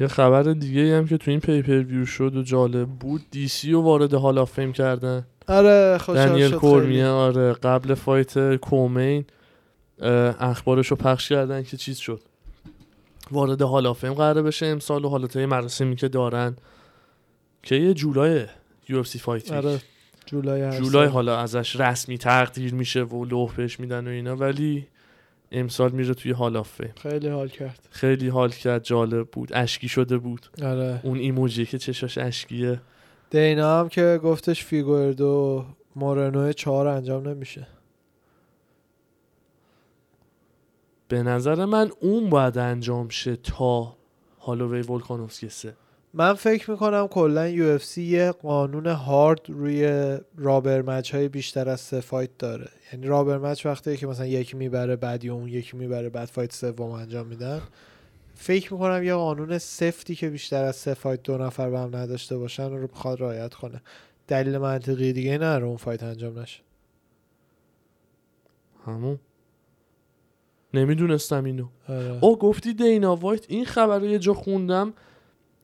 [0.00, 4.14] یه خبر دیگه هم که تو این pay-per-view شد و جالب بود DC رو وارد
[4.14, 5.26] Hall of Fame کردن.
[5.48, 7.06] آره خوشحال دنیل کورمیه.
[7.06, 9.24] آره قبل fight کومین
[10.40, 12.20] اخبارش رو پخش کردن که چیز شد.
[13.30, 16.56] وارد هال آف فیم قراره بشه امسال و حالت های مراسمی که دارن
[17.62, 18.46] که یه جولای
[19.04, 19.52] سی فایت.
[19.52, 19.78] آره.
[20.30, 21.08] جولای جولای.
[21.08, 24.86] حالا ازش رسمی تقدیر میشه و لوح بهش میدن و اینا ولی
[25.52, 27.88] امسال میره توی هال آف فیم خیلی حال کرد.
[27.90, 30.46] خیلی حال کرد جالب بود اشکی شده بود.
[30.62, 31.00] آره.
[31.02, 32.80] اون ایموجی که چشاش اشکیه.
[33.30, 35.64] دینا هم که گفتش فیگوردو
[35.96, 37.66] مورنو چهار انجام نمیشه.
[41.08, 43.96] به نظر من اون باید انجام شه تا
[44.40, 45.74] هالووی ولکانوفسکی سه.
[46.14, 52.00] من فکر می‌کنم کلا UFC یه قانون هارد روی rubber match های بیشتر از سه
[52.00, 52.68] fight داره.
[52.92, 56.52] یعنی rubber match وقتی که مثلا یکی می‌بره بعد یا اون یکی می‌بره بعد fight
[56.52, 57.60] سوم انجام میدن.
[58.34, 62.36] فکر می‌کنم یه قانون سفتی که بیشتر از سه fight دو نفر به هم نداشته
[62.36, 63.82] باشن رو بخواد رعایت کنه.
[64.28, 66.60] دلیل منطقی دیگه نداره اون fight انجام نشه.
[68.86, 69.18] همون.
[70.74, 71.66] نمی‌دونستم اینو.
[71.88, 72.18] آره.
[72.20, 74.92] او گفتی دینا وایت این خبر رو یه جا خوندم.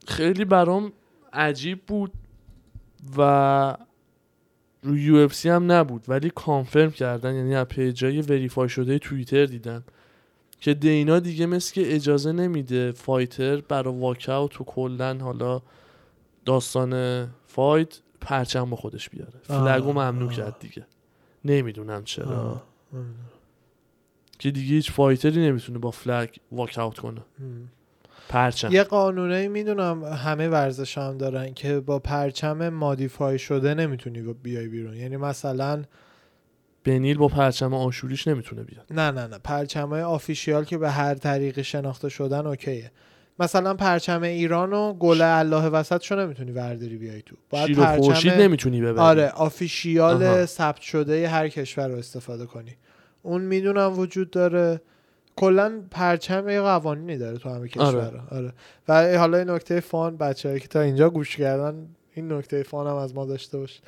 [0.06, 0.92] خیلی برام
[1.32, 2.12] عجیب بود
[3.18, 3.76] و
[4.82, 9.84] رو UFC هم نبود ولی confirm کردن یعنی از page ای verify شده توییتر دیدم
[10.60, 15.62] که دینا دیگه مثل که اجازه نمیده fighter برای walkout و کلا حالا
[16.44, 20.32] داستان fight پرچم با خودش بیاره flag و ممنوع.
[20.32, 20.86] کرد دیگه
[21.44, 22.62] نمی‌دونم چرا آه.
[24.38, 27.68] که دیگه هیچ fighter ی نمی‌تونه با flag walkout کنه ام.
[28.28, 28.72] پرچم.
[28.72, 34.96] یه قانونه می‌دونم همه ورزش هم دارن که با پرچم modify شده نمی‌تونی بیای بیرون.
[34.96, 35.82] یعنی مثلا
[36.84, 38.86] بنیل با پرچم آشوریش نمی‌تونه بیاد.
[38.90, 39.38] نه نه نه.
[39.38, 42.90] پرچم های official که به هر طریقی شناخته شدن okay ه.
[43.38, 47.36] مثلا پرچم ایران و گل الله وسط نمی‌تونی ورداری بیای تو.
[47.50, 48.98] باید شیر خورشید نمی‌تونی ببری.
[48.98, 50.44] آره آفیشیال.
[50.44, 52.76] ثبت شده هر کشور رو استفاده کنی.
[53.22, 54.80] اون می‌دونم وجود داره.
[55.36, 58.20] کلا پرچم یه قوانینی داره تو همه کشور آره.
[58.30, 58.52] آره.
[58.88, 62.96] و حالا این نکته فان بچه‌ای که تا اینجا گوش کردن این نکته فان هم
[62.96, 63.80] از ما داشته باش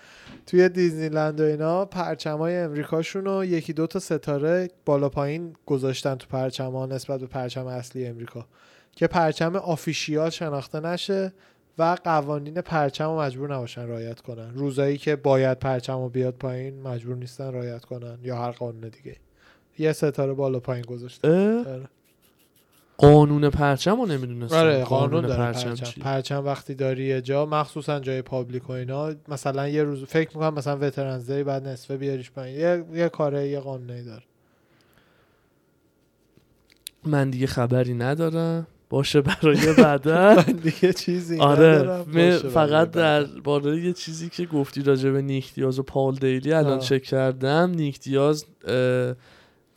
[0.46, 6.26] توی دیزنیلند و اینا پرچمای امریکاشون رو یکی دو تا ستاره بالا پایین گذاشتن تو
[6.30, 8.46] پرچم ها نسبت به پرچم اصلی امریکا
[8.96, 11.32] که پرچم official شناخته نشه
[11.78, 16.82] و قوانین پرچم رو مجبور نباشن رعایت کنن روزایی که باید پرچم رو بیاد پایین
[16.82, 19.16] مجبور نیستن رعایت کنن یا هر قانون دیگه
[19.78, 21.28] یه ستاره بالا پایین گذاشته؟
[21.58, 21.88] آره.
[22.98, 28.00] قانون پرچم رو نمی‌دونستم آره قانون داره پرچم, پرچم؟ پرچم وقتی داری یه جا مخصوصا
[28.00, 32.30] جای public و اینا مثلا یه روز فکر می‌کنم مثلا Veterans Day بعد نصفه بیاریش
[32.30, 34.22] پایین یه یه کاره یه قانونی داره
[37.04, 42.02] من دیگه خبری ندارم باشه برای بعدا من دیگه چیزی آره
[42.32, 43.24] فقط در.
[43.24, 46.78] باره یه چیزی که گفتی راجع به نیک دیاز و پال دیلی الان.
[46.78, 49.14] چک کردم نیک دیاز اه،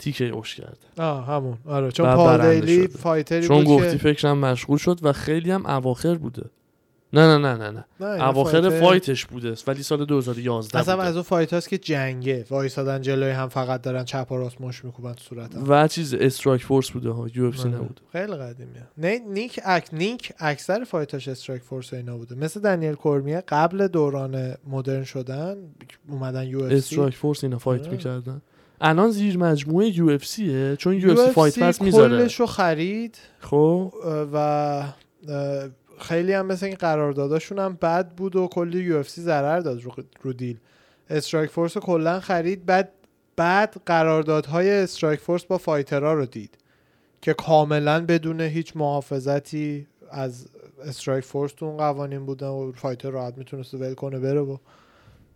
[0.02, 2.88] TKO ش کرده آه همون آره چون پال دیلی.
[2.88, 6.50] fighter ی چون گفتی که فکرم مشغول شد و خیلی هم اواخر بوده
[7.14, 11.08] نه نه نه نه نه اواخر fight- fight ش بوده ولی سال 2011 اصلا بوده.
[11.08, 14.84] از اون fight هاست که جنگه وایسادن جلوی هم فقط دارن چپ و راست مشت
[14.84, 15.64] میکوبن تو صورت هم.
[15.68, 17.76] و چیز Strikeforce بوده ها UFC آره.
[17.76, 22.94] نبوده خیلی قدیمیه نه نیک اک نیک اکثر fight اش Strikeforce اینا بوده مثل دنیل
[22.94, 25.56] کورمیه قبل دوران مدرن شدن
[26.08, 27.90] اومدن UFC Strikeforce اینا fight آره.
[27.90, 28.42] می‌کردن
[28.82, 32.18] الان زیر مجموعه UFC ه چون UFC Fight Pass می‌ذاره.
[32.18, 33.18] کلش رو خرید.
[33.38, 33.92] خب.
[34.32, 34.84] و
[35.98, 39.92] خیلی هم مثل این قرارداداشون هم بد بود و کلی UFC ضرر داد رو,
[40.22, 40.56] رو deal.
[41.10, 42.92] Strikeforce رو کلا خرید بعد
[43.36, 46.58] بعد قراردادهای Strikeforce با fighter ها رو دید
[47.22, 50.46] که کاملا بدون هیچ محافظتی از
[50.84, 54.56] Strikeforce تو اون قوانین بودن و fighter راحت می‌تونست ول کنه بره و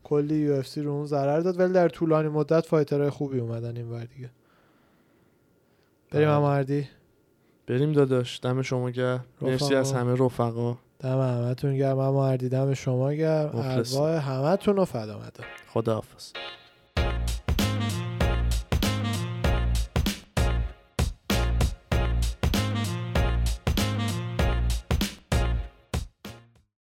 [0.06, 3.90] کلی UFC رو اون ضرر داد ولی در طولانی مدت fighter های خوبی اومدن این
[3.90, 4.30] ور دیگه.
[6.10, 6.36] بریم بله.
[6.36, 6.88] هم مردی
[7.66, 8.40] بریم داداش.
[8.42, 9.24] دم شما گرم.
[9.40, 9.74] مرسی.
[9.74, 10.76] از همه رفقا.
[11.00, 11.98] دم همتون گرم.
[11.98, 13.50] اما مردی دم شما گرم.
[13.54, 16.32] ارواح همتون رو فدا مدار خداحافظ.